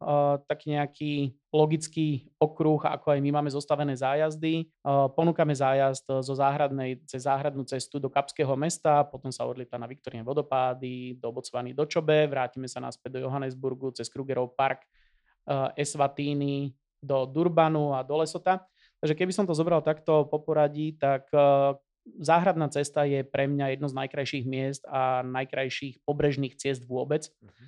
tak 0.52 0.68
nejaký 0.68 1.32
logický 1.56 2.28
okruh, 2.36 2.84
ako 2.84 3.16
aj 3.16 3.20
my 3.24 3.32
máme 3.40 3.48
zostavené 3.48 3.96
zájazdy. 3.96 4.45
Uh, 4.82 5.10
ponúkame 5.14 5.56
zájazd 5.56 6.22
zo 6.22 6.34
záhradnej, 6.34 7.02
cez 7.10 7.26
záhradnú 7.26 7.66
cestu 7.66 7.98
do 7.98 8.12
Kapského 8.12 8.54
mesta, 8.54 9.02
potom 9.08 9.34
sa 9.34 9.48
odlieta 9.50 9.80
na 9.80 9.90
Viktorine 9.90 10.22
vodopády, 10.22 11.18
do 11.18 11.32
Botswany 11.34 11.74
do 11.74 11.88
Čobe, 11.90 12.30
vrátime 12.30 12.70
sa 12.70 12.78
naspäť 12.84 13.18
do 13.18 13.20
Johannesburgu 13.26 13.96
cez 13.96 14.12
Krugerov 14.12 14.54
park, 14.54 14.86
uh, 15.50 15.74
Eswatini, 15.74 16.76
do 17.06 17.30
Durbanu 17.30 17.94
a 17.94 18.02
do 18.02 18.18
Lesota. 18.18 18.66
Takže 19.00 19.14
keby 19.14 19.32
som 19.38 19.46
to 19.46 19.54
zobral 19.54 19.86
takto 19.86 20.26
po 20.26 20.42
poradí, 20.42 20.98
tak 20.98 21.30
eh, 21.30 21.78
záhradná 22.18 22.66
cesta 22.74 23.06
je 23.06 23.22
pre 23.22 23.46
mňa 23.46 23.78
jedno 23.78 23.86
z 23.86 23.98
najkrajších 24.02 24.46
miest 24.50 24.82
a 24.90 25.22
najkrajších 25.22 26.02
pobrežných 26.02 26.58
ciest 26.58 26.82
vôbec. 26.90 27.30
Uh-huh. 27.30 27.66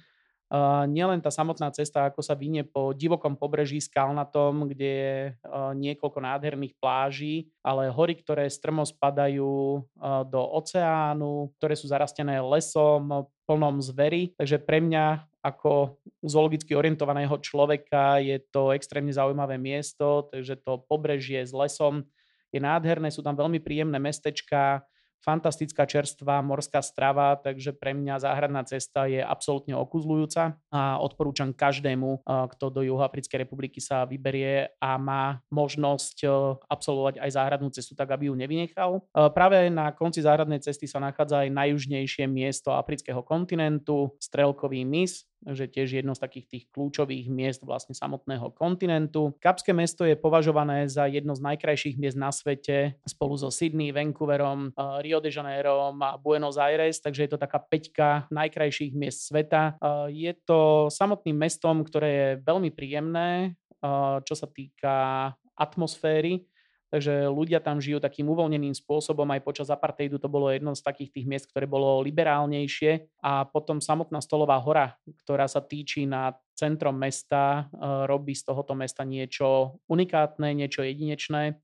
Uh, 0.47 0.87
nielen 0.87 1.19
tá 1.19 1.27
samotná 1.27 1.67
cesta, 1.75 2.07
ako 2.07 2.23
sa 2.23 2.31
vynie 2.31 2.63
po 2.63 2.95
divokom 2.95 3.35
pobreží 3.35 3.83
skalnatom, 3.83 4.71
kde 4.71 4.91
je 4.91 5.15
uh, 5.43 5.75
niekoľko 5.75 6.23
nádherných 6.23 6.79
pláží, 6.79 7.51
ale 7.59 7.91
hory, 7.91 8.15
ktoré 8.15 8.47
strmo 8.47 8.87
spadajú 8.87 9.83
uh, 9.83 10.23
do 10.23 10.39
oceánu, 10.39 11.51
ktoré 11.59 11.75
sú 11.75 11.91
zarastené 11.91 12.39
lesom, 12.39 13.27
plnom 13.43 13.83
zvery. 13.83 14.31
Takže 14.39 14.63
pre 14.63 14.79
mňa 14.79 15.27
ako 15.43 15.99
zoologicky 16.23 16.75
orientovaného 16.75 17.35
človeka 17.39 18.23
je 18.23 18.39
to 18.47 18.71
extrémne 18.71 19.11
zaujímavé 19.11 19.59
miesto, 19.59 20.31
takže 20.31 20.59
to 20.63 20.83
pobrežie 20.87 21.43
s 21.43 21.51
lesom 21.51 22.07
je 22.51 22.59
nádherné, 22.63 23.11
sú 23.11 23.19
tam 23.19 23.35
veľmi 23.35 23.59
príjemné 23.59 23.99
mestečka, 23.99 24.83
fantastická 25.27 25.83
čerstvá 25.83 26.39
morská 26.39 26.79
strava, 26.79 27.35
takže 27.35 27.75
pre 27.75 27.91
mňa 27.91 28.23
záhradná 28.23 28.63
cesta 28.63 29.11
je 29.11 29.19
absolútne 29.19 29.75
okuzľujúca 29.75 30.55
a 30.71 31.03
odporúčam 31.03 31.51
každému, 31.51 32.23
kto 32.23 32.65
do 32.71 32.79
Juhoafrickej 32.87 33.43
republiky 33.43 33.83
sa 33.83 34.07
vyberie 34.07 34.71
a 34.79 34.95
má 34.95 35.43
možnosť 35.51 36.23
absolvovať 36.71 37.19
aj 37.19 37.29
záhradnú 37.35 37.67
cestu, 37.75 37.91
tak 37.91 38.15
aby 38.15 38.31
ju 38.31 38.39
nevynechal. 38.39 39.03
Práve 39.35 39.67
na 39.67 39.91
konci 39.91 40.23
záhradnej 40.23 40.63
cesty 40.63 40.87
sa 40.87 41.03
nachádza 41.03 41.43
aj 41.43 41.51
najjužnejšie 41.51 42.23
miesto 42.31 42.71
afrického 42.71 43.19
kontinentu, 43.19 44.15
Strelkový 44.23 44.87
mys, 44.87 45.27
že 45.45 45.69
tiež 45.69 46.01
jedno 46.01 46.17
z 46.17 46.23
takých 46.23 46.47
tých 46.49 46.65
kľúčových 46.73 47.29
miest 47.29 47.61
vlastne 47.61 47.93
samotného 47.93 48.49
kontinentu. 48.57 49.37
Kapské 49.37 49.71
mesto 49.75 50.07
je 50.07 50.17
považované 50.17 50.89
za 50.89 51.05
jedno 51.05 51.37
z 51.37 51.45
najkrajších 51.45 51.95
miest 52.01 52.17
na 52.17 52.33
svete 52.33 52.97
spolu 53.05 53.37
so 53.37 53.53
Sydney, 53.53 53.93
Vancouverom, 53.93 54.73
eh, 54.73 55.01
Rio 55.05 55.21
de 55.21 55.29
Janeiro 55.29 55.93
a 55.93 56.17
Buenos 56.17 56.57
Aires, 56.57 56.97
takže 56.97 57.29
je 57.29 57.31
to 57.35 57.39
taká 57.39 57.61
peťka 57.61 58.25
najkrajších 58.33 58.97
miest 58.97 59.29
sveta. 59.29 59.77
Eh, 59.77 60.29
je 60.29 60.33
to 60.45 60.89
samotným 60.89 61.37
mestom, 61.37 61.85
ktoré 61.85 62.09
je 62.09 62.29
veľmi 62.41 62.73
príjemné, 62.73 63.53
eh, 63.53 64.17
čo 64.25 64.33
sa 64.33 64.49
týka 64.49 65.31
atmosféry 65.57 66.45
Takže 66.87 67.27
ľudia 67.27 67.59
tam 67.59 67.83
žijú 67.83 67.99
takým 67.99 68.31
uvoľneným 68.31 68.71
spôsobom. 68.71 69.27
Aj 69.27 69.43
počas 69.43 69.67
apartheidu 69.67 70.15
to 70.23 70.31
bolo 70.31 70.47
jedno 70.47 70.71
z 70.71 70.79
takých 70.79 71.19
tých 71.19 71.27
miest, 71.27 71.45
ktoré 71.51 71.67
bolo 71.67 71.99
liberálnejšie. 71.99 73.19
A 73.19 73.43
potom 73.43 73.83
samotná 73.83 74.23
Stolová 74.23 74.55
hora, 74.63 74.95
ktorá 75.27 75.51
sa 75.51 75.59
týči 75.59 76.07
na 76.07 76.31
centrom 76.55 76.95
mesta, 76.95 77.67
e, 77.67 77.83
robí 78.07 78.31
z 78.31 78.47
tohoto 78.47 78.71
mesta 78.71 79.03
niečo 79.03 79.83
unikátne, 79.91 80.55
niečo 80.55 80.87
jedinečné. 80.87 81.59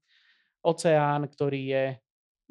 Oceán, 0.60 1.32
ktorý 1.32 1.62
je 1.72 1.86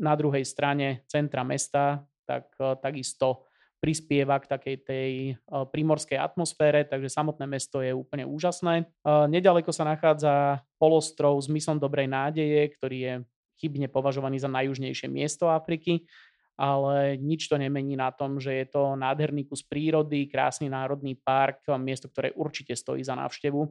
na 0.01 0.16
druhej 0.16 0.49
strane 0.49 1.05
centra 1.12 1.45
mesta, 1.45 2.09
tak 2.25 2.57
e, 2.57 2.81
takisto 2.81 3.51
prispieva 3.83 4.39
k 4.39 4.47
takej 4.47 4.76
tej 4.87 5.11
e, 5.35 5.35
primorskej 5.43 6.14
atmosfére, 6.14 6.87
takže 6.87 7.11
samotné 7.11 7.51
mesto 7.51 7.83
je 7.83 7.91
úplne 7.91 8.22
úžasné. 8.22 8.74
E, 8.78 8.85
nedaleko 9.26 9.74
sa 9.74 9.83
nachádza 9.83 10.62
polostrov 10.78 11.43
s 11.43 11.51
mysom 11.51 11.83
Dobrej 11.83 12.07
nádeje, 12.07 12.70
ktorý 12.78 12.99
je 13.03 13.14
chybne 13.59 13.91
považovaný 13.91 14.39
za 14.39 14.47
najjužnejšie 14.47 15.11
miesto 15.11 15.51
Afriky, 15.51 16.07
ale 16.55 17.18
nič 17.18 17.51
to 17.51 17.59
nemení 17.59 17.99
na 17.99 18.14
tom, 18.14 18.39
že 18.39 18.55
je 18.55 18.66
to 18.70 18.95
nádherný 18.95 19.51
kus 19.51 19.66
prírody, 19.66 20.30
krásny 20.30 20.70
národný 20.70 21.18
park, 21.18 21.66
miesto, 21.83 22.07
ktoré 22.07 22.30
určite 22.39 22.78
stojí 22.78 23.03
za 23.03 23.18
návštevu. 23.18 23.66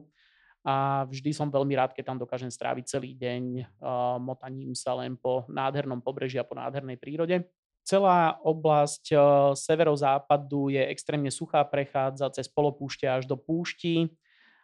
A 0.62 1.08
vždy 1.10 1.34
som 1.34 1.50
veľmi 1.50 1.74
rád, 1.74 1.90
keď 1.90 2.14
tam 2.14 2.18
dokážem 2.22 2.52
stráviť 2.52 2.84
celý 2.86 3.18
deň 3.18 3.42
uh, 3.82 4.16
motaním 4.22 4.78
sa 4.78 4.94
len 4.94 5.18
po 5.18 5.42
nádhernom 5.50 5.98
pobreží 5.98 6.38
a 6.38 6.46
po 6.46 6.54
nádhernej 6.54 7.02
prírode. 7.02 7.50
Celá 7.82 8.38
oblasť 8.46 9.04
eh, 9.12 9.20
severozápadu 9.58 10.70
je 10.70 10.82
extrémne 10.86 11.30
suchá, 11.34 11.62
prechádza 11.66 12.30
cez 12.30 12.46
polopúšte 12.46 13.06
až 13.06 13.26
do 13.26 13.34
púšti 13.34 14.10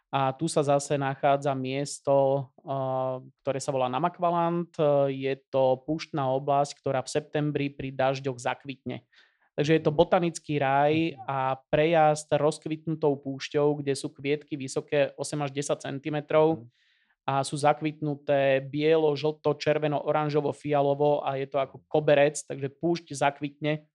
a 0.09 0.33
tu 0.33 0.49
sa 0.49 0.65
zase 0.65 0.97
nachádza 0.97 1.53
miesto, 1.53 2.49
eh, 2.63 3.15
ktoré 3.43 3.59
sa 3.59 3.75
volá 3.75 3.91
Namakvaland. 3.91 4.71
Je 5.11 5.35
to 5.51 5.83
púštna 5.83 6.31
oblasť, 6.31 6.79
ktorá 6.79 7.03
v 7.03 7.11
septembri 7.11 7.67
pri 7.67 7.91
dažďoch 7.91 8.39
zakvitne. 8.39 9.03
Takže 9.59 9.75
je 9.75 9.83
to 9.83 9.91
botanický 9.91 10.55
raj 10.55 11.19
a 11.27 11.59
prejazd 11.67 12.31
rozkvitnutou 12.31 13.19
púšťou, 13.19 13.83
kde 13.83 13.91
sú 13.91 14.07
kvietky 14.07 14.55
vysoké 14.55 15.11
8 15.19 15.35
až 15.43 15.51
10 15.51 15.83
cm 15.83 16.17
a 17.29 17.45
sú 17.45 17.61
zakvitnuté 17.61 18.65
bielo, 18.65 19.13
žlto, 19.13 19.53
červeno, 19.61 20.01
oranžovo, 20.01 20.49
fialovo 20.49 21.21
a 21.21 21.37
je 21.37 21.45
to 21.45 21.61
ako 21.61 21.85
koberec, 21.85 22.41
takže 22.41 22.73
púšť 22.73 23.13
zakvitne. 23.13 23.85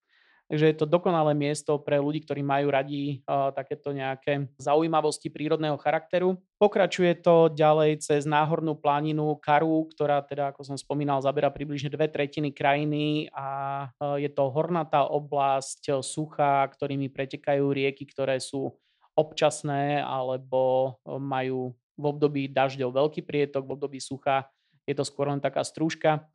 Takže 0.45 0.70
je 0.70 0.76
to 0.76 0.85
dokonalé 0.87 1.32
miesto 1.32 1.80
pre 1.80 1.97
ľudí, 1.97 2.20
ktorí 2.20 2.45
majú 2.45 2.68
radi 2.68 3.24
uh, 3.24 3.49
takéto 3.51 3.97
nejaké 3.97 4.45
zaujímavosti 4.61 5.32
prírodného 5.32 5.80
charakteru. 5.80 6.37
Pokračuje 6.61 7.16
to 7.24 7.49
ďalej 7.49 8.05
cez 8.05 8.28
náhornú 8.28 8.76
planinu 8.76 9.41
Karu, 9.41 9.89
ktorá 9.97 10.20
teda, 10.20 10.53
ako 10.53 10.62
som 10.62 10.76
spomínal, 10.76 11.24
zabera 11.24 11.49
približne 11.49 11.89
dve 11.89 12.12
tretiny 12.12 12.53
krajiny 12.53 13.32
a 13.32 13.49
uh, 13.89 14.20
je 14.20 14.28
to 14.28 14.53
hornatá 14.53 15.09
oblasť, 15.09 16.05
suchá, 16.05 16.68
ktorými 16.68 17.09
pretekajú 17.09 17.64
rieky, 17.72 18.05
ktoré 18.05 18.37
sú 18.37 18.76
občasné 19.16 20.05
alebo 20.05 20.95
majú 21.07 21.72
v 21.95 22.05
období 22.05 22.51
dažďov 22.51 22.91
veľký 22.91 23.23
prietok, 23.23 23.67
v 23.67 23.75
období 23.79 23.99
sucha 24.03 24.51
je 24.85 24.93
to 24.93 25.07
skôr 25.07 25.31
len 25.31 25.41
taká 25.41 25.65
strúžka. 25.65 26.29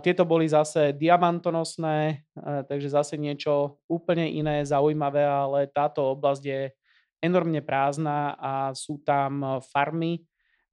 Tieto 0.00 0.24
boli 0.24 0.48
zase 0.48 0.96
diamantonosné, 0.96 2.24
takže 2.70 2.88
zase 2.88 3.20
niečo 3.20 3.82
úplne 3.84 4.24
iné, 4.30 4.64
zaujímavé, 4.64 5.20
ale 5.26 5.68
táto 5.68 6.16
oblasť 6.16 6.42
je 6.44 6.60
enormne 7.20 7.60
prázdna 7.60 8.36
a 8.40 8.52
sú 8.72 9.00
tam 9.04 9.60
farmy, 9.72 10.24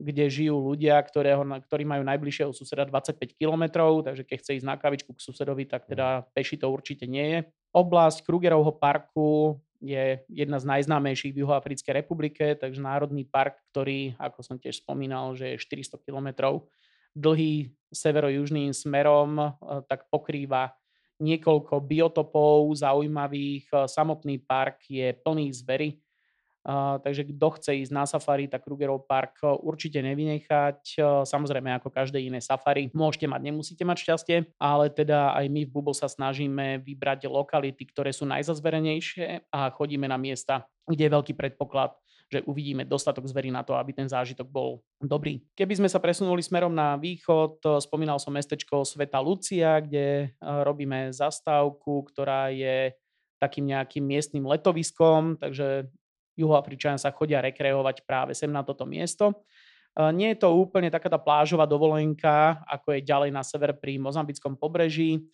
kde 0.02 0.32
žijú 0.32 0.58
ľudia, 0.58 0.98
ktorého, 0.98 1.44
ktorí 1.44 1.84
majú 1.86 2.02
najbližšieho 2.08 2.56
suseda 2.56 2.88
25 2.90 3.38
km, 3.38 3.86
takže 4.02 4.24
keď 4.26 4.38
chce 4.42 4.52
ísť 4.58 4.68
na 4.68 4.80
kavičku 4.80 5.12
k 5.14 5.24
susedovi, 5.24 5.70
tak 5.70 5.86
teda 5.86 6.26
peši 6.34 6.58
to 6.58 6.72
určite 6.72 7.06
nie 7.06 7.26
je. 7.28 7.40
Oblasť 7.76 8.26
Krugerovho 8.26 8.74
parku 8.80 9.60
je 9.82 10.22
jedna 10.30 10.62
z 10.62 10.66
najznámejších 10.70 11.34
v 11.34 11.42
Juhoafrickej 11.42 11.94
republike, 12.06 12.54
takže 12.54 12.80
národný 12.80 13.26
park, 13.26 13.58
ktorý, 13.74 14.14
ako 14.22 14.40
som 14.46 14.56
tiež 14.62 14.86
spomínal, 14.86 15.34
že 15.34 15.58
je 15.58 15.64
400 15.66 15.98
km 16.06 16.62
dlhý 17.18 17.74
severo-južným 17.92 18.72
smerom, 18.72 19.36
e, 19.42 19.48
tak 19.90 20.08
pokrýva 20.08 20.72
niekoľko 21.20 21.82
biotopov 21.84 22.72
zaujímavých. 22.78 23.66
E, 23.68 23.76
samotný 23.90 24.40
park 24.46 24.86
je 24.88 25.12
plný 25.18 25.52
zvery, 25.52 25.98
takže 27.02 27.26
kto 27.34 27.48
chce 27.58 27.72
ísť 27.86 27.94
na 27.94 28.06
safari, 28.06 28.46
tak 28.46 28.62
Krugerov 28.62 29.10
park 29.10 29.42
určite 29.66 29.98
nevynechať. 30.06 30.80
Uh, 31.02 31.26
samozrejme, 31.26 31.74
ako 31.82 31.90
každé 31.90 32.22
iné 32.22 32.38
safari, 32.38 32.94
môžete 32.94 33.26
mať, 33.26 33.42
nemusíte 33.42 33.82
mať 33.82 33.98
šťastie, 34.06 34.38
ale 34.62 34.94
teda 34.94 35.34
aj 35.34 35.46
my 35.50 35.62
v 35.66 35.74
Bubo 35.74 35.94
sa 35.94 36.06
snažíme 36.06 36.86
vybrať 36.86 37.26
lokality, 37.26 37.82
ktoré 37.90 38.14
sú 38.14 38.30
najzazverenejšie 38.30 39.50
a 39.50 39.74
chodíme 39.74 40.06
na 40.06 40.22
miesta, 40.22 40.70
kde 40.86 41.10
je 41.10 41.16
veľký 41.18 41.34
predpoklad, 41.34 41.98
že 42.32 42.46
uvidíme 42.48 42.88
dostatok 42.88 43.28
zverí 43.28 43.52
na 43.52 43.60
to, 43.60 43.76
aby 43.76 43.92
ten 43.92 44.08
zážitok 44.08 44.48
bol 44.48 44.80
dobrý. 45.04 45.44
Keby 45.52 45.84
sme 45.84 45.90
sa 45.92 46.00
presunuli 46.00 46.40
smerom 46.40 46.72
na 46.72 46.96
východ, 46.96 47.60
spomínal 47.84 48.24
som 48.24 48.32
mestečko 48.32 48.88
Sveta 48.88 49.20
Lucia, 49.20 49.84
kde 49.84 50.32
robíme 50.40 51.12
zastávku, 51.12 52.08
ktorá 52.08 52.48
je 52.54 52.96
takým 53.42 53.68
nejakým 53.74 54.06
miestnym 54.06 54.46
letoviskom, 54.46 55.36
takže 55.42 55.92
Juhoafričania 56.38 57.02
sa 57.02 57.12
chodia 57.16 57.44
rekreovať 57.44 58.04
práve 58.06 58.32
sem 58.36 58.50
na 58.52 58.64
toto 58.64 58.88
miesto. 58.88 59.44
Nie 60.16 60.34
je 60.34 60.48
to 60.48 60.56
úplne 60.56 60.88
taká 60.88 61.12
tá 61.12 61.20
plážová 61.20 61.68
dovolenka, 61.68 62.64
ako 62.64 62.96
je 62.96 63.04
ďalej 63.04 63.32
na 63.36 63.44
sever 63.44 63.76
pri 63.76 64.00
mozambickom 64.00 64.56
pobreží, 64.56 65.28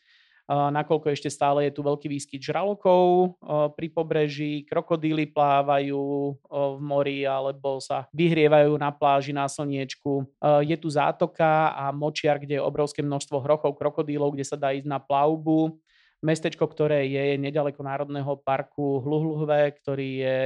nakoľko 0.48 1.12
ešte 1.12 1.28
stále 1.28 1.68
je 1.68 1.76
tu 1.76 1.84
veľký 1.84 2.08
výskyt 2.08 2.40
žralokov 2.40 3.36
pri 3.76 3.88
pobreží, 3.92 4.64
krokodíly 4.64 5.28
plávajú 5.36 6.02
v 6.48 6.80
mori 6.80 7.28
alebo 7.28 7.84
sa 7.84 8.08
vyhrievajú 8.16 8.80
na 8.80 8.90
pláži 8.96 9.36
na 9.36 9.46
slniečku. 9.52 10.24
Je 10.64 10.78
tu 10.80 10.88
zátoka 10.88 11.76
a 11.76 11.92
močiar, 11.92 12.40
kde 12.40 12.58
je 12.58 12.64
obrovské 12.64 13.04
množstvo 13.04 13.44
hrochov 13.44 13.76
krokodílov, 13.76 14.34
kde 14.34 14.48
sa 14.48 14.56
dá 14.56 14.72
ísť 14.72 14.88
na 14.88 15.04
plavbu 15.04 15.84
mestečko, 16.26 16.66
ktoré 16.66 17.06
je 17.06 17.38
nedaleko 17.38 17.82
Národného 17.86 18.42
parku 18.42 19.02
Hluhluhve, 19.02 19.76
ktorý 19.78 20.10
je 20.22 20.38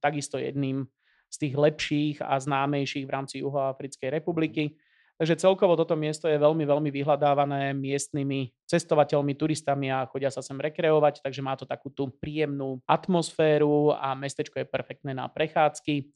takisto 0.00 0.40
jedným 0.40 0.88
z 1.28 1.36
tých 1.36 1.54
lepších 1.60 2.16
a 2.24 2.40
známejších 2.40 3.04
v 3.04 3.12
rámci 3.12 3.34
Juhoafrickej 3.44 4.08
republiky. 4.08 4.80
Takže 5.18 5.34
celkovo 5.34 5.74
toto 5.74 5.98
miesto 5.98 6.30
je 6.30 6.38
veľmi, 6.38 6.62
veľmi 6.62 6.94
vyhľadávané 6.94 7.74
miestnymi 7.74 8.54
cestovateľmi, 8.70 9.34
turistami 9.34 9.90
a 9.90 10.06
chodia 10.06 10.30
sa 10.30 10.46
sem 10.46 10.54
rekreovať, 10.54 11.26
takže 11.26 11.42
má 11.42 11.58
to 11.58 11.66
takú 11.66 11.90
tú 11.90 12.06
príjemnú 12.22 12.78
atmosféru 12.86 13.98
a 13.98 14.14
mestečko 14.14 14.62
je 14.62 14.70
perfektné 14.70 15.18
na 15.18 15.26
prechádzky. 15.26 16.06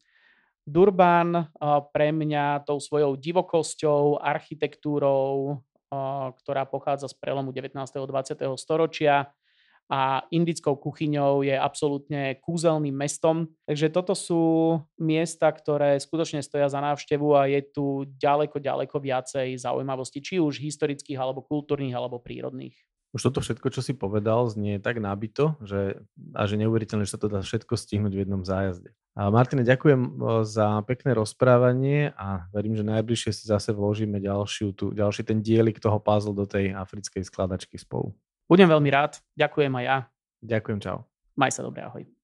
Durban 0.62 1.50
pre 1.90 2.14
mňa 2.14 2.62
tou 2.62 2.78
svojou 2.78 3.18
divokosťou, 3.18 4.22
architektúrou, 4.22 5.58
ktorá 6.40 6.64
pochádza 6.64 7.12
z 7.12 7.14
prelomu 7.20 7.52
19. 7.52 7.76
a 7.76 8.06
20. 8.08 8.40
storočia 8.56 9.28
a 9.92 10.24
indickou 10.32 10.72
kuchyňou 10.78 11.44
je 11.44 11.52
absolútne 11.52 12.40
kúzelným 12.40 12.96
mestom. 12.96 13.52
Takže 13.68 13.92
toto 13.92 14.16
sú 14.16 14.78
miesta, 14.96 15.52
ktoré 15.52 16.00
skutočne 16.00 16.40
stoja 16.40 16.72
za 16.72 16.80
návštevu 16.80 17.36
a 17.36 17.44
je 17.44 17.60
tu 17.60 18.08
ďaleko, 18.16 18.56
ďaleko 18.56 18.96
viacej 18.96 19.60
zaujímavostí, 19.60 20.24
či 20.24 20.40
už 20.40 20.64
historických, 20.64 21.20
alebo 21.20 21.44
kultúrnych, 21.44 21.92
alebo 21.92 22.22
prírodných. 22.22 22.72
Už 23.12 23.28
toto 23.28 23.44
všetko, 23.44 23.68
čo 23.68 23.84
si 23.84 23.92
povedal, 23.92 24.48
znie 24.48 24.80
tak 24.80 24.96
nabito, 24.96 25.60
že, 25.60 26.00
a 26.32 26.48
že 26.48 26.56
neuveriteľne, 26.56 27.04
že 27.04 27.12
sa 27.12 27.20
to 27.20 27.28
dá 27.28 27.44
všetko 27.44 27.76
stihnúť 27.76 28.12
v 28.16 28.22
jednom 28.24 28.40
zájazde. 28.40 28.96
A 29.12 29.28
Martine, 29.28 29.60
ďakujem 29.60 30.16
za 30.48 30.80
pekné 30.88 31.12
rozprávanie 31.12 32.16
a 32.16 32.48
verím, 32.56 32.72
že 32.72 32.88
najbližšie 32.88 33.30
si 33.36 33.44
zase 33.44 33.76
vložíme 33.76 34.16
ďalšiu, 34.16 34.72
tu, 34.72 34.96
ďalší 34.96 35.28
ten 35.28 35.44
dielik 35.44 35.76
toho 35.76 36.00
puzzle 36.00 36.32
do 36.32 36.48
tej 36.48 36.72
africkej 36.72 37.20
skladačky 37.28 37.76
spolu. 37.76 38.16
Budem 38.48 38.72
veľmi 38.72 38.88
rád. 38.88 39.20
Ďakujem 39.36 39.72
aj 39.76 39.84
ja. 39.84 39.98
Ďakujem, 40.40 40.78
čau. 40.80 41.04
Maj 41.36 41.52
sa 41.52 41.60
dobre, 41.60 41.84
ahoj. 41.84 42.21